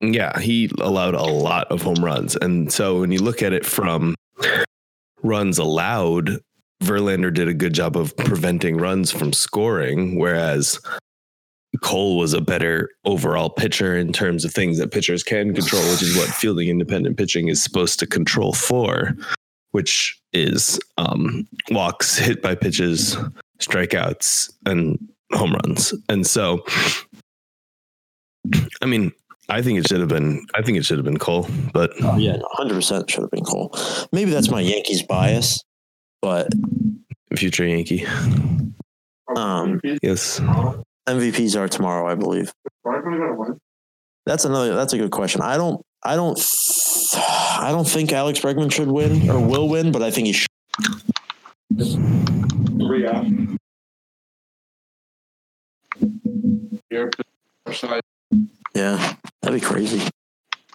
[0.00, 2.36] yeah, he allowed a lot of home runs.
[2.36, 4.14] And so when you look at it from
[5.22, 6.40] runs allowed,
[6.82, 10.78] Verlander did a good job of preventing runs from scoring, whereas
[11.80, 16.02] Cole was a better overall pitcher in terms of things that pitchers can control, which
[16.02, 19.16] is what fielding independent pitching is supposed to control for,
[19.72, 23.16] which is um, walks, hit by pitches,
[23.58, 24.98] strikeouts, and
[25.32, 25.94] home runs.
[26.08, 26.64] And so,
[28.82, 29.12] I mean,
[29.48, 30.46] I think it should have been.
[30.54, 33.44] I think it should have been Cole, but oh, yeah, hundred percent should have been
[33.44, 33.74] Cole.
[34.12, 35.62] Maybe that's my Yankees bias,
[36.22, 36.48] but
[37.36, 38.06] future Yankee.
[39.36, 40.40] Um, yes,
[41.06, 42.52] MVPs are tomorrow, I believe.
[44.26, 44.74] That's another.
[44.74, 45.42] That's a good question.
[45.42, 45.80] I don't.
[46.02, 46.38] I don't.
[47.16, 50.48] I don't think Alex Bregman should win or will win, but I think he should.
[58.74, 59.14] Yeah,
[59.54, 60.08] that'd be crazy.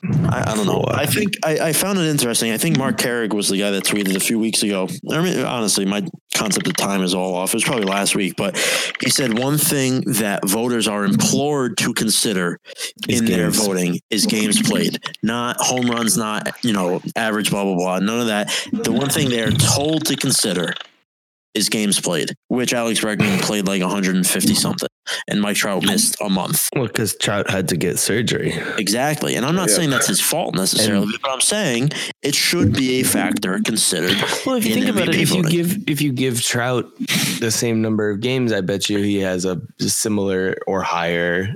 [0.01, 0.85] I, I, don't know.
[0.87, 2.53] I think I, I, found it interesting.
[2.53, 4.87] I think Marc Carig was the guy that tweeted a few weeks ago.
[5.11, 7.49] I mean, honestly, my concept of time is all off.
[7.49, 8.57] It was probably last week, but
[9.01, 12.61] he said one thing that voters are implored to consider
[13.09, 17.75] in their voting is games played, not home runs, not you know average, blah blah
[17.75, 17.99] blah.
[17.99, 18.47] None of that.
[18.71, 20.73] The one thing they are told to consider
[21.59, 24.89] is games played, which Alex Bregman played like 150 something,
[25.27, 26.67] and Mike Trout missed a month.
[26.75, 28.53] Well, because Trout had to get surgery.
[28.77, 29.75] Exactly, and I'm not yeah.
[29.75, 31.91] saying that's his fault necessarily, and, but I'm saying
[32.23, 34.17] it should be a factor considered.
[34.45, 35.51] Well, if you think about it, if voting.
[35.51, 36.85] you give if you give Trout
[37.39, 41.55] the same number of games, I bet you he has a similar or higher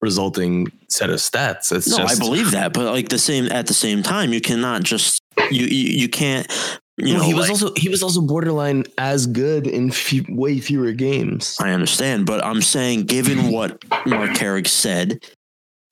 [0.00, 1.72] resulting set of stats.
[1.72, 4.40] It's no, just, I believe that, but like the same at the same time, you
[4.40, 6.50] cannot just you you, you can't
[6.98, 10.24] you well, know, he was like, also he was also borderline as good in few,
[10.28, 11.56] way fewer games.
[11.60, 15.22] I understand, but I'm saying, given what Marc Carig said,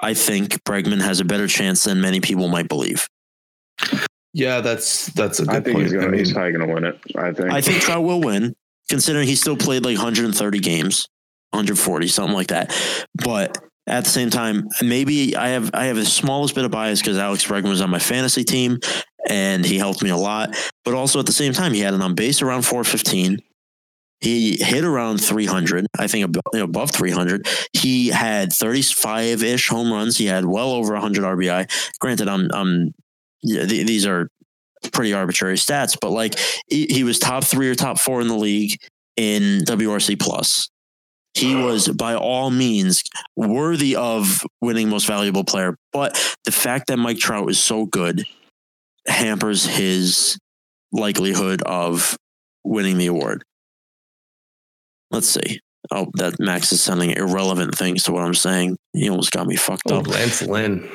[0.01, 3.09] I think Bregman has a better chance than many people might believe.
[4.33, 5.83] Yeah, that's that's a good I think point.
[5.85, 6.99] he's gonna I mean, he's probably gonna win it.
[7.17, 7.53] I think.
[7.53, 8.55] I think Trout will win,
[8.89, 11.07] considering he still played like 130 games,
[11.51, 12.75] 140, something like that.
[13.15, 17.01] But at the same time, maybe I have I have the smallest bit of bias
[17.01, 18.79] because Alex Bregman was on my fantasy team
[19.29, 20.57] and he helped me a lot.
[20.85, 23.39] But also at the same time, he had an on base around 415.
[24.21, 27.47] He hit around 300, I think above, above 300.
[27.73, 30.17] He had 35 ish home runs.
[30.17, 31.99] He had well over 100 RBI.
[31.99, 32.95] Granted, I'm, I'm
[33.43, 34.29] yeah, th- these are
[34.93, 36.39] pretty arbitrary stats, but like
[36.69, 38.79] he, he was top three or top four in the league
[39.17, 40.69] in WRC plus
[41.35, 43.03] he was by all means
[43.37, 45.77] worthy of winning most valuable player.
[45.93, 46.15] But
[46.45, 48.25] the fact that Mike Trout is so good
[49.07, 50.39] hampers his
[50.93, 52.17] likelihood of
[52.65, 53.45] winning the award.
[55.11, 55.61] Let's see.
[55.91, 58.77] Oh, that Max is sending irrelevant things to what I'm saying.
[58.93, 60.07] He almost got me fucked oh, up.
[60.07, 60.89] Lance Lynn.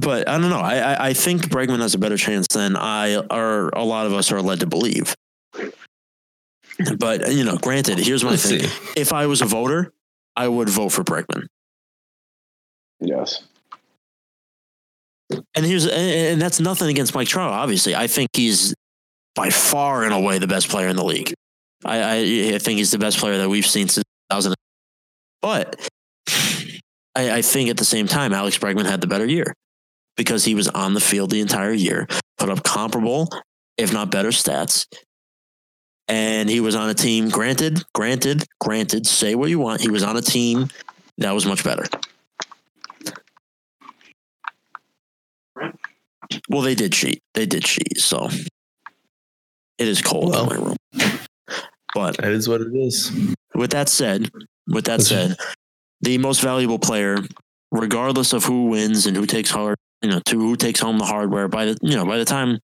[0.00, 0.58] But I don't know.
[0.58, 4.30] I, I think Bregman has a better chance than I or a lot of us
[4.32, 5.14] are led to believe.
[6.98, 9.00] But you know, granted, here's my Let's thing: see.
[9.00, 9.92] if I was a voter,
[10.36, 11.46] I would vote for Bregman.
[13.00, 13.42] Yes.
[15.54, 17.52] And here's and that's nothing against Mike Trout.
[17.52, 18.74] Obviously, I think he's
[19.34, 21.34] by far and away the best player in the league.
[21.84, 22.16] I, I,
[22.54, 24.54] I think he's the best player that we've seen since 2000.
[25.42, 25.88] But
[27.14, 29.54] I, I think at the same time, Alex Bregman had the better year
[30.16, 33.28] because he was on the field the entire year, put up comparable,
[33.76, 34.86] if not better stats,
[36.08, 37.28] and he was on a team.
[37.28, 39.06] Granted, granted, granted.
[39.06, 39.80] Say what you want.
[39.80, 40.68] He was on a team
[41.18, 41.84] that was much better.
[46.48, 47.22] Well, they did cheat.
[47.34, 47.98] They did cheat.
[47.98, 48.28] So
[49.78, 50.76] it is cold well, in my room.
[51.94, 53.10] But that is what it is.
[53.54, 54.30] With that said,
[54.66, 55.36] with that said,
[56.00, 57.18] the most valuable player,
[57.70, 61.04] regardless of who wins and who takes hard, you know, to who takes home the
[61.04, 62.58] hardware, by the you know, by the time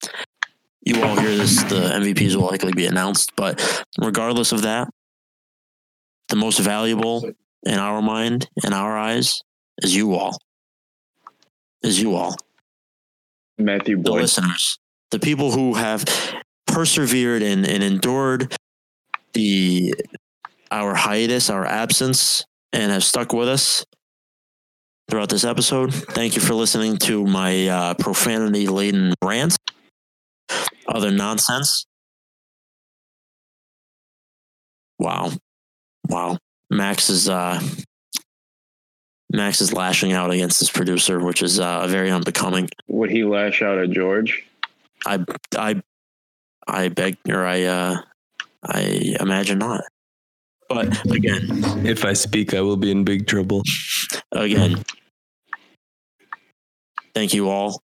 [0.83, 3.33] you all hear this, the MVPs will likely be announced.
[3.37, 4.89] But regardless of that,
[6.29, 7.29] the most valuable
[7.65, 9.41] in our mind, in our eyes,
[9.83, 10.39] is you all.
[11.83, 12.37] Is you all
[13.59, 14.79] Matthew the listeners,
[15.11, 16.05] the people who have
[16.67, 18.57] persevered and, and endured
[19.33, 19.95] the
[20.71, 23.85] our hiatus, our absence, and have stuck with us
[25.09, 25.95] throughout this episode.
[25.95, 29.57] Thank you for listening to my uh, profanity laden rants,
[30.89, 31.87] other nonsense.
[34.99, 35.33] Wow,
[36.09, 36.39] wow.
[36.71, 37.61] Max is uh,
[39.35, 42.69] Max is lashing out against his producer, which is uh, very unbecoming.
[42.89, 44.47] Would he lash out at George?
[45.07, 45.25] I
[45.57, 45.83] I
[46.67, 47.97] I beg or I uh
[48.65, 49.85] I imagine not.
[50.69, 51.47] But again,
[51.87, 53.63] If I speak, I will be in big trouble.
[54.33, 54.83] again,
[57.15, 57.83] thank you all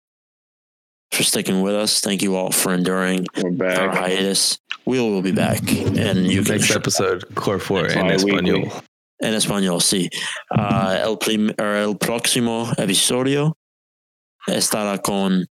[1.12, 2.00] for sticking with us.
[2.00, 4.58] Thank you all for enduring We're our hiatus.
[4.84, 8.32] We will be back, and you can Next episode, Core 4 It's en bi-weekly.
[8.62, 8.82] español.
[9.20, 9.80] En español.
[9.80, 10.08] Sí,
[10.50, 13.56] Uh, el prim or el próximo episodio
[14.48, 15.46] estará con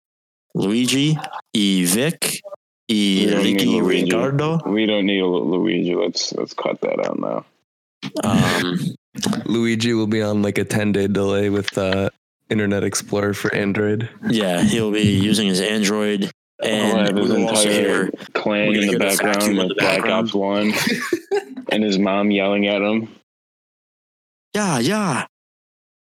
[0.54, 1.16] Luigi
[1.54, 2.40] y Vic
[2.88, 4.04] y We don't need Ricky Luigi.
[4.04, 4.58] Ricardo.
[4.66, 5.94] We don't need a Luigi.
[5.94, 7.44] Let's let's cut that out now.
[8.24, 8.78] Um,
[9.46, 12.10] Luigi will be on like a 10 day delay with uh,
[12.50, 14.08] Internet Explorer for Android.
[14.28, 16.30] Yeah, he'll be using his Android,
[16.62, 18.10] and have we'll also hear.
[18.34, 20.04] clan in the hear the background, in like Black.
[20.06, 20.72] Ops One,
[21.70, 23.08] and his mom yelling at him.
[24.54, 25.26] Yeah, yeah,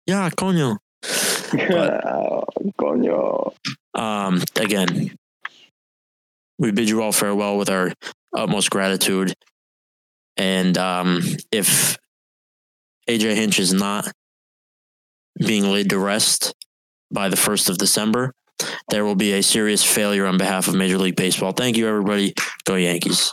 [0.08, 0.78] yeah, coño.
[2.80, 3.54] Coño.
[3.94, 5.16] Um, again,
[6.58, 7.92] we bid you all farewell with our
[8.36, 9.34] utmost gratitude,
[10.38, 11.98] and um, if
[13.08, 14.12] AJ Hinch is not
[15.38, 16.54] being laid to rest
[17.12, 18.34] by the first of December,
[18.90, 21.52] there will be a serious failure on behalf of Major League Baseball.
[21.52, 22.34] Thank you, everybody.
[22.66, 23.32] Go Yankees.